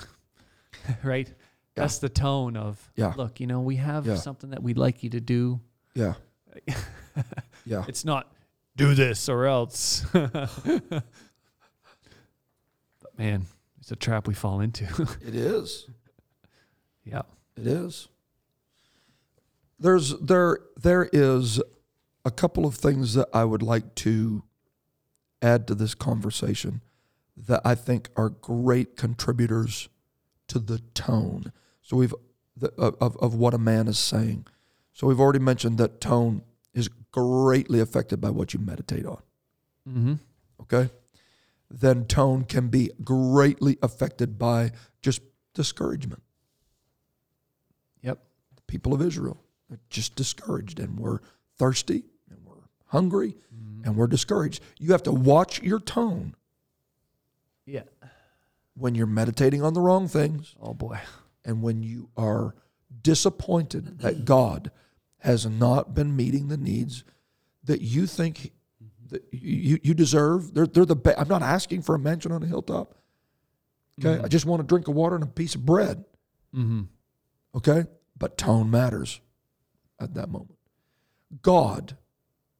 right? 1.03 1.27
Yeah. 1.27 1.33
That's 1.83 1.99
the 1.99 2.09
tone 2.09 2.57
of, 2.57 2.91
yeah. 2.95 3.13
"Look, 3.15 3.39
you 3.39 3.47
know, 3.47 3.61
we 3.61 3.77
have 3.77 4.05
yeah. 4.05 4.15
something 4.15 4.49
that 4.51 4.61
we'd 4.61 4.77
like 4.77 5.03
you 5.03 5.09
to 5.11 5.21
do." 5.21 5.61
Yeah. 5.95 6.13
yeah. 7.65 7.85
It's 7.87 8.03
not 8.05 8.31
do 8.75 8.93
this 8.93 9.29
or 9.29 9.45
else. 9.45 10.05
but 10.11 10.31
man, 13.17 13.45
it's 13.79 13.91
a 13.91 13.95
trap 13.95 14.27
we 14.27 14.33
fall 14.33 14.59
into. 14.59 14.83
it 15.25 15.33
is. 15.35 15.87
Yeah. 17.05 17.21
It 17.55 17.65
is 17.65 18.09
there's 19.81 20.17
there 20.19 20.59
there 20.79 21.09
is 21.11 21.59
a 22.23 22.29
couple 22.31 22.65
of 22.67 22.75
things 22.75 23.15
that 23.15 23.27
I 23.33 23.43
would 23.43 23.63
like 23.63 23.95
to 23.95 24.43
add 25.41 25.67
to 25.67 25.75
this 25.75 25.95
conversation 25.95 26.81
that 27.35 27.61
I 27.65 27.73
think 27.73 28.09
are 28.15 28.29
great 28.29 28.95
contributors 28.95 29.89
to 30.49 30.59
the 30.59 30.77
tone. 30.93 31.51
So 31.81 31.97
we've 31.97 32.13
the, 32.55 32.69
of 32.77 33.17
of 33.17 33.33
what 33.35 33.53
a 33.53 33.57
man 33.57 33.87
is 33.87 33.97
saying. 33.99 34.45
So 34.93 35.07
we've 35.07 35.19
already 35.19 35.39
mentioned 35.39 35.79
that 35.79 35.99
tone 35.99 36.43
is 36.75 36.87
greatly 37.11 37.79
affected 37.79 38.21
by 38.21 38.29
what 38.29 38.53
you 38.53 38.59
meditate 38.59 39.05
on. 39.07 39.21
Mm-hmm. 39.89 40.13
Okay, 40.61 40.91
then 41.71 42.05
tone 42.05 42.43
can 42.43 42.67
be 42.67 42.91
greatly 43.03 43.79
affected 43.81 44.37
by 44.37 44.71
just 45.01 45.21
discouragement. 45.55 46.21
Yep, 48.03 48.19
the 48.57 48.61
people 48.67 48.93
of 48.93 49.01
Israel 49.01 49.39
just 49.89 50.15
discouraged 50.15 50.79
and 50.79 50.99
we're 50.99 51.19
thirsty 51.57 52.03
and 52.29 52.39
we're 52.45 52.55
hungry 52.87 53.35
mm-hmm. 53.55 53.85
and 53.85 53.95
we're 53.95 54.07
discouraged. 54.07 54.61
You 54.79 54.91
have 54.91 55.03
to 55.03 55.11
watch 55.11 55.61
your 55.61 55.79
tone. 55.79 56.35
Yeah. 57.65 57.83
When 58.75 58.95
you're 58.95 59.07
meditating 59.07 59.61
on 59.63 59.73
the 59.73 59.81
wrong 59.81 60.07
things. 60.07 60.55
Oh 60.61 60.73
boy. 60.73 60.99
And 61.45 61.61
when 61.61 61.83
you 61.83 62.09
are 62.17 62.55
disappointed 63.01 63.99
that 63.99 64.15
mm-hmm. 64.15 64.23
God 64.25 64.71
has 65.19 65.45
not 65.45 65.93
been 65.93 66.15
meeting 66.15 66.47
the 66.47 66.57
needs 66.57 67.03
that 67.63 67.81
you 67.81 68.07
think 68.07 68.37
mm-hmm. 68.83 69.07
that 69.15 69.23
you, 69.31 69.79
you 69.83 69.93
deserve. 69.93 70.53
They're, 70.53 70.67
they're 70.67 70.85
the 70.85 70.95
be- 70.95 71.15
I'm 71.17 71.27
not 71.27 71.41
asking 71.43 71.83
for 71.83 71.95
a 71.95 71.99
mansion 71.99 72.31
on 72.31 72.43
a 72.43 72.47
hilltop. 72.47 72.95
Okay. 73.99 74.15
Mm-hmm. 74.15 74.25
I 74.25 74.27
just 74.27 74.45
want 74.45 74.61
a 74.61 74.65
drink 74.65 74.87
of 74.87 74.95
water 74.95 75.15
and 75.15 75.23
a 75.23 75.27
piece 75.27 75.55
of 75.55 75.65
bread. 75.65 76.03
Mm-hmm. 76.55 76.83
Okay. 77.55 77.83
But 78.17 78.37
tone 78.37 78.69
matters 78.69 79.21
at 80.01 80.13
that 80.15 80.29
moment. 80.29 80.57
God, 81.41 81.97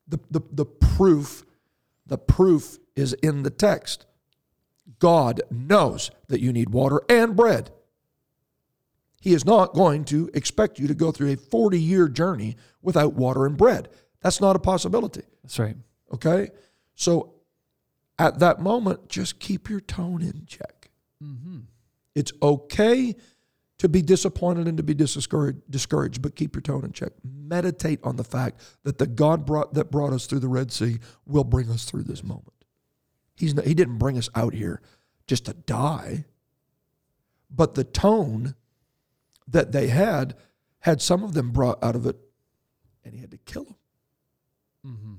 the, 0.08 0.20
the, 0.30 0.42
the 0.52 0.66
proof, 0.66 1.44
the 2.06 2.18
proof 2.18 2.78
is 2.96 3.14
in 3.14 3.44
the 3.44 3.50
text. 3.50 4.06
God 5.00 5.42
knows 5.50 6.12
that 6.28 6.42
you 6.42 6.54
need 6.54 6.70
water 6.70 7.02
and 7.10 7.36
bread. 7.36 7.72
He 9.20 9.34
is 9.34 9.46
not 9.46 9.74
going 9.74 10.06
to 10.06 10.30
expect 10.34 10.80
you 10.80 10.88
to 10.88 10.96
go 10.96 11.12
through 11.12 11.32
a 11.34 11.38
40 11.38 11.80
year 11.80 12.08
journey 12.08 12.56
without 12.82 13.14
water 13.14 13.46
and 13.46 13.58
bread. 13.58 13.90
That's 14.22 14.42
not 14.42 14.56
a 14.56 14.60
possibility. 14.60 15.24
That's 15.44 15.60
right. 15.60 15.76
Okay? 16.14 16.50
So 16.96 17.34
at 18.20 18.40
that 18.40 18.60
moment, 18.62 19.10
just 19.10 19.40
keep 19.40 19.70
your 19.70 19.80
tone 19.80 20.22
in 20.22 20.46
check. 20.48 20.90
Mm-hmm. 21.24 21.60
It's 22.16 22.32
okay 22.42 23.16
to 23.82 23.90
be 23.90 24.04
disappointed 24.04 24.68
and 24.68 24.78
to 24.78 24.84
be 24.84 24.94
discouraged, 24.94 26.22
but 26.22 26.36
keep 26.36 26.54
your 26.54 26.62
tone 26.62 26.86
in 26.86 26.92
check. 26.92 27.14
Meditate 27.24 28.00
on 28.04 28.16
the 28.16 28.24
fact 28.24 28.62
that 28.84 29.00
the 29.00 29.08
God 29.08 29.44
brought, 29.44 29.74
that 29.74 29.90
brought 29.90 30.14
us 30.14 30.28
through 30.28 30.38
the 30.38 30.48
Red 30.48 30.72
Sea 30.72 31.00
will 31.26 31.44
bring 31.44 31.68
us 31.72 31.86
through 31.86 32.04
this 32.04 32.24
moment. 32.24 32.54
He's 33.36 33.56
not, 33.56 33.66
he 33.66 33.74
didn't 33.74 33.98
bring 33.98 34.20
us 34.20 34.30
out 34.36 34.54
here 34.54 34.84
just 35.26 35.46
to 35.46 35.56
die, 35.56 36.26
but 37.50 37.74
the 37.74 37.84
tone 37.84 38.54
that 39.48 39.72
they 39.72 39.88
had 39.88 40.36
had 40.82 41.02
some 41.02 41.24
of 41.24 41.34
them 41.34 41.50
brought 41.50 41.84
out 41.84 41.96
of 41.96 42.06
it, 42.06 42.18
and 43.04 43.16
he 43.16 43.20
had 43.22 43.32
to 43.32 43.38
kill 43.38 43.64
them. 43.64 43.76
Mm-hmm. 44.86 45.14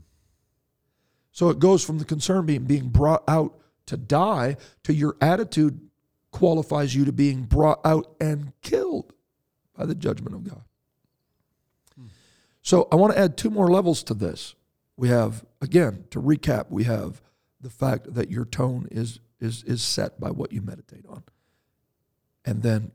So 1.32 1.48
it 1.50 1.58
goes 1.58 1.84
from 1.84 1.98
the 1.98 2.04
concern 2.04 2.46
being 2.46 2.62
being 2.66 2.90
brought 2.90 3.24
out 3.26 3.58
to 3.86 3.96
die 3.96 4.56
to 4.84 4.94
your 4.94 5.16
attitude 5.20 5.80
qualifies 6.33 6.97
you 6.97 7.05
to 7.05 7.12
being 7.12 7.43
brought 7.43 7.78
out 7.85 8.11
and 8.20 8.53
killed 8.62 9.12
by 9.76 9.87
the 9.87 9.95
judgment 9.95 10.35
of 10.35 10.43
God. 10.43 10.62
Hmm. 11.97 12.07
So 12.62 12.89
I 12.91 12.97
want 12.97 13.12
to 13.12 13.18
add 13.18 13.37
two 13.37 13.51
more 13.51 13.68
levels 13.68 14.03
to 14.05 14.14
this. 14.14 14.57
We 14.97 15.09
have, 15.09 15.45
again, 15.61 16.05
to 16.11 16.20
recap, 16.20 16.66
we 16.70 16.85
have 16.85 17.22
the 17.61 17.70
fact 17.70 18.14
that 18.14 18.30
your 18.30 18.45
tone 18.45 18.89
is, 18.91 19.20
is, 19.41 19.62
is 19.64 19.83
set 19.83 20.18
by 20.18 20.30
what 20.30 20.53
you 20.53 20.62
meditate 20.62 21.05
on. 21.09 21.22
And 22.45 22.62
then 22.62 22.91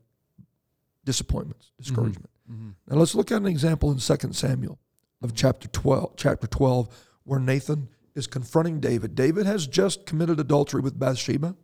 disappointments, 1.06 1.68
mm-hmm. 1.68 1.84
discouragement. 1.84 2.30
Mm-hmm. 2.52 2.62
Mm-hmm. 2.68 2.94
Now 2.94 2.98
let's 3.00 3.16
look 3.16 3.32
at 3.32 3.38
an 3.42 3.48
example 3.48 3.92
in 3.92 3.98
2 3.98 4.16
Samuel 4.32 4.78
of 5.22 5.30
mm-hmm. 5.30 5.36
chapter 5.36 5.68
12, 5.70 6.14
chapter 6.18 6.48
12, 6.48 6.88
where 7.24 7.40
Nathan 7.40 7.88
is 8.16 8.28
confronting 8.28 8.80
David. 8.80 9.16
David 9.16 9.46
has 9.46 9.68
just 9.68 10.06
committed 10.06 10.40
adultery 10.40 10.82
with 10.82 10.98
Bathsheba. 11.00 11.56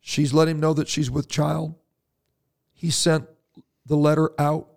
She's 0.00 0.32
let 0.32 0.48
him 0.48 0.58
know 0.58 0.72
that 0.74 0.88
she's 0.88 1.10
with 1.10 1.28
child. 1.28 1.74
He 2.72 2.90
sent 2.90 3.26
the 3.86 3.96
letter 3.96 4.30
out 4.38 4.68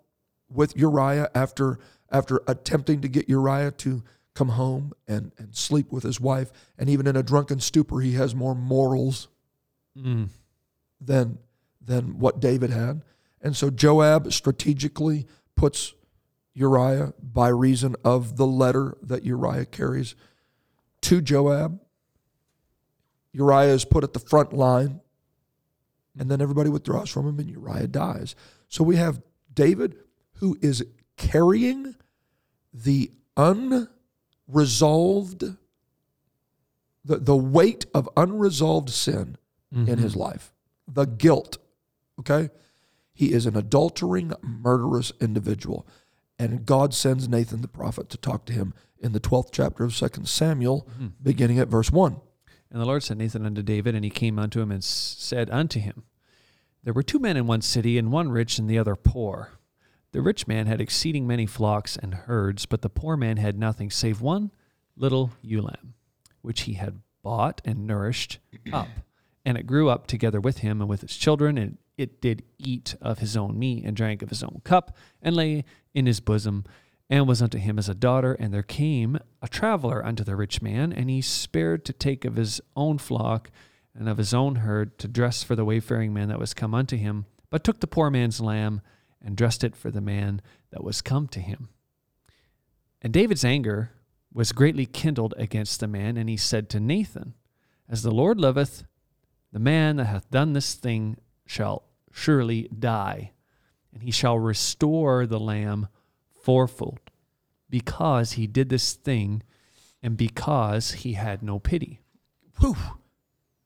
with 0.48 0.76
Uriah 0.76 1.30
after 1.34 1.78
after 2.10 2.40
attempting 2.46 3.00
to 3.00 3.08
get 3.08 3.28
Uriah 3.28 3.72
to 3.72 4.04
come 4.34 4.50
home 4.50 4.92
and, 5.08 5.32
and 5.38 5.54
sleep 5.56 5.90
with 5.90 6.04
his 6.04 6.20
wife. 6.20 6.52
And 6.78 6.88
even 6.88 7.08
in 7.08 7.16
a 7.16 7.22
drunken 7.24 7.58
stupor, 7.58 8.00
he 8.00 8.12
has 8.12 8.34
more 8.34 8.54
morals 8.54 9.28
mm. 9.98 10.28
than 11.00 11.38
than 11.84 12.18
what 12.18 12.40
David 12.40 12.70
had. 12.70 13.02
And 13.40 13.56
so 13.56 13.70
Joab 13.70 14.30
strategically 14.32 15.26
puts 15.56 15.94
Uriah 16.52 17.14
by 17.22 17.48
reason 17.48 17.96
of 18.04 18.36
the 18.36 18.46
letter 18.46 18.96
that 19.02 19.24
Uriah 19.24 19.66
carries 19.66 20.14
to 21.02 21.20
Joab. 21.22 21.80
Uriah 23.32 23.72
is 23.74 23.84
put 23.84 24.04
at 24.04 24.12
the 24.12 24.20
front 24.20 24.52
line 24.52 25.00
and 26.18 26.30
then 26.30 26.40
everybody 26.40 26.70
withdraws 26.70 27.10
from 27.10 27.26
him, 27.26 27.38
and 27.40 27.48
Uriah 27.50 27.86
dies. 27.88 28.34
So 28.68 28.84
we 28.84 28.96
have 28.96 29.20
David 29.52 29.96
who 30.38 30.56
is 30.62 30.84
carrying 31.16 31.94
the 32.72 33.10
unresolved, 33.36 35.44
the, 37.04 37.16
the 37.18 37.36
weight 37.36 37.86
of 37.94 38.08
unresolved 38.16 38.90
sin 38.90 39.36
mm-hmm. 39.74 39.90
in 39.90 39.98
his 39.98 40.12
mm-hmm. 40.12 40.22
life, 40.22 40.52
the 40.88 41.04
guilt. 41.04 41.58
Okay? 42.20 42.48
He 43.12 43.32
is 43.32 43.44
an 43.46 43.54
adultering, 43.54 44.32
murderous 44.42 45.12
individual. 45.20 45.86
And 46.38 46.66
God 46.66 46.92
sends 46.94 47.28
Nathan 47.28 47.60
the 47.60 47.68
prophet 47.68 48.08
to 48.10 48.16
talk 48.16 48.44
to 48.46 48.52
him 48.52 48.74
in 48.98 49.12
the 49.12 49.20
12th 49.20 49.50
chapter 49.52 49.84
of 49.84 49.96
2 49.96 50.08
Samuel, 50.24 50.86
mm-hmm. 50.92 51.06
beginning 51.22 51.58
at 51.60 51.68
verse 51.68 51.92
1. 51.92 52.20
And 52.74 52.80
the 52.82 52.86
Lord 52.86 53.04
sent 53.04 53.20
Nathan 53.20 53.46
unto 53.46 53.62
David, 53.62 53.94
and 53.94 54.04
he 54.04 54.10
came 54.10 54.36
unto 54.36 54.60
him 54.60 54.72
and 54.72 54.82
said 54.82 55.48
unto 55.50 55.78
him, 55.78 56.02
There 56.82 56.92
were 56.92 57.04
two 57.04 57.20
men 57.20 57.36
in 57.36 57.46
one 57.46 57.62
city, 57.62 57.98
and 57.98 58.10
one 58.10 58.30
rich 58.32 58.58
and 58.58 58.68
the 58.68 58.80
other 58.80 58.96
poor. 58.96 59.50
The 60.10 60.20
rich 60.20 60.48
man 60.48 60.66
had 60.66 60.80
exceeding 60.80 61.24
many 61.24 61.46
flocks 61.46 61.96
and 61.96 62.12
herds, 62.12 62.66
but 62.66 62.82
the 62.82 62.88
poor 62.90 63.16
man 63.16 63.36
had 63.36 63.56
nothing 63.56 63.92
save 63.92 64.20
one 64.20 64.50
little 64.96 65.30
ewe 65.40 65.62
lamb, 65.62 65.94
which 66.42 66.62
he 66.62 66.72
had 66.72 66.98
bought 67.22 67.60
and 67.64 67.86
nourished 67.86 68.40
up. 68.72 68.88
And 69.44 69.56
it 69.56 69.68
grew 69.68 69.88
up 69.88 70.08
together 70.08 70.40
with 70.40 70.58
him 70.58 70.80
and 70.80 70.90
with 70.90 71.02
his 71.02 71.16
children, 71.16 71.56
and 71.56 71.78
it 71.96 72.20
did 72.20 72.42
eat 72.58 72.96
of 73.00 73.20
his 73.20 73.36
own 73.36 73.56
meat 73.56 73.84
and 73.84 73.96
drank 73.96 74.20
of 74.20 74.30
his 74.30 74.42
own 74.42 74.62
cup, 74.64 74.96
and 75.22 75.36
lay 75.36 75.64
in 75.94 76.06
his 76.06 76.18
bosom, 76.18 76.64
and 77.10 77.28
was 77.28 77.42
unto 77.42 77.58
him 77.58 77.78
as 77.78 77.88
a 77.88 77.94
daughter. 77.94 78.32
And 78.34 78.52
there 78.52 78.62
came 78.62 79.18
a 79.42 79.48
traveler 79.48 80.04
unto 80.04 80.24
the 80.24 80.36
rich 80.36 80.62
man, 80.62 80.92
and 80.92 81.10
he 81.10 81.20
spared 81.20 81.84
to 81.84 81.92
take 81.92 82.24
of 82.24 82.36
his 82.36 82.60
own 82.76 82.98
flock 82.98 83.50
and 83.94 84.08
of 84.08 84.18
his 84.18 84.34
own 84.34 84.56
herd 84.56 84.98
to 84.98 85.08
dress 85.08 85.42
for 85.42 85.54
the 85.54 85.64
wayfaring 85.64 86.12
man 86.12 86.28
that 86.28 86.38
was 86.40 86.54
come 86.54 86.74
unto 86.74 86.96
him, 86.96 87.26
but 87.50 87.62
took 87.62 87.80
the 87.80 87.86
poor 87.86 88.10
man's 88.10 88.40
lamb 88.40 88.80
and 89.22 89.36
dressed 89.36 89.62
it 89.62 89.76
for 89.76 89.90
the 89.90 90.00
man 90.00 90.40
that 90.70 90.82
was 90.84 91.00
come 91.00 91.28
to 91.28 91.40
him. 91.40 91.68
And 93.02 93.12
David's 93.12 93.44
anger 93.44 93.92
was 94.32 94.52
greatly 94.52 94.86
kindled 94.86 95.34
against 95.36 95.80
the 95.80 95.86
man, 95.86 96.16
and 96.16 96.28
he 96.28 96.36
said 96.36 96.68
to 96.70 96.80
Nathan, 96.80 97.34
As 97.88 98.02
the 98.02 98.10
Lord 98.10 98.40
liveth, 98.40 98.84
the 99.52 99.60
man 99.60 99.96
that 99.96 100.06
hath 100.06 100.30
done 100.30 100.52
this 100.54 100.74
thing 100.74 101.18
shall 101.46 101.84
surely 102.10 102.68
die, 102.76 103.32
and 103.92 104.02
he 104.02 104.10
shall 104.10 104.38
restore 104.38 105.26
the 105.26 105.38
lamb 105.38 105.86
fourfold 106.44 107.00
because 107.70 108.32
he 108.32 108.46
did 108.46 108.68
this 108.68 108.92
thing 108.92 109.42
and 110.02 110.16
because 110.16 110.92
he 110.92 111.14
had 111.14 111.42
no 111.42 111.58
pity. 111.58 112.00
Whew. 112.60 112.76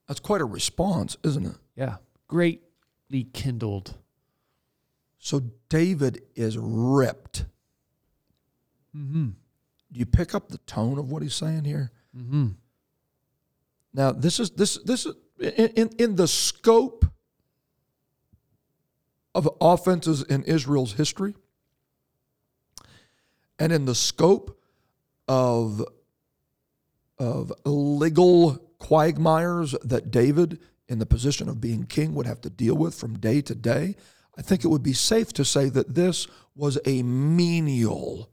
That's 0.06 0.20
quite 0.20 0.40
a 0.40 0.44
response, 0.44 1.16
isn't 1.24 1.44
it? 1.46 1.56
Yeah. 1.74 1.96
Greatly 2.28 3.24
kindled. 3.34 3.98
So 5.18 5.42
David 5.68 6.22
is 6.36 6.56
ripped. 6.56 7.46
Mm-hmm. 8.96 9.30
Do 9.92 9.98
you 10.00 10.06
pick 10.06 10.34
up 10.34 10.48
the 10.50 10.58
tone 10.58 10.98
of 10.98 11.10
what 11.10 11.22
he's 11.22 11.34
saying 11.34 11.64
here? 11.64 11.90
Mm-hmm. 12.16 12.48
Now, 13.94 14.12
this 14.12 14.38
is 14.38 14.50
this 14.50 14.78
this 14.84 15.06
is 15.06 15.14
in, 15.40 15.70
in, 15.70 15.88
in 15.98 16.16
the 16.16 16.28
scope 16.28 17.04
of 19.34 19.48
offenses 19.60 20.22
in 20.22 20.44
Israel's 20.44 20.92
history 20.92 21.34
and 23.58 23.72
in 23.72 23.84
the 23.84 23.94
scope 23.94 24.58
of, 25.26 25.84
of 27.18 27.52
legal 27.64 28.56
quagmires 28.78 29.74
that 29.82 30.10
David, 30.10 30.60
in 30.88 30.98
the 30.98 31.06
position 31.06 31.48
of 31.48 31.60
being 31.60 31.84
king, 31.86 32.14
would 32.14 32.26
have 32.26 32.40
to 32.42 32.50
deal 32.50 32.74
with 32.76 32.94
from 32.94 33.18
day 33.18 33.40
to 33.42 33.54
day, 33.54 33.96
I 34.38 34.42
think 34.42 34.64
it 34.64 34.68
would 34.68 34.82
be 34.84 34.92
safe 34.92 35.32
to 35.34 35.44
say 35.44 35.68
that 35.70 35.94
this 35.94 36.28
was 36.54 36.78
a 36.86 37.02
menial 37.02 38.30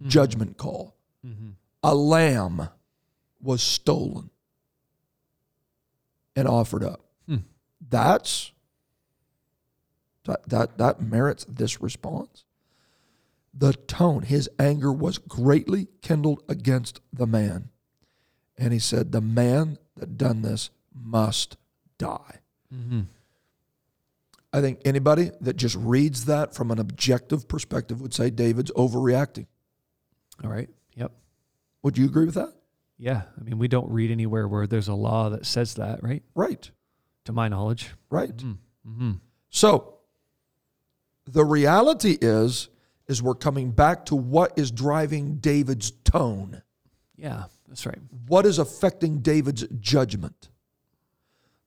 mm-hmm. 0.00 0.08
judgment 0.10 0.58
call. 0.58 0.94
Mm-hmm. 1.26 1.50
A 1.82 1.94
lamb 1.94 2.68
was 3.40 3.62
stolen 3.62 4.28
and 6.34 6.46
offered 6.46 6.84
up. 6.84 7.00
Hmm. 7.26 7.36
That's 7.88 8.52
that, 10.24 10.46
that 10.48 10.78
that 10.78 11.00
merits 11.00 11.44
this 11.44 11.80
response 11.80 12.44
the 13.58 13.72
tone. 13.72 14.22
His 14.22 14.48
anger 14.58 14.92
was 14.92 15.18
greatly 15.18 15.88
kindled 16.02 16.42
against 16.48 17.00
the 17.12 17.26
man. 17.26 17.70
And 18.58 18.72
he 18.72 18.78
said, 18.78 19.12
The 19.12 19.20
man 19.20 19.78
that 19.96 20.16
done 20.16 20.42
this 20.42 20.70
must 20.92 21.56
die. 21.98 22.40
Mm-hmm. 22.74 23.02
I 24.52 24.60
think 24.60 24.80
anybody 24.84 25.30
that 25.40 25.56
just 25.56 25.76
reads 25.76 26.24
that 26.26 26.54
from 26.54 26.70
an 26.70 26.78
objective 26.78 27.48
perspective 27.48 28.00
would 28.00 28.14
say 28.14 28.30
David's 28.30 28.70
overreacting. 28.72 29.46
All 30.42 30.50
right. 30.50 30.68
Yep. 30.94 31.12
Would 31.82 31.98
you 31.98 32.06
agree 32.06 32.24
with 32.26 32.34
that? 32.36 32.54
Yeah. 32.98 33.22
I 33.38 33.42
mean, 33.42 33.58
we 33.58 33.68
don't 33.68 33.90
read 33.90 34.10
anywhere 34.10 34.48
where 34.48 34.66
there's 34.66 34.88
a 34.88 34.94
law 34.94 35.28
that 35.30 35.44
says 35.44 35.74
that, 35.74 36.02
right? 36.02 36.22
Right. 36.34 36.70
To 37.26 37.32
my 37.32 37.48
knowledge. 37.48 37.90
Right. 38.10 38.34
Mm-hmm. 38.34 38.52
mm-hmm. 38.90 39.10
So 39.50 39.98
the 41.26 41.44
reality 41.44 42.16
is 42.20 42.68
is 43.08 43.22
we're 43.22 43.34
coming 43.34 43.70
back 43.70 44.04
to 44.06 44.14
what 44.16 44.52
is 44.58 44.70
driving 44.70 45.36
David's 45.36 45.90
tone. 46.04 46.62
Yeah, 47.16 47.44
that's 47.68 47.86
right. 47.86 47.98
What 48.26 48.46
is 48.46 48.58
affecting 48.58 49.18
David's 49.20 49.64
judgment? 49.80 50.50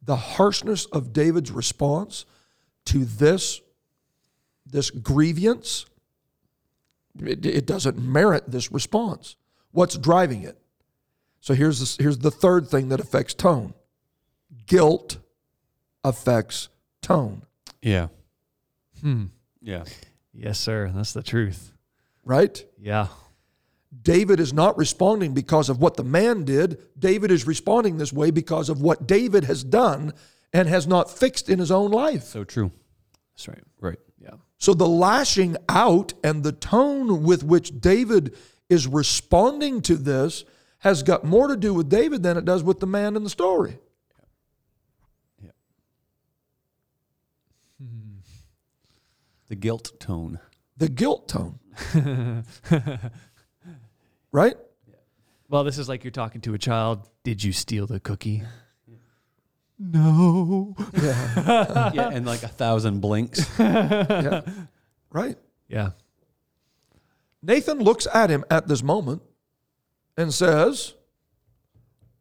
The 0.02 0.16
harshness 0.16 0.86
of 0.86 1.14
David's 1.14 1.52
response 1.52 2.26
to 2.86 3.06
this 3.06 3.62
this 4.72 4.92
grievance 4.92 5.86
it, 7.26 7.44
it 7.44 7.66
doesn't 7.66 7.98
merit 8.00 8.50
this 8.52 8.72
response. 8.72 9.36
What's 9.72 9.98
driving 9.98 10.44
it? 10.44 10.58
So 11.42 11.54
here's 11.54 11.98
here's 11.98 12.20
the 12.20 12.32
third 12.32 12.68
thing 12.68 12.90
that 12.90 13.00
affects 13.00 13.34
tone. 13.34 13.74
Guilt 14.68 15.18
affects 16.04 16.70
tone. 17.02 17.44
Yeah. 17.82 18.08
Hmm. 19.02 19.26
Yeah. 19.62 19.84
Yes, 20.34 20.60
sir. 20.60 20.92
That's 20.94 21.14
the 21.14 21.24
truth. 21.24 21.74
Right? 22.24 22.64
Yeah. 22.80 23.08
David 24.04 24.40
is 24.40 24.54
not 24.54 24.78
responding 24.78 25.34
because 25.34 25.70
of 25.70 25.80
what 25.80 25.98
the 25.98 26.04
man 26.04 26.44
did. 26.44 26.80
David 26.98 27.32
is 27.32 27.48
responding 27.48 27.98
this 27.98 28.14
way 28.14 28.30
because 28.30 28.70
of 28.70 28.82
what 28.82 29.08
David 29.08 29.46
has 29.46 29.64
done 29.64 30.14
and 30.54 30.68
has 30.68 30.86
not 30.86 31.10
fixed 31.10 31.50
in 31.50 31.60
his 31.60 31.72
own 31.72 31.92
life. 31.92 32.24
So 32.24 32.44
true. 32.44 32.72
That's 33.36 33.48
right. 33.48 33.64
Right. 33.82 34.00
Yeah. 34.22 34.36
So 34.58 34.74
the 34.74 34.88
lashing 34.88 35.58
out 35.68 36.14
and 36.24 36.44
the 36.44 36.52
tone 36.52 37.24
with 37.24 37.44
which 37.44 37.80
David 37.82 38.36
is 38.70 38.86
responding 38.86 39.82
to 39.82 39.96
this 39.96 40.44
has 40.80 41.02
got 41.02 41.24
more 41.24 41.48
to 41.48 41.58
do 41.58 41.74
with 41.74 41.90
David 41.90 42.22
than 42.22 42.38
it 42.38 42.46
does 42.46 42.64
with 42.64 42.80
the 42.80 42.88
man 42.88 43.16
in 43.16 43.24
the 43.24 43.30
story. 43.30 43.80
The 49.50 49.56
guilt 49.56 50.00
tone. 50.00 50.40
The 50.78 50.88
guilt 50.88 51.28
tone. 51.28 51.60
right? 54.32 54.56
Well, 55.50 55.64
this 55.64 55.80
is 55.80 55.90
like 55.90 56.04
you're 56.04 56.12
talking 56.12 56.40
to 56.42 56.54
a 56.54 56.58
child. 56.60 57.10
Did 57.24 57.44
you 57.44 57.52
steal 57.52 57.88
the 57.88 58.00
cookie? 58.00 58.44
No. 59.80 60.76
Yeah. 61.02 61.92
yeah, 61.96 62.10
and 62.14 62.28
like 62.28 62.44
a 62.44 62.48
thousand 62.48 63.00
blinks. 63.02 63.50
yeah. 63.60 64.42
Right. 65.10 65.36
Yeah. 65.68 65.92
Nathan 67.42 67.80
looks 67.80 68.06
at 68.14 68.30
him 68.30 68.44
at 68.52 68.68
this 68.68 68.84
moment 68.84 69.24
and 70.16 70.32
says, 70.32 70.94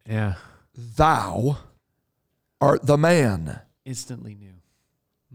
Yeah. 0.07 0.33
Thou 0.75 1.59
art 2.59 2.85
the 2.87 2.97
man. 2.97 3.59
Instantly 3.85 4.33
knew. 4.33 4.53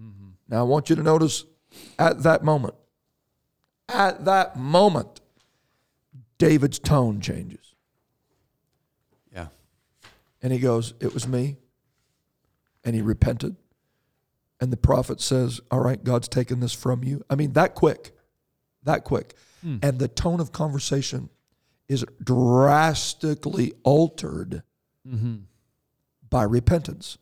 Mm-hmm. 0.01 0.28
Now 0.49 0.61
I 0.61 0.62
want 0.62 0.90
you 0.90 0.97
to 0.97 1.03
notice 1.03 1.45
at 1.98 2.22
that 2.24 2.44
moment, 2.44 2.74
at 3.88 4.24
that 4.24 4.56
moment, 4.56 5.20
David's 6.38 6.78
tone 6.78 7.20
changes. 7.20 7.74
Yeah. 9.32 9.48
And 10.42 10.52
he 10.52 10.58
goes, 10.58 10.94
It 11.00 11.14
was 11.14 11.28
me. 11.28 11.56
And 12.84 12.94
he 12.94 13.02
repented. 13.02 13.56
And 14.60 14.72
the 14.72 14.76
prophet 14.76 15.20
says, 15.20 15.60
All 15.70 15.80
right, 15.80 16.02
God's 16.02 16.28
taken 16.28 16.60
this 16.60 16.72
from 16.72 17.04
you. 17.04 17.22
I 17.30 17.34
mean, 17.34 17.52
that 17.52 17.74
quick, 17.74 18.12
that 18.82 19.04
quick. 19.04 19.34
Hmm. 19.62 19.76
And 19.82 19.98
the 19.98 20.08
tone 20.08 20.40
of 20.40 20.52
conversation 20.52 21.30
is 21.88 22.04
drastically 22.22 23.74
altered 23.84 24.62
mm-hmm. 25.06 25.36
by 26.28 26.42
repentance. 26.42 27.18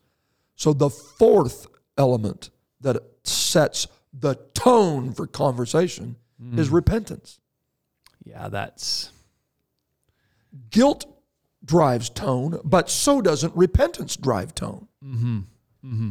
So 0.55 0.73
the 0.73 0.89
fourth 0.89 1.67
element 1.97 2.49
that 2.81 2.97
sets 3.25 3.87
the 4.13 4.35
tone 4.53 5.11
for 5.11 5.25
conversation 5.25 6.15
mm. 6.41 6.57
is 6.59 6.67
hmm. 6.69 6.75
repentance. 6.75 7.39
Yeah, 8.23 8.47
that's 8.47 9.11
guilt 10.69 11.05
drives 11.65 12.09
tone, 12.09 12.59
but 12.63 12.89
so 12.89 13.21
doesn't 13.21 13.55
repentance 13.55 14.15
drive 14.15 14.53
tone. 14.53 14.87
Mm-hmm. 15.03 15.37
Mm-hmm. 15.83 16.09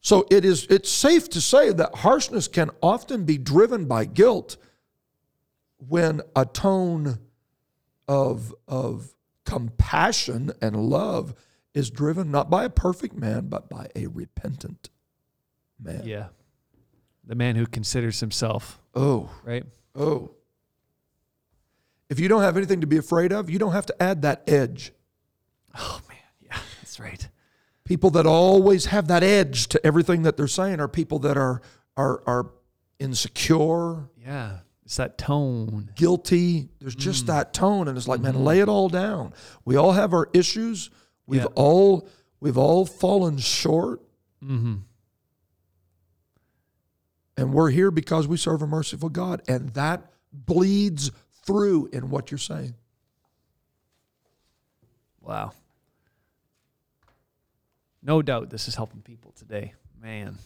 So 0.00 0.26
it 0.30 0.44
is 0.44 0.66
it's 0.68 0.90
safe 0.90 1.30
to 1.30 1.40
say 1.40 1.72
that 1.72 1.94
harshness 1.96 2.48
can 2.48 2.70
often 2.82 3.24
be 3.24 3.38
driven 3.38 3.84
by 3.86 4.04
guilt 4.04 4.56
when 5.78 6.20
a 6.34 6.44
tone 6.44 7.18
of 8.08 8.52
of 8.66 9.14
compassion 9.46 10.50
and 10.60 10.76
love 10.76 11.34
is 11.72 11.88
driven 11.88 12.30
not 12.30 12.50
by 12.50 12.64
a 12.64 12.70
perfect 12.70 13.14
man 13.16 13.48
but 13.48 13.70
by 13.70 13.88
a 13.94 14.06
repentant 14.08 14.90
man. 15.80 16.02
Yeah 16.04 16.26
the 17.24 17.34
man 17.34 17.56
who 17.56 17.66
considers 17.66 18.20
himself. 18.20 18.80
Oh. 18.94 19.30
Right? 19.44 19.64
Oh. 19.94 20.32
If 22.08 22.18
you 22.20 22.28
don't 22.28 22.42
have 22.42 22.56
anything 22.56 22.80
to 22.80 22.86
be 22.86 22.96
afraid 22.96 23.32
of, 23.32 23.48
you 23.48 23.58
don't 23.58 23.72
have 23.72 23.86
to 23.86 24.02
add 24.02 24.22
that 24.22 24.42
edge. 24.48 24.92
Oh, 25.74 26.00
man. 26.08 26.18
Yeah, 26.40 26.58
that's 26.80 27.00
right. 27.00 27.26
People 27.84 28.10
that 28.10 28.26
always 28.26 28.86
have 28.86 29.08
that 29.08 29.22
edge 29.22 29.68
to 29.68 29.84
everything 29.86 30.22
that 30.22 30.36
they're 30.36 30.46
saying 30.48 30.80
are 30.80 30.88
people 30.88 31.18
that 31.20 31.36
are 31.36 31.60
are 31.96 32.22
are 32.26 32.50
insecure. 32.98 34.08
Yeah. 34.18 34.58
It's 34.84 34.96
that 34.96 35.16
tone. 35.18 35.90
Guilty. 35.96 36.68
There's 36.80 36.94
just 36.94 37.24
mm. 37.24 37.26
that 37.28 37.52
tone. 37.52 37.88
And 37.88 37.96
it's 37.96 38.08
like, 38.08 38.20
man, 38.20 38.34
mm-hmm. 38.34 38.44
lay 38.44 38.60
it 38.60 38.68
all 38.68 38.88
down. 38.88 39.32
We 39.64 39.76
all 39.76 39.92
have 39.92 40.12
our 40.12 40.28
issues. 40.34 40.90
We've 41.26 41.40
yeah. 41.42 41.46
all 41.54 42.08
we've 42.40 42.58
all 42.58 42.84
fallen 42.86 43.38
short. 43.38 44.00
Mm-hmm. 44.44 44.76
And 47.42 47.52
we're 47.52 47.70
here 47.70 47.90
because 47.90 48.28
we 48.28 48.36
serve 48.36 48.62
a 48.62 48.68
merciful 48.68 49.08
God. 49.08 49.42
And 49.48 49.70
that 49.70 50.12
bleeds 50.32 51.10
through 51.44 51.88
in 51.92 52.08
what 52.08 52.30
you're 52.30 52.38
saying. 52.38 52.74
Wow. 55.20 55.50
No 58.00 58.22
doubt 58.22 58.50
this 58.50 58.68
is 58.68 58.76
helping 58.76 59.00
people 59.00 59.32
today. 59.32 59.74
Man. 60.00 60.38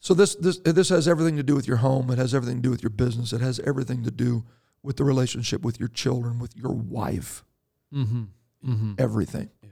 So 0.00 0.12
this 0.12 0.34
this 0.34 0.58
this 0.58 0.90
has 0.90 1.08
everything 1.08 1.36
to 1.38 1.42
do 1.42 1.54
with 1.54 1.66
your 1.66 1.78
home, 1.78 2.10
it 2.10 2.18
has 2.18 2.34
everything 2.34 2.56
to 2.56 2.62
do 2.62 2.70
with 2.70 2.82
your 2.82 2.90
business, 2.90 3.32
it 3.32 3.40
has 3.40 3.58
everything 3.60 4.04
to 4.04 4.10
do 4.10 4.44
with 4.82 4.98
the 4.98 5.04
relationship 5.04 5.62
with 5.62 5.80
your 5.80 5.88
children, 5.88 6.38
with 6.38 6.54
your 6.54 6.72
wife. 6.72 7.42
Mm-hmm. 7.90 8.24
Mm-hmm. 8.70 8.92
Everything. 8.98 9.48
Yeah. 9.62 9.70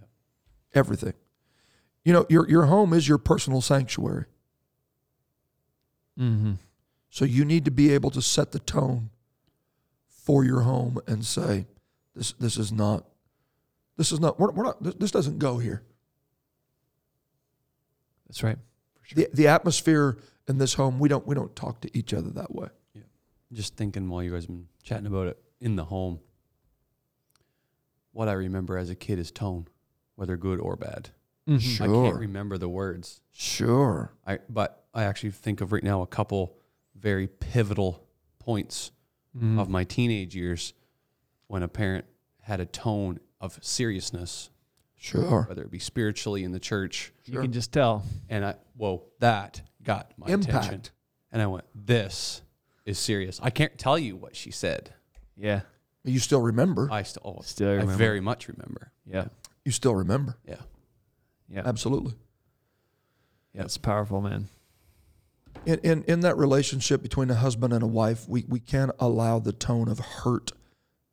Everything. 0.74 1.12
You 2.02 2.14
know, 2.14 2.24
your 2.30 2.48
your 2.48 2.64
home 2.64 2.94
is 2.94 3.06
your 3.06 3.18
personal 3.18 3.60
sanctuary. 3.60 4.24
Mm-hmm. 6.18 6.52
So 7.10 7.24
you 7.24 7.44
need 7.44 7.64
to 7.64 7.70
be 7.70 7.92
able 7.92 8.10
to 8.10 8.20
set 8.20 8.52
the 8.52 8.58
tone 8.58 9.10
for 10.08 10.44
your 10.44 10.60
home 10.62 10.98
and 11.06 11.24
say, 11.24 11.66
this, 12.14 12.32
this 12.34 12.56
is 12.58 12.72
not, 12.72 13.04
this 13.96 14.12
is 14.12 14.20
not, 14.20 14.38
we're, 14.38 14.50
we're 14.50 14.64
not, 14.64 14.82
this, 14.82 14.94
this 14.96 15.10
doesn't 15.10 15.38
go 15.38 15.58
here. 15.58 15.82
That's 18.28 18.42
right. 18.42 18.58
Sure. 19.04 19.16
The, 19.24 19.28
the 19.32 19.48
atmosphere 19.48 20.18
in 20.48 20.58
this 20.58 20.74
home, 20.74 20.98
we 20.98 21.08
don't, 21.08 21.26
we 21.26 21.34
don't 21.34 21.54
talk 21.56 21.80
to 21.82 21.98
each 21.98 22.12
other 22.12 22.30
that 22.30 22.54
way. 22.54 22.68
Yeah. 22.94 23.02
Just 23.52 23.76
thinking 23.76 24.08
while 24.08 24.22
you 24.22 24.32
guys 24.32 24.42
have 24.42 24.48
been 24.48 24.66
chatting 24.82 25.06
about 25.06 25.28
it 25.28 25.38
in 25.60 25.76
the 25.76 25.84
home, 25.84 26.20
what 28.12 28.28
I 28.28 28.32
remember 28.32 28.76
as 28.76 28.90
a 28.90 28.94
kid 28.94 29.18
is 29.18 29.30
tone, 29.30 29.66
whether 30.16 30.36
good 30.36 30.60
or 30.60 30.76
bad. 30.76 31.10
Mm-hmm. 31.48 31.58
Sure. 31.60 31.86
I 32.04 32.08
can't 32.08 32.20
remember 32.20 32.58
the 32.58 32.68
words. 32.68 33.22
Sure. 33.32 34.12
I 34.26 34.38
but 34.50 34.84
I 34.92 35.04
actually 35.04 35.30
think 35.30 35.60
of 35.62 35.72
right 35.72 35.82
now 35.82 36.02
a 36.02 36.06
couple 36.06 36.54
very 36.94 37.26
pivotal 37.26 38.04
points 38.38 38.90
mm-hmm. 39.36 39.58
of 39.58 39.68
my 39.68 39.84
teenage 39.84 40.34
years 40.36 40.74
when 41.46 41.62
a 41.62 41.68
parent 41.68 42.04
had 42.42 42.60
a 42.60 42.66
tone 42.66 43.18
of 43.40 43.58
seriousness. 43.62 44.50
Sure. 44.94 45.46
Whether 45.48 45.62
it 45.62 45.70
be 45.70 45.78
spiritually 45.78 46.44
in 46.44 46.52
the 46.52 46.58
church. 46.60 47.12
Sure. 47.24 47.36
You 47.36 47.40
can 47.42 47.52
just 47.52 47.72
tell. 47.72 48.04
And 48.28 48.44
I 48.44 48.54
whoa, 48.76 49.04
that 49.20 49.62
got 49.82 50.12
my 50.18 50.26
Impact. 50.26 50.66
attention. 50.66 50.82
And 51.32 51.40
I 51.40 51.46
went, 51.46 51.64
This 51.74 52.42
is 52.84 52.98
serious. 52.98 53.40
I 53.42 53.48
can't 53.48 53.78
tell 53.78 53.98
you 53.98 54.16
what 54.16 54.36
she 54.36 54.50
said. 54.50 54.92
Yeah. 55.34 55.60
You 56.04 56.18
still 56.20 56.40
remember. 56.40 56.88
I 56.90 57.02
still, 57.04 57.22
oh, 57.38 57.42
still 57.42 57.68
remember. 57.70 57.92
I 57.92 57.96
very 57.96 58.20
much 58.20 58.48
remember. 58.48 58.92
Yeah. 59.06 59.28
You 59.64 59.72
still 59.72 59.94
remember. 59.94 60.36
Yeah. 60.46 60.56
Yeah. 61.48 61.62
Absolutely. 61.64 62.14
Yeah, 63.54 63.62
it's 63.62 63.78
powerful, 63.78 64.20
man. 64.20 64.48
In, 65.66 65.78
in, 65.80 66.04
in 66.04 66.20
that 66.20 66.36
relationship 66.36 67.02
between 67.02 67.30
a 67.30 67.34
husband 67.34 67.72
and 67.72 67.82
a 67.82 67.86
wife, 67.86 68.28
we, 68.28 68.44
we 68.48 68.60
can't 68.60 68.92
allow 69.00 69.38
the 69.38 69.52
tone 69.52 69.88
of 69.88 69.98
hurt 69.98 70.52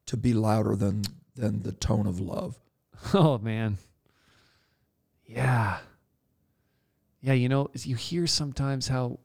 to 0.07 0.17
be 0.17 0.33
louder 0.33 0.75
than 0.75 1.03
than 1.35 1.63
the 1.63 1.71
tone 1.73 2.07
of 2.07 2.19
love. 2.19 2.57
Oh 3.13 3.37
man. 3.39 3.77
Yeah. 5.25 5.79
Yeah, 7.19 7.33
you 7.33 7.49
know, 7.49 7.69
you 7.73 7.95
hear 7.95 8.25
sometimes 8.27 8.87
how 8.87 9.19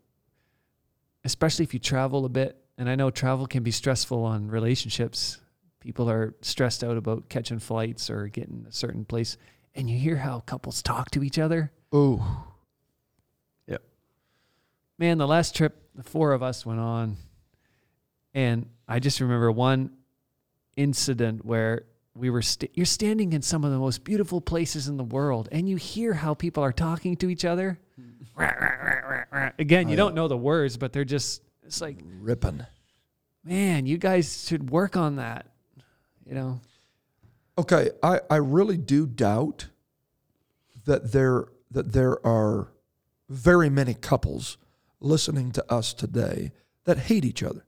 especially 1.24 1.62
if 1.64 1.74
you 1.74 1.78
travel 1.80 2.24
a 2.24 2.28
bit, 2.28 2.56
and 2.78 2.88
I 2.88 2.94
know 2.94 3.11
travel 3.11 3.46
can 3.46 3.62
be 3.62 3.70
stressful 3.70 4.24
on 4.24 4.48
relationships. 4.48 5.38
People 5.80 6.11
are 6.11 6.34
stressed 6.40 6.82
out 6.82 6.96
about 6.96 7.28
catching 7.28 7.58
flights 7.58 8.11
or 8.11 8.26
getting 8.28 8.66
a 8.68 8.72
certain 8.72 9.04
place 9.04 9.36
and 9.74 9.88
you 9.88 9.98
hear 9.98 10.16
how 10.16 10.40
couples 10.40 10.82
talk 10.82 11.10
to 11.12 11.22
each 11.22 11.38
other. 11.38 11.70
Ooh. 11.94 12.22
Yep. 13.66 13.82
Man, 14.98 15.18
the 15.18 15.26
last 15.28 15.56
trip 15.56 15.76
the 15.94 16.02
four 16.02 16.32
of 16.32 16.42
us 16.42 16.64
went 16.64 16.80
on, 16.80 17.16
and 18.34 18.66
I 18.88 18.98
just 18.98 19.20
remember 19.20 19.50
one 19.50 19.90
incident 20.76 21.44
where 21.44 21.84
we 22.14 22.30
were 22.30 22.38
you 22.38 22.42
st- 22.42 22.70
you're 22.74 22.86
standing 22.86 23.32
in 23.32 23.42
some 23.42 23.64
of 23.64 23.70
the 23.70 23.78
most 23.78 24.04
beautiful 24.04 24.40
places 24.40 24.88
in 24.88 24.96
the 24.96 25.04
world 25.04 25.48
and 25.52 25.68
you 25.68 25.76
hear 25.76 26.12
how 26.14 26.32
people 26.34 26.62
are 26.62 26.72
talking 26.72 27.16
to 27.16 27.28
each 27.28 27.44
other 27.44 27.78
hmm. 27.96 29.48
again 29.58 29.88
you 29.88 29.96
don't 29.96 30.14
know 30.14 30.26
the 30.26 30.36
words 30.36 30.76
but 30.76 30.92
they're 30.92 31.04
just 31.04 31.42
it's 31.64 31.80
like 31.80 31.98
ripping 32.20 32.64
man 33.44 33.84
you 33.84 33.98
guys 33.98 34.46
should 34.48 34.70
work 34.70 34.96
on 34.96 35.16
that 35.16 35.46
you 36.26 36.34
know 36.34 36.60
Okay, 37.59 37.90
I, 38.03 38.20
I 38.30 38.36
really 38.36 38.76
do 38.76 39.07
doubt 39.07 39.68
that 40.84 41.12
there 41.12 41.46
that 41.70 41.92
there 41.92 42.24
are 42.26 42.72
very 43.28 43.70
many 43.70 43.94
couples 43.94 44.57
listening 44.98 45.53
to 45.53 45.72
us 45.72 45.92
today 45.92 46.53
that 46.84 46.98
hate 46.98 47.24
each 47.24 47.42
other. 47.42 47.64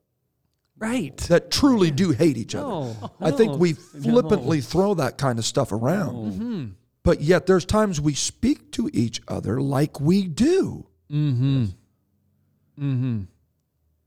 Right. 0.76 1.16
That 1.28 1.50
truly 1.52 1.88
yeah. 1.88 1.94
do 1.94 2.10
hate 2.10 2.36
each 2.36 2.54
other. 2.56 2.66
No. 2.66 2.96
Oh. 3.00 3.10
I 3.20 3.30
think 3.30 3.52
oh. 3.52 3.56
we 3.56 3.74
flippantly 3.74 4.56
no. 4.56 4.62
throw 4.64 4.94
that 4.94 5.18
kind 5.18 5.38
of 5.38 5.44
stuff 5.44 5.70
around. 5.70 6.14
No. 6.14 6.18
Oh. 6.20 6.24
Mm-hmm. 6.24 6.64
But 7.04 7.20
yet 7.20 7.46
there's 7.46 7.64
times 7.64 8.00
we 8.00 8.14
speak 8.14 8.72
to 8.72 8.90
each 8.92 9.20
other 9.28 9.60
like 9.60 10.00
we 10.00 10.26
do. 10.26 10.86
Mm-hmm. 11.10 11.62
Mm-hmm. 12.80 13.20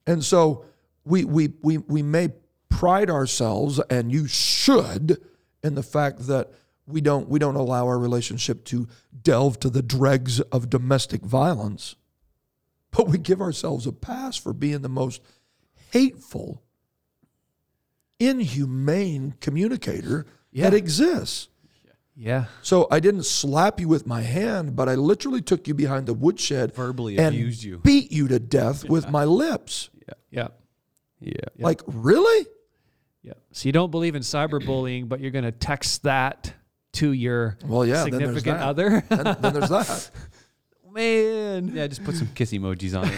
And 0.07 0.23
so 0.23 0.65
we 1.05 1.23
we 1.25 1.53
we 1.61 1.77
we 1.77 2.01
may 2.01 2.29
pride 2.69 3.09
ourselves, 3.09 3.79
and 3.89 4.11
you 4.11 4.27
should 4.27 5.23
and 5.65 5.75
the 5.75 5.83
fact 5.83 6.27
that 6.27 6.51
we 6.85 7.01
don't 7.01 7.27
we 7.27 7.39
don't 7.39 7.55
allow 7.55 7.87
our 7.87 7.97
relationship 7.97 8.63
to 8.65 8.87
delve 9.23 9.59
to 9.61 9.69
the 9.71 9.81
dregs 9.81 10.39
of 10.39 10.69
domestic 10.69 11.21
violence, 11.23 11.95
but 12.91 13.07
we 13.07 13.17
give 13.17 13.41
ourselves 13.41 13.87
a 13.87 13.91
pass 13.91 14.37
for 14.37 14.53
being 14.53 14.81
the 14.81 14.89
most 14.89 15.21
hateful, 15.91 16.61
inhumane 18.19 19.33
communicator 19.41 20.27
yeah. 20.51 20.69
that 20.69 20.75
exists. 20.75 21.47
Yeah. 22.17 22.45
So 22.61 22.87
I 22.91 22.99
didn't 23.01 23.23
slap 23.25 23.77
you 23.79 23.87
with 23.89 24.05
my 24.07 24.21
hand, 24.21 24.73
but 24.75 24.87
I 24.87 24.93
literally 24.95 25.41
took 25.41 25.67
you 25.67 25.73
behind 25.73 26.05
the 26.05 26.13
woodshed, 26.13 26.73
verbally 26.75 27.17
and 27.17 27.33
abused 27.35 27.61
you, 27.63 27.79
beat 27.79 28.09
you 28.11 28.27
to 28.29 28.37
death 28.39 28.83
yeah. 28.85 28.91
with 28.91 29.09
my 29.09 29.25
lips. 29.25 29.89
Yeah. 30.07 30.13
Yeah. 30.29 30.47
Yeah. 31.59 31.65
Like 31.65 31.81
really? 31.87 32.45
Yeah. 33.25 33.33
So 33.51 33.67
you 33.67 33.71
don't 33.73 33.89
believe 33.89 34.15
in 34.15 34.21
cyberbullying, 34.21 35.09
but 35.09 35.19
you're 35.19 35.31
going 35.31 35.45
to 35.45 35.51
text 35.51 36.03
that 36.03 36.53
to 36.93 37.11
your 37.11 37.57
well, 37.65 37.83
yeah, 37.83 38.03
significant 38.03 38.45
then 38.59 38.61
other. 38.61 38.89
then, 39.09 39.35
then 39.41 39.53
there's 39.53 39.69
that. 39.69 40.11
Man. 40.93 41.71
Yeah, 41.73 41.87
just 41.87 42.03
put 42.05 42.15
some 42.15 42.27
kiss 42.35 42.51
emojis 42.53 42.95
on 42.95 43.09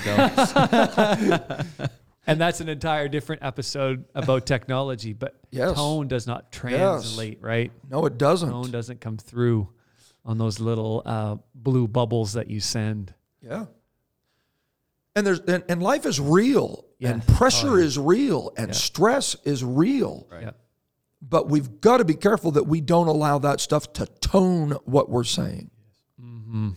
it, 1.29 1.91
and 2.27 2.41
that's 2.41 2.59
an 2.59 2.69
entire 2.69 3.07
different 3.07 3.43
episode 3.43 4.05
about 4.15 4.47
technology. 4.47 5.13
But 5.13 5.37
yes. 5.51 5.75
tone 5.75 6.07
does 6.07 6.25
not 6.25 6.51
translate, 6.51 7.33
yes. 7.33 7.43
right? 7.43 7.71
No, 7.87 8.05
it 8.07 8.17
doesn't. 8.17 8.49
Tone 8.49 8.71
doesn't 8.71 8.99
come 9.01 9.17
through 9.17 9.69
on 10.25 10.39
those 10.39 10.59
little 10.59 11.03
uh, 11.05 11.35
blue 11.53 11.87
bubbles 11.87 12.33
that 12.33 12.49
you 12.49 12.61
send. 12.61 13.13
Yeah. 13.41 13.65
And 15.15 15.27
there's 15.27 15.41
and, 15.41 15.63
and 15.69 15.83
life 15.83 16.07
is 16.07 16.19
real 16.19 16.86
and 17.01 17.25
pressure 17.27 17.71
oh, 17.73 17.75
yeah. 17.75 17.83
is 17.85 17.97
real 17.97 18.51
and 18.57 18.67
yeah. 18.69 18.73
stress 18.73 19.35
is 19.43 19.63
real. 19.63 20.27
Right. 20.31 20.53
But 21.21 21.47
we've 21.47 21.81
got 21.81 21.97
to 21.97 22.05
be 22.05 22.13
careful 22.13 22.51
that 22.51 22.65
we 22.65 22.81
don't 22.81 23.07
allow 23.07 23.39
that 23.39 23.59
stuff 23.59 23.91
to 23.93 24.05
tone 24.05 24.71
what 24.85 25.09
we're 25.09 25.23
saying. 25.23 25.71
Mm-hmm. 26.21 26.69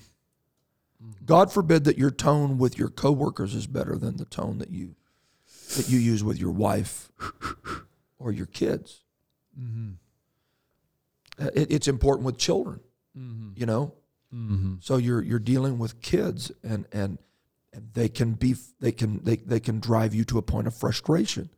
God 1.25 1.53
forbid 1.53 1.85
that 1.85 1.99
your 1.99 2.11
tone 2.11 2.59
with 2.59 2.79
your 2.79 2.89
coworkers 2.89 3.55
is 3.55 3.67
better 3.67 3.97
than 3.97 4.17
the 4.17 4.25
tone 4.25 4.59
that 4.59 4.71
you 4.71 4.97
that 5.77 5.89
you 5.89 5.99
use 5.99 6.25
with 6.25 6.39
your 6.41 6.51
wife 6.51 7.13
or 8.19 8.33
your 8.33 8.47
kids. 8.47 9.05
Mm-hmm. 9.59 9.93
Uh, 11.45 11.51
it, 11.55 11.71
it's 11.71 11.87
important 11.87 12.27
with 12.27 12.39
children, 12.39 12.81
mm-hmm. 13.17 13.51
you 13.55 13.67
know. 13.67 13.95
Mm-hmm. 14.35 14.77
So 14.81 14.97
you're 14.97 15.23
you're 15.23 15.39
dealing 15.39 15.79
with 15.79 16.01
kids 16.03 16.51
and 16.63 16.87
and 16.93 17.19
and 17.73 17.91
they 17.95 18.09
can 18.09 18.33
be 18.33 18.55
they 18.81 18.93
can 18.93 19.23
they, 19.25 19.37
they 19.37 19.61
can 19.61 19.81
drive 19.81 20.15
you 20.15 20.25
to 20.25 20.39
a 20.39 20.43
point 20.43 20.67
of 20.67 20.75
frustration 20.75 21.51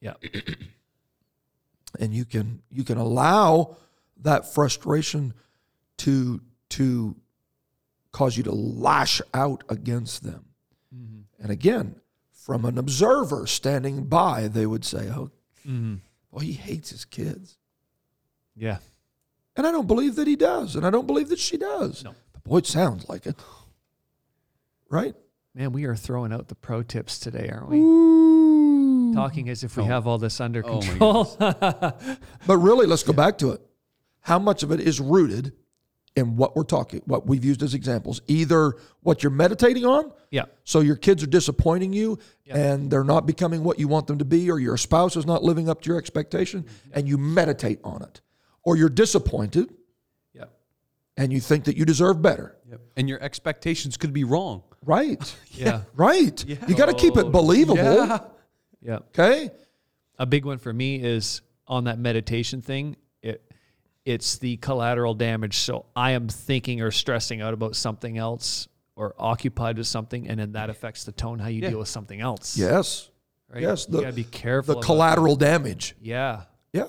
yeah 0.00 0.14
and 2.00 2.12
you 2.14 2.24
can 2.24 2.62
you 2.70 2.84
can 2.84 2.98
allow 2.98 3.76
that 4.20 4.52
frustration 4.52 5.32
to 5.98 6.40
to 6.68 7.16
cause 8.12 8.36
you 8.36 8.42
to 8.42 8.52
lash 8.52 9.22
out 9.32 9.62
against 9.68 10.24
them 10.24 10.44
mm-hmm. 10.94 11.20
and 11.42 11.50
again 11.50 11.96
from 12.30 12.64
an 12.64 12.76
observer 12.76 13.46
standing 13.46 14.04
by 14.04 14.48
they 14.48 14.66
would 14.66 14.84
say 14.84 15.08
oh 15.10 15.30
mm-hmm. 15.66 15.96
well 16.30 16.40
he 16.40 16.52
hates 16.52 16.90
his 16.90 17.04
kids 17.04 17.56
yeah 18.56 18.78
and 19.56 19.66
i 19.66 19.70
don't 19.70 19.86
believe 19.86 20.16
that 20.16 20.26
he 20.26 20.36
does 20.36 20.74
and 20.76 20.84
i 20.84 20.90
don't 20.90 21.06
believe 21.06 21.28
that 21.28 21.38
she 21.38 21.56
does 21.56 22.02
no. 22.04 22.14
but 22.32 22.44
boy 22.44 22.56
it 22.58 22.66
sounds 22.66 23.08
like 23.08 23.26
it 23.26 23.36
right 24.90 25.14
Man, 25.54 25.72
we 25.72 25.84
are 25.84 25.96
throwing 25.96 26.32
out 26.32 26.48
the 26.48 26.54
pro 26.54 26.82
tips 26.82 27.18
today, 27.18 27.50
aren't 27.52 27.68
we? 27.68 27.76
Ooh. 27.78 29.12
Talking 29.14 29.50
as 29.50 29.62
if 29.62 29.76
we 29.76 29.82
oh. 29.82 29.86
have 29.86 30.06
all 30.06 30.16
this 30.16 30.40
under 30.40 30.62
oh 30.64 30.78
control. 30.80 31.24
but 31.38 32.56
really, 32.56 32.86
let's 32.86 33.02
go 33.02 33.12
back 33.12 33.36
to 33.38 33.50
it. 33.52 33.60
How 34.20 34.38
much 34.38 34.62
of 34.62 34.70
it 34.72 34.80
is 34.80 34.98
rooted 34.98 35.52
in 36.16 36.36
what 36.36 36.56
we're 36.56 36.62
talking, 36.62 37.02
what 37.04 37.26
we've 37.26 37.44
used 37.44 37.62
as 37.62 37.74
examples? 37.74 38.22
Either 38.28 38.74
what 39.02 39.22
you're 39.22 39.28
meditating 39.32 39.84
on. 39.84 40.10
Yeah. 40.30 40.44
So 40.64 40.80
your 40.80 40.96
kids 40.96 41.22
are 41.22 41.26
disappointing 41.26 41.92
you 41.92 42.18
yeah. 42.44 42.56
and 42.56 42.90
they're 42.90 43.04
not 43.04 43.26
becoming 43.26 43.62
what 43.62 43.78
you 43.78 43.88
want 43.88 44.06
them 44.06 44.18
to 44.18 44.24
be, 44.24 44.50
or 44.50 44.58
your 44.58 44.76
spouse 44.78 45.16
is 45.16 45.26
not 45.26 45.42
living 45.42 45.68
up 45.68 45.82
to 45.82 45.88
your 45.88 45.98
expectation, 45.98 46.62
mm-hmm. 46.62 46.90
and 46.94 47.06
you 47.06 47.18
meditate 47.18 47.78
on 47.84 48.00
it. 48.02 48.20
Or 48.64 48.76
you're 48.76 48.88
disappointed. 48.90 49.70
Yeah. 50.32 50.44
And 51.18 51.30
you 51.30 51.40
think 51.40 51.64
that 51.64 51.76
you 51.76 51.84
deserve 51.84 52.22
better 52.22 52.56
Yep. 52.72 52.80
And 52.96 53.08
your 53.08 53.22
expectations 53.22 53.98
could 53.98 54.14
be 54.14 54.24
wrong. 54.24 54.62
Right. 54.84 55.18
yeah. 55.50 55.82
Right. 55.94 56.44
Yeah. 56.46 56.56
You 56.66 56.74
got 56.74 56.86
to 56.86 56.94
keep 56.94 57.16
it 57.16 57.26
oh, 57.26 57.30
believable. 57.30 58.28
Yeah. 58.84 58.96
Okay. 59.16 59.48
A 60.18 60.26
big 60.26 60.44
one 60.44 60.58
for 60.58 60.72
me 60.72 60.96
is 60.96 61.40
on 61.68 61.84
that 61.84 62.00
meditation 62.00 62.62
thing. 62.62 62.96
It 63.22 63.40
it's 64.04 64.38
the 64.38 64.56
collateral 64.56 65.14
damage. 65.14 65.58
So 65.58 65.86
I 65.94 66.12
am 66.12 66.26
thinking 66.28 66.80
or 66.80 66.90
stressing 66.90 67.40
out 67.40 67.54
about 67.54 67.76
something 67.76 68.18
else 68.18 68.66
or 68.96 69.14
occupied 69.20 69.78
with 69.78 69.86
something, 69.86 70.26
and 70.26 70.40
then 70.40 70.52
that 70.54 70.68
affects 70.68 71.04
the 71.04 71.12
tone 71.12 71.38
how 71.38 71.46
you 71.46 71.62
yeah. 71.62 71.70
deal 71.70 71.78
with 71.78 71.88
something 71.90 72.20
else. 72.20 72.58
Yes. 72.58 73.08
Right? 73.48 73.62
Yes. 73.62 73.86
You 73.88 73.98
the, 73.98 74.00
gotta 74.00 74.14
be 74.14 74.24
careful. 74.24 74.74
The 74.74 74.80
collateral 74.80 75.36
that. 75.36 75.46
damage. 75.46 75.94
Yeah. 76.00 76.42
Yeah. 76.72 76.88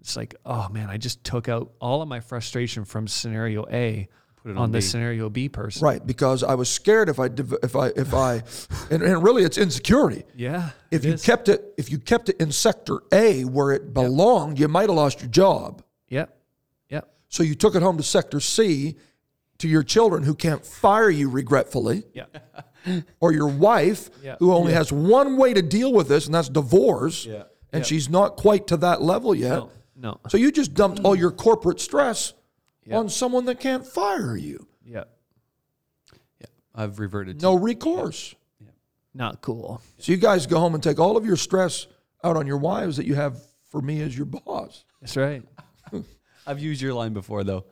It's 0.00 0.16
like, 0.16 0.36
oh 0.46 0.68
man, 0.70 0.88
I 0.88 0.96
just 0.96 1.24
took 1.24 1.50
out 1.50 1.72
all 1.78 2.00
of 2.00 2.08
my 2.08 2.20
frustration 2.20 2.86
from 2.86 3.06
scenario 3.06 3.66
A 3.70 4.08
on, 4.44 4.58
on 4.58 4.72
the 4.72 4.82
scenario 4.82 5.30
B 5.30 5.48
person. 5.48 5.82
Right, 5.84 6.06
because 6.06 6.42
I 6.42 6.54
was 6.54 6.68
scared 6.70 7.08
if 7.08 7.18
I 7.18 7.28
if 7.62 7.74
I 7.74 7.86
if 7.96 8.12
I 8.14 8.42
and, 8.90 9.02
and 9.02 9.22
really 9.22 9.42
it's 9.42 9.56
insecurity. 9.58 10.24
Yeah. 10.36 10.70
If 10.90 11.04
you 11.04 11.14
is. 11.14 11.24
kept 11.24 11.48
it 11.48 11.72
if 11.78 11.90
you 11.90 11.98
kept 11.98 12.28
it 12.28 12.36
in 12.40 12.52
sector 12.52 13.02
A 13.12 13.42
where 13.44 13.72
it 13.72 13.94
belonged, 13.94 14.58
yep. 14.58 14.60
you 14.60 14.68
might 14.68 14.88
have 14.88 14.96
lost 14.96 15.20
your 15.20 15.30
job. 15.30 15.82
Yep. 16.08 16.36
Yep. 16.90 17.10
So 17.28 17.42
you 17.42 17.54
took 17.54 17.74
it 17.74 17.82
home 17.82 17.96
to 17.96 18.02
sector 18.02 18.38
C 18.40 18.96
to 19.58 19.68
your 19.68 19.82
children 19.82 20.24
who 20.24 20.34
can't 20.34 20.64
fire 20.64 21.08
you 21.10 21.30
regretfully. 21.30 22.04
Yeah. 22.12 22.26
or 23.20 23.32
your 23.32 23.48
wife 23.48 24.10
who 24.40 24.52
only 24.52 24.74
has 24.74 24.92
one 24.92 25.38
way 25.38 25.54
to 25.54 25.62
deal 25.62 25.90
with 25.92 26.08
this 26.08 26.26
and 26.26 26.34
that's 26.34 26.50
divorce. 26.50 27.24
Yeah. 27.24 27.44
And 27.72 27.84
she's 27.84 28.08
not 28.08 28.36
quite 28.36 28.68
to 28.68 28.76
that 28.76 29.02
level 29.02 29.34
yet. 29.34 29.50
No. 29.56 29.70
no. 29.96 30.20
So 30.28 30.36
you 30.36 30.52
just 30.52 30.74
dumped 30.74 31.00
all 31.00 31.16
your 31.16 31.32
corporate 31.32 31.80
stress 31.80 32.34
yep. 32.86 32.98
on 32.98 33.08
someone 33.08 33.44
that 33.46 33.60
can't 33.60 33.86
fire 33.86 34.36
you. 34.36 34.66
Yeah. 34.86 35.04
Yeah. 36.40 36.46
I've 36.74 36.98
reverted 36.98 37.42
no 37.42 37.56
to 37.58 37.62
recourse. 37.64 38.34
Yeah. 38.60 38.66
Yep. 38.66 38.74
Not 39.14 39.40
cool. 39.42 39.80
So 39.98 40.12
you 40.12 40.18
guys 40.18 40.46
go 40.46 40.58
home 40.60 40.74
and 40.74 40.82
take 40.82 40.98
all 40.98 41.16
of 41.16 41.24
your 41.24 41.36
stress 41.36 41.86
out 42.22 42.36
on 42.36 42.46
your 42.46 42.56
wives 42.58 42.96
that 42.96 43.06
you 43.06 43.14
have 43.14 43.36
for 43.70 43.80
me 43.80 44.00
as 44.02 44.16
your 44.16 44.26
boss. 44.26 44.84
That's 45.00 45.16
right. 45.16 45.42
I've 46.46 46.60
used 46.60 46.80
your 46.80 46.94
line 46.94 47.12
before 47.12 47.44
though. 47.44 47.64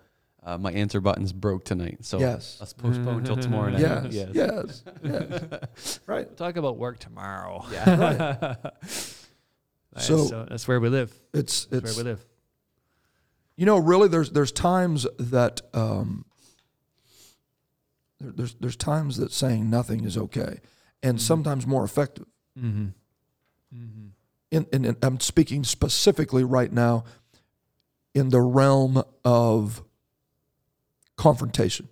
Uh, 0.45 0.59
my 0.59 0.73
answer 0.73 1.01
button's 1.01 1.33
broke 1.33 1.65
tonight, 1.65 1.99
so 2.01 2.19
yes. 2.19 2.57
let's 2.59 2.73
postpone 2.73 3.19
until 3.19 3.37
tomorrow 3.37 3.71
night. 3.71 3.81
Yes, 3.81 4.07
yes, 4.11 4.29
yes, 4.33 4.83
yes. 5.05 6.01
right. 6.09 6.27
We'll 6.27 6.35
talk 6.35 6.57
about 6.57 6.79
work 6.79 6.99
tomorrow. 6.99 7.65
Yeah. 7.71 8.55
Right, 9.95 10.05
so, 10.05 10.25
so, 10.25 10.47
that's 10.49 10.67
where 10.67 10.81
we 10.81 10.89
live. 10.89 11.13
It's 11.35 11.67
that's 11.67 11.85
it's 11.85 11.97
where 11.99 12.03
we 12.07 12.11
live. 12.13 12.25
You 13.63 13.67
know, 13.67 13.79
really, 13.79 14.09
there's 14.09 14.31
there's 14.31 14.51
times 14.51 15.07
that 15.21 15.61
um, 15.73 16.25
there's 18.21 18.55
there's 18.55 18.75
times 18.75 19.19
that 19.19 19.31
saying 19.31 19.71
nothing 19.71 20.05
is 20.05 20.19
okay, 20.19 20.59
and 21.01 21.13
mm-hmm. 21.17 21.25
sometimes 21.25 21.65
more 21.65 21.85
effective. 21.85 22.27
Mm-hmm. 22.59 22.87
Mm-hmm. 23.73 24.05
In, 24.51 24.67
in, 24.73 24.85
in, 24.85 24.97
I'm 25.01 25.21
speaking 25.21 25.63
specifically 25.63 26.43
right 26.43 26.73
now 26.73 27.05
in 28.17 28.31
the 28.31 28.41
realm 28.41 29.05
of 29.25 29.85
confrontation, 31.17 31.87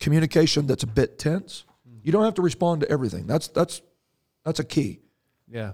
communication 0.00 0.66
that's 0.66 0.84
a 0.84 0.86
bit 0.86 1.18
tense. 1.18 1.64
Mm-hmm. 1.86 1.98
You 2.04 2.12
don't 2.12 2.24
have 2.24 2.34
to 2.36 2.42
respond 2.42 2.80
to 2.80 2.90
everything. 2.90 3.26
That's 3.26 3.48
that's 3.48 3.82
that's 4.42 4.58
a 4.58 4.64
key. 4.64 5.00
Yeah. 5.50 5.72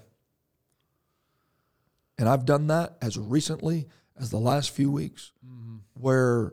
And 2.18 2.28
I've 2.28 2.44
done 2.44 2.66
that 2.66 2.94
as 3.00 3.16
recently 3.16 3.86
as 4.18 4.30
the 4.30 4.38
last 4.38 4.70
few 4.70 4.90
weeks 4.90 5.32
mm-hmm. 5.46 5.76
where 5.94 6.52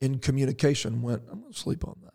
in 0.00 0.18
communication 0.18 1.02
went, 1.02 1.22
I'm 1.30 1.40
going 1.40 1.52
to 1.52 1.58
sleep 1.58 1.86
on 1.86 1.96
that. 2.04 2.10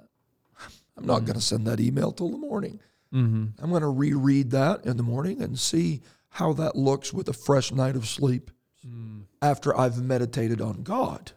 I'm 0.98 1.06
not 1.06 1.18
mm-hmm. 1.18 1.26
going 1.28 1.36
to 1.36 1.42
send 1.42 1.68
that 1.68 1.80
email 1.80 2.12
till 2.12 2.30
the 2.30 2.38
morning. 2.38 2.80
Mm-hmm. 3.14 3.62
I'm 3.64 3.70
going 3.70 3.82
to 3.82 3.88
reread 3.90 4.52
that 4.52 4.86
in 4.86 4.98
the 4.98 5.04
morning 5.04 5.42
and 5.42 5.60
see 5.60 6.02
how 6.30 6.54
that 6.54 6.76
looks 6.76 7.14
with 7.14 7.28
a 7.30 7.34
fresh 7.34 7.72
night 7.72 7.96
of 7.96 8.08
sleep 8.08 8.52
mm. 8.86 9.22
after 9.42 9.78
I've 9.78 10.02
meditated 10.02 10.60
on 10.62 10.84
God 10.84 11.32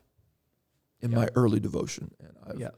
in 1.00 1.12
yep. 1.12 1.20
my 1.20 1.28
early 1.34 1.60
devotion. 1.60 2.12
And 2.20 2.32
I've 2.48 2.60
yep. 2.60 2.76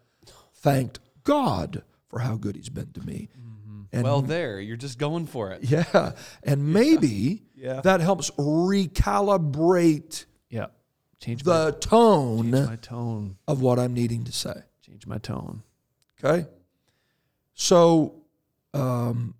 thanked 0.57 1.01
God 1.22 1.82
for 2.09 2.18
how 2.20 2.36
good 2.36 2.57
He's 2.57 2.68
been 2.70 2.92
to 2.92 3.01
me. 3.03 3.28
Mm. 3.38 3.49
And 3.93 4.05
well, 4.05 4.22
there, 4.22 4.61
you're 4.61 4.76
just 4.76 4.99
going 4.99 5.26
for 5.26 5.51
it. 5.51 5.64
Yeah. 5.64 6.12
And 6.45 6.72
maybe 6.72 7.43
yeah. 7.55 7.74
Yeah. 7.76 7.80
that 7.82 8.01
helps 8.01 8.30
recalibrate 8.32 10.26
yeah. 10.49 10.66
Change 11.20 11.43
the 11.43 11.72
my, 11.72 11.78
tone, 11.78 12.53
change 12.53 12.66
my 12.66 12.76
tone 12.76 13.36
of 13.47 13.61
what 13.61 13.78
I'm 13.78 13.93
needing 13.93 14.24
to 14.24 14.32
say. 14.32 14.55
Change 14.84 15.07
my 15.07 15.18
tone. 15.18 15.62
Okay. 16.22 16.47
So 17.55 18.14
um, 18.74 19.34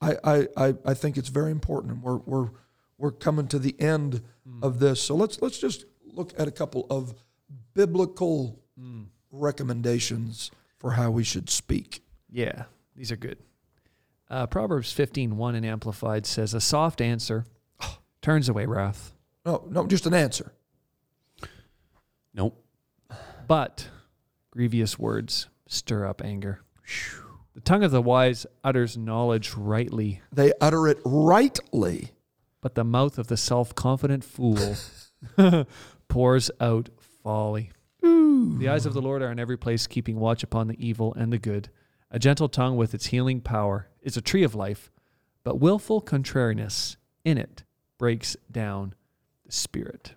I, 0.00 0.16
I, 0.22 0.48
I, 0.56 0.74
I 0.86 0.94
think 0.94 1.16
it's 1.18 1.28
very 1.28 1.50
important. 1.50 2.02
We're, 2.02 2.16
we're, 2.18 2.50
we're 2.96 3.10
coming 3.12 3.48
to 3.48 3.58
the 3.58 3.78
end 3.80 4.22
mm. 4.48 4.62
of 4.62 4.78
this. 4.78 5.02
So 5.02 5.14
let's, 5.16 5.42
let's 5.42 5.58
just 5.58 5.84
look 6.04 6.32
at 6.38 6.46
a 6.46 6.50
couple 6.52 6.86
of 6.90 7.14
biblical 7.74 8.58
mm. 8.80 9.06
recommendations 9.32 10.52
for 10.78 10.92
how 10.92 11.10
we 11.10 11.24
should 11.24 11.50
speak. 11.50 12.02
Yeah. 12.30 12.64
These 13.00 13.10
are 13.12 13.16
good. 13.16 13.38
Uh, 14.28 14.46
Proverbs 14.46 14.92
15, 14.92 15.38
1 15.38 15.54
in 15.54 15.64
Amplified 15.64 16.26
says, 16.26 16.52
A 16.52 16.60
soft 16.60 17.00
answer 17.00 17.46
turns 18.20 18.46
away 18.50 18.66
wrath. 18.66 19.14
No, 19.46 19.66
no, 19.70 19.86
just 19.86 20.04
an 20.04 20.12
answer. 20.12 20.52
Nope. 22.34 22.62
But 23.48 23.88
grievous 24.50 24.98
words 24.98 25.46
stir 25.66 26.04
up 26.04 26.20
anger. 26.22 26.60
The 27.54 27.62
tongue 27.62 27.84
of 27.84 27.90
the 27.90 28.02
wise 28.02 28.44
utters 28.62 28.98
knowledge 28.98 29.54
rightly. 29.54 30.20
They 30.30 30.52
utter 30.60 30.86
it 30.86 30.98
rightly. 31.02 32.10
But 32.60 32.74
the 32.74 32.84
mouth 32.84 33.16
of 33.16 33.28
the 33.28 33.38
self 33.38 33.74
confident 33.74 34.24
fool 34.24 34.76
pours 36.08 36.50
out 36.60 36.90
folly. 37.24 37.70
Ooh. 38.04 38.58
The 38.58 38.68
eyes 38.68 38.84
of 38.84 38.92
the 38.92 39.00
Lord 39.00 39.22
are 39.22 39.32
in 39.32 39.40
every 39.40 39.56
place, 39.56 39.86
keeping 39.86 40.20
watch 40.20 40.42
upon 40.42 40.68
the 40.68 40.86
evil 40.86 41.14
and 41.14 41.32
the 41.32 41.38
good. 41.38 41.70
A 42.12 42.18
gentle 42.18 42.48
tongue 42.48 42.76
with 42.76 42.92
its 42.92 43.06
healing 43.06 43.40
power 43.40 43.86
is 44.02 44.16
a 44.16 44.20
tree 44.20 44.42
of 44.42 44.54
life, 44.56 44.90
but 45.44 45.60
willful 45.60 46.00
contrariness 46.00 46.96
in 47.24 47.38
it 47.38 47.62
breaks 47.98 48.36
down 48.50 48.94
the 49.46 49.52
spirit. 49.52 50.14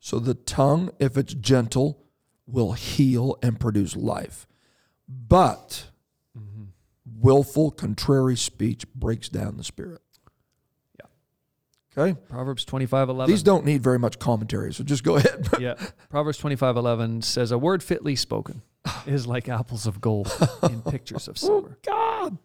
So 0.00 0.18
the 0.18 0.34
tongue, 0.34 0.90
if 0.98 1.16
it's 1.16 1.32
gentle, 1.32 2.04
will 2.46 2.72
heal 2.72 3.36
and 3.42 3.58
produce 3.58 3.96
life. 3.96 4.46
But 5.08 5.86
mm-hmm. 6.38 6.64
willful, 7.18 7.70
contrary 7.70 8.36
speech 8.36 8.84
breaks 8.92 9.28
down 9.30 9.56
the 9.56 9.64
spirit. 9.64 10.02
Okay. 11.96 12.18
Proverbs 12.28 12.64
25 12.64 13.08
11. 13.08 13.32
These 13.32 13.42
don't 13.42 13.64
need 13.64 13.82
very 13.82 13.98
much 13.98 14.18
commentary, 14.18 14.72
so 14.72 14.84
just 14.84 15.02
go 15.02 15.16
ahead. 15.16 15.48
yeah. 15.58 15.74
Proverbs 16.08 16.38
25 16.38 16.76
11 16.76 17.22
says, 17.22 17.50
A 17.50 17.58
word 17.58 17.82
fitly 17.82 18.14
spoken 18.14 18.62
is 19.06 19.26
like 19.26 19.48
apples 19.48 19.86
of 19.86 20.00
gold 20.00 20.32
in 20.62 20.82
pictures 20.82 21.26
of 21.26 21.36
oh, 21.42 21.46
silver. 21.46 21.78
oh, 21.78 21.80
God. 21.86 22.38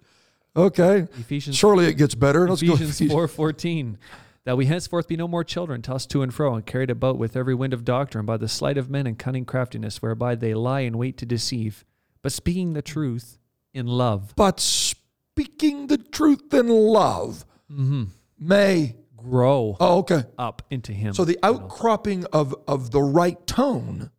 Okay. 0.58 1.08
Ephesians 1.20 1.58
Surely 1.58 1.86
it 1.86 1.94
gets 1.96 2.16
better. 2.16 2.48
Let's 2.50 2.62
Ephesians, 2.62 2.90
Ephesians 2.96 3.12
4 3.12 3.28
14. 3.28 3.98
That 4.46 4.58
we 4.58 4.68
henceforth 4.68 5.08
be 5.08 5.18
no 5.18 5.28
more 5.28 5.44
children, 5.44 5.82
tossed 5.82 6.12
to 6.12 6.22
and 6.22 6.32
fro, 6.32 6.54
and 6.54 6.66
carried 6.66 6.92
about 6.92 7.18
with 7.18 7.36
every 7.36 7.56
wind 7.56 7.74
of 7.74 7.84
doctrine 7.84 8.28
by 8.28 8.38
the 8.38 8.48
sleight 8.48 8.78
of 8.78 8.92
men 8.92 9.08
and 9.08 9.18
cunning 9.18 9.44
craftiness, 9.44 10.04
whereby 10.04 10.36
they 10.36 10.54
lie 10.54 10.82
in 10.82 11.00
wait 11.00 11.18
to 11.18 11.26
deceive, 11.26 11.84
but 12.22 12.32
speaking 12.32 12.74
the 12.74 12.84
truth 12.84 13.40
in 13.74 13.88
love. 13.88 14.34
But 14.36 14.60
speaking 14.60 15.88
the 15.88 15.98
truth 15.98 16.54
in 16.54 16.68
love 16.68 17.44
mm-hmm. 17.72 18.04
may 18.38 18.96
grow 19.30 19.76
oh, 19.80 19.98
okay. 20.00 20.24
up 20.38 20.62
into 20.70 20.92
him. 20.94 21.14
So 21.14 21.26
the 21.26 21.38
outcropping 21.44 22.20
you 22.20 22.28
know? 22.34 22.40
of 22.40 22.56
of 22.68 22.92
the 22.92 23.02
right 23.02 23.46
tone. 23.48 24.12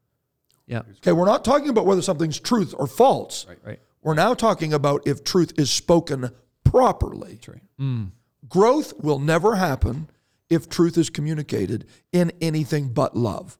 Yeah. 0.67 0.83
Okay, 0.99 1.13
we're 1.13 1.27
not 1.27 1.45
talking 1.45 1.69
about 1.69 1.87
whether 1.87 2.03
something's 2.03 2.41
truth 2.41 2.75
or 2.77 2.87
false. 2.87 3.47
Right. 3.49 3.59
right. 3.65 3.81
We're 4.03 4.15
now 4.15 4.35
talking 4.35 4.73
about 4.73 5.03
if 5.07 5.25
truth 5.25 5.53
is 5.59 5.71
spoken 5.71 6.31
properly. 6.65 7.41
Right. 7.47 7.63
Mm. 7.81 8.11
Growth 8.49 8.93
will 9.03 9.19
never 9.19 9.57
happen 9.57 10.09
if 10.49 10.69
truth 10.69 10.99
is 10.99 11.11
communicated 11.11 11.87
in 12.13 12.33
anything 12.41 12.93
but 12.93 13.17
love. 13.17 13.59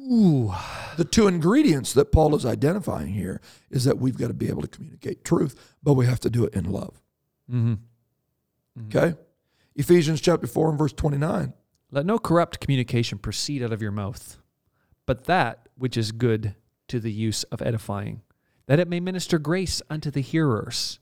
Ooh. 0.00 0.54
The 0.96 1.04
two 1.04 1.26
ingredients 1.26 1.92
that 1.94 2.12
Paul 2.12 2.34
is 2.34 2.46
identifying 2.46 3.08
here 3.12 3.40
is 3.70 3.84
that 3.84 3.98
we've 3.98 4.16
got 4.16 4.28
to 4.28 4.34
be 4.34 4.48
able 4.48 4.62
to 4.62 4.68
communicate 4.68 5.24
truth, 5.24 5.74
but 5.82 5.94
we 5.94 6.06
have 6.06 6.20
to 6.20 6.30
do 6.30 6.44
it 6.44 6.54
in 6.54 6.64
love. 6.70 7.02
Mm-hmm. 7.50 7.74
Mm-hmm. 8.78 8.96
Okay. 8.98 9.18
Ephesians 9.74 10.20
chapter 10.20 10.46
4 10.46 10.70
and 10.70 10.78
verse 10.78 10.92
29. 10.92 11.52
Let 11.90 12.06
no 12.06 12.18
corrupt 12.18 12.60
communication 12.60 13.18
proceed 13.18 13.62
out 13.62 13.72
of 13.72 13.82
your 13.82 13.92
mouth, 13.92 14.38
but 15.06 15.24
that 15.24 15.68
which 15.76 15.96
is 15.96 16.12
good 16.12 16.54
to 16.88 16.98
the 16.98 17.12
use 17.12 17.42
of 17.44 17.62
edifying, 17.62 18.22
that 18.66 18.80
it 18.80 18.88
may 18.88 19.00
minister 19.00 19.38
grace 19.38 19.82
unto 19.88 20.10
the 20.10 20.20
hearers. 20.20 20.98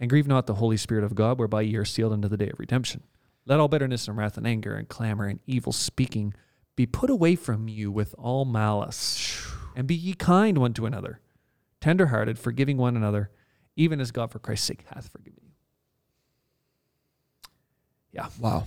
And 0.00 0.10
grieve 0.10 0.26
not 0.26 0.46
the 0.46 0.54
Holy 0.54 0.76
Spirit 0.76 1.04
of 1.04 1.14
God, 1.14 1.38
whereby 1.38 1.62
ye 1.62 1.76
are 1.76 1.84
sealed 1.84 2.12
unto 2.12 2.26
the 2.26 2.36
day 2.36 2.50
of 2.50 2.58
redemption. 2.58 3.04
Let 3.46 3.60
all 3.60 3.68
bitterness 3.68 4.08
and 4.08 4.16
wrath 4.16 4.36
and 4.36 4.44
anger 4.46 4.74
and 4.74 4.88
clamor 4.88 5.26
and 5.26 5.38
evil 5.46 5.72
speaking 5.72 6.34
be 6.74 6.84
put 6.84 7.10
away 7.10 7.36
from 7.36 7.68
you 7.68 7.92
with 7.92 8.12
all 8.18 8.44
malice. 8.44 9.46
And 9.76 9.86
be 9.86 9.94
ye 9.94 10.14
kind 10.14 10.58
one 10.58 10.72
to 10.74 10.86
another, 10.86 11.20
tenderhearted, 11.80 12.40
forgiving 12.40 12.76
one 12.76 12.96
another, 12.96 13.30
even 13.76 14.00
as 14.00 14.10
God 14.10 14.32
for 14.32 14.40
Christ's 14.40 14.66
sake 14.66 14.84
hath 14.92 15.08
forgiven 15.10 15.43
yeah. 18.14 18.28
Wow. 18.40 18.64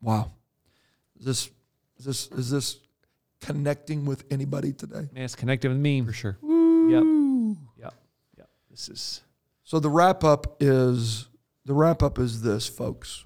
Wow. 0.00 0.30
Is 1.20 1.26
this 1.26 1.50
is 1.98 2.04
this 2.06 2.26
is 2.38 2.50
this 2.50 2.76
connecting 3.40 4.06
with 4.06 4.24
anybody 4.30 4.72
today? 4.72 5.08
Man, 5.12 5.24
it's 5.24 5.34
connecting 5.36 5.70
with 5.70 5.78
me. 5.78 6.00
For 6.02 6.12
sure. 6.12 6.38
Woo. 6.40 6.90
Yep. 7.52 7.58
Yep. 7.78 7.94
Yep. 8.38 8.48
This 8.70 8.88
is 8.88 9.20
So 9.62 9.78
the 9.78 9.90
wrap 9.90 10.24
up 10.24 10.56
is 10.60 11.28
the 11.66 11.74
wrap 11.74 12.02
up 12.02 12.18
is 12.18 12.40
this, 12.42 12.66
folks. 12.66 13.24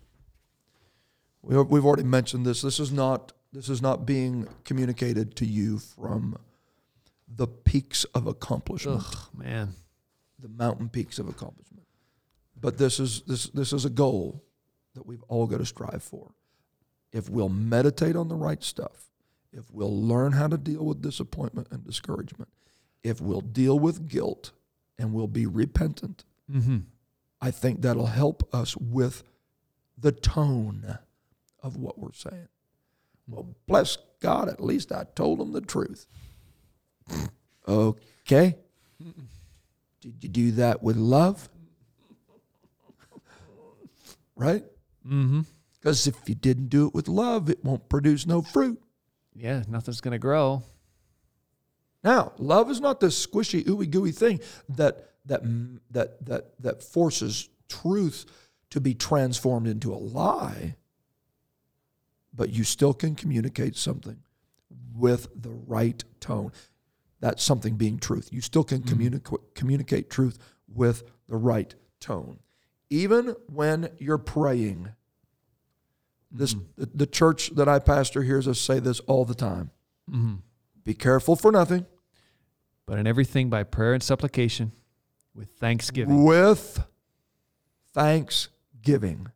We, 1.43 1.61
we've 1.63 1.87
already 1.87 2.03
mentioned 2.03 2.45
this. 2.45 2.61
This 2.63 2.81
is 2.81 2.91
not 2.91 3.33
this 3.53 3.69
is 3.69 3.81
not 3.81 4.05
being 4.05 4.49
communicated 4.65 5.37
to 5.37 5.47
you 5.47 5.79
from 5.79 6.37
the 7.29 7.47
peaks 7.47 8.03
of 8.15 8.27
accomplishment. 8.27 9.01
Ugh, 9.05 9.17
man. 9.37 9.69
The 10.41 10.49
mountain 10.49 10.89
peaks 10.89 11.19
of 11.21 11.29
accomplishment. 11.29 11.78
But 12.61 12.79
this 12.79 12.99
is 12.99 13.23
this 13.27 13.45
this 13.51 13.73
is 13.73 13.85
a 13.85 13.91
goal 13.91 14.43
that 14.95 15.07
we've 15.07 15.23
all 15.25 15.47
got 15.47 15.59
to 15.59 15.67
strive 15.67 16.03
for. 16.03 16.33
If 17.13 17.31
we'll 17.31 17.49
meditate 17.49 18.17
on 18.17 18.29
the 18.29 18.35
right 18.35 18.63
stuff, 18.63 19.11
if 19.53 19.71
we'll 19.73 19.97
learn 20.03 20.33
how 20.33 20.49
to 20.49 20.59
deal 20.59 20.85
with 20.85 21.01
disappointment 21.01 21.69
and 21.71 21.85
discouragement, 21.85 22.51
if 23.03 23.21
we'll 23.21 23.41
deal 23.41 23.79
with 23.79 24.09
guilt 24.09 24.53
and 24.99 25.15
we'll 25.15 25.29
be 25.29 25.47
repentant, 25.47 26.25
mm-hmm. 26.51 26.79
I 27.41 27.51
think 27.51 27.81
that'll 27.83 28.07
help 28.07 28.49
us 28.55 28.77
with 28.77 29.23
the 29.97 30.13
tone 30.13 30.99
of 31.63 31.77
what 31.77 31.99
we're 31.99 32.13
saying. 32.13 32.49
Well, 33.27 33.55
bless 33.67 33.97
God, 34.21 34.49
at 34.49 34.61
least 34.63 34.91
I 34.93 35.05
told 35.15 35.41
him 35.41 35.53
the 35.53 35.61
truth. 35.61 36.07
okay. 37.69 38.57
Did 40.01 40.15
you 40.21 40.29
do 40.29 40.51
that 40.53 40.83
with 40.83 40.97
love? 40.97 41.49
right? 44.39 44.65
Mm-hmm. 45.07 45.41
Because 45.75 46.07
if 46.07 46.17
you 46.29 46.35
didn't 46.35 46.69
do 46.69 46.87
it 46.87 46.95
with 46.95 47.07
love, 47.09 47.51
it 47.51 47.63
won't 47.65 47.89
produce 47.89 48.27
no 48.27 48.41
fruit. 48.43 48.81
Yeah, 49.35 49.63
nothing's 49.69 50.01
going 50.01 50.13
to 50.13 50.19
grow. 50.19 50.63
Now, 52.03 52.33
love 52.39 52.71
is 52.71 52.81
not 52.81 52.99
the 53.01 53.09
squishy, 53.09 53.65
ooey 53.65 53.89
gooey 53.91 54.13
thing 54.13 54.41
that 54.71 55.05
that 55.27 55.43
that 55.91 56.25
that 56.27 56.63
that 56.63 56.83
forces 56.83 57.49
truth 57.69 58.25
to 58.71 58.81
be 58.81 58.95
transformed 58.95 59.67
into 59.67 59.93
a 59.93 59.97
lie. 59.99 60.77
But 62.33 62.51
you 62.51 62.65
still 62.65 62.95
can 62.95 63.15
communicate 63.15 63.77
something 63.77 64.19
with 64.95 65.27
the 65.35 65.51
right 65.51 66.03
tone. 66.21 66.53
That's 67.21 67.43
something 67.43 67.77
being 67.77 67.99
truth. 67.99 68.29
You 68.33 68.41
still 68.41 68.65
can 68.65 68.79
mm-hmm. 68.79 68.89
communicate 68.89 69.55
communicate 69.55 70.11
truth 70.11 70.39
with 70.73 71.03
the 71.29 71.37
right 71.37 71.73
tone 72.01 72.39
even 72.91 73.35
when 73.53 73.91
you're 73.99 74.19
praying. 74.19 74.91
This 76.31 76.53
mm-hmm. 76.55 76.85
the, 76.95 77.07
church 77.07 77.51
that 77.55 77.69
I 77.69 77.79
pastor 77.79 78.23
hears 78.23 78.47
us 78.47 78.61
say 78.61 78.81
this 78.81 79.01
all 79.01 79.25
the 79.25 79.35
time. 79.35 79.71
Mm-hmm. 80.11 80.35
Be 80.85 80.93
careful 80.93 81.37
for 81.37 81.51
nothing, 81.51 81.87
but 82.85 82.99
in 82.99 83.07
everything 83.07 83.49
by 83.49 83.63
prayer 83.63 83.95
and 83.95 84.03
supplication 84.03 84.73
with 85.35 85.49
thanksgiving. 85.53 86.25
With 86.25 86.83
thanksgiving. 87.95 89.29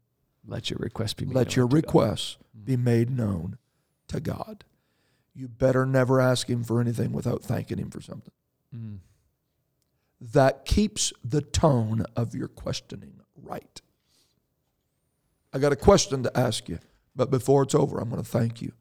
Let 0.46 0.68
your 0.68 0.78
request 0.80 1.16
be 1.16 1.24
made 1.24 1.34
Let 1.34 1.56
your 1.56 1.66
requests 1.66 2.36
mm-hmm. 2.54 2.64
be 2.66 2.76
made 2.76 3.08
known 3.08 3.56
to 4.08 4.20
God. 4.20 4.64
You 5.34 5.48
better 5.48 5.86
never 5.86 6.20
ask 6.20 6.50
him 6.50 6.62
for 6.62 6.78
anything 6.78 7.12
without 7.12 7.42
thanking 7.42 7.78
him 7.78 7.90
for 7.90 8.02
something. 8.02 8.32
Mm. 8.76 8.98
That 10.20 10.66
keeps 10.66 11.10
the 11.24 11.40
tone 11.40 12.04
of 12.16 12.34
your 12.34 12.48
questioning 12.48 13.21
right. 13.42 13.80
I 15.52 15.58
got 15.58 15.72
a 15.72 15.76
question 15.76 16.22
to 16.22 16.38
ask 16.38 16.68
you, 16.68 16.78
but 17.14 17.30
before 17.30 17.62
it's 17.64 17.74
over, 17.74 17.98
I'm 17.98 18.08
going 18.08 18.22
to 18.22 18.28
thank 18.28 18.62
you 18.62 18.72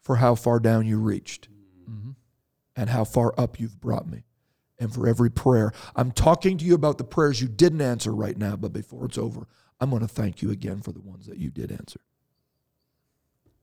for 0.00 0.16
how 0.16 0.34
far 0.34 0.60
down 0.60 0.86
you 0.86 0.98
reached 1.00 1.48
mm-hmm. 1.90 2.10
and 2.76 2.90
how 2.90 3.04
far 3.04 3.34
up 3.38 3.58
you've 3.58 3.80
brought 3.80 4.06
me 4.08 4.24
and 4.78 4.94
for 4.94 5.08
every 5.08 5.30
prayer. 5.30 5.72
I'm 5.96 6.12
talking 6.12 6.56
to 6.58 6.64
you 6.64 6.74
about 6.74 6.98
the 6.98 7.04
prayers 7.04 7.40
you 7.42 7.48
didn't 7.48 7.80
answer 7.80 8.12
right 8.14 8.36
now, 8.36 8.56
but 8.56 8.72
before 8.72 9.04
it's 9.06 9.18
over, 9.18 9.46
I'm 9.80 9.90
going 9.90 10.02
to 10.02 10.08
thank 10.08 10.40
you 10.42 10.50
again 10.50 10.80
for 10.80 10.92
the 10.92 11.00
ones 11.00 11.26
that 11.26 11.38
you 11.38 11.50
did 11.50 11.72
answer. 11.72 12.00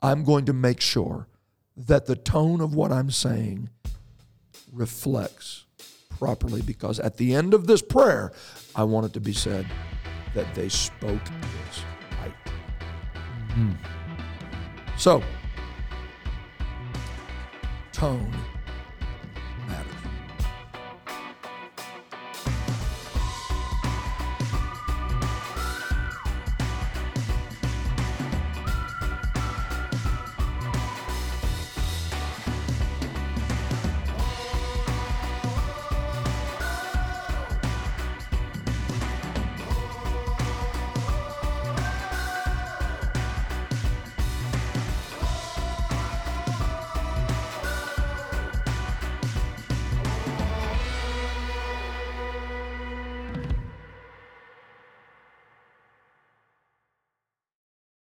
I'm 0.02 0.24
going 0.26 0.46
to 0.46 0.54
make 0.54 0.82
sure 0.82 1.28
that 1.76 2.06
the 2.06 2.16
tone 2.16 2.60
of 2.60 2.76
what 2.76 2.92
I'm 2.92 3.10
saying 3.12 3.70
reflects 4.72 5.67
properly 6.18 6.62
because 6.62 7.00
at 7.00 7.18
the 7.18 7.34
end 7.34 7.54
of 7.54 7.68
this 7.68 7.82
prayer, 7.82 8.32
I 8.76 8.84
want 8.84 9.06
it 9.08 9.14
to 9.14 9.20
be 9.20 9.34
said 9.34 9.66
that 10.34 10.54
they 10.56 10.70
spoke 10.70 11.24
this 11.24 11.84
right. 12.22 12.34
Mm-hmm. 13.52 13.72
So, 14.98 15.24
tone. 17.92 18.57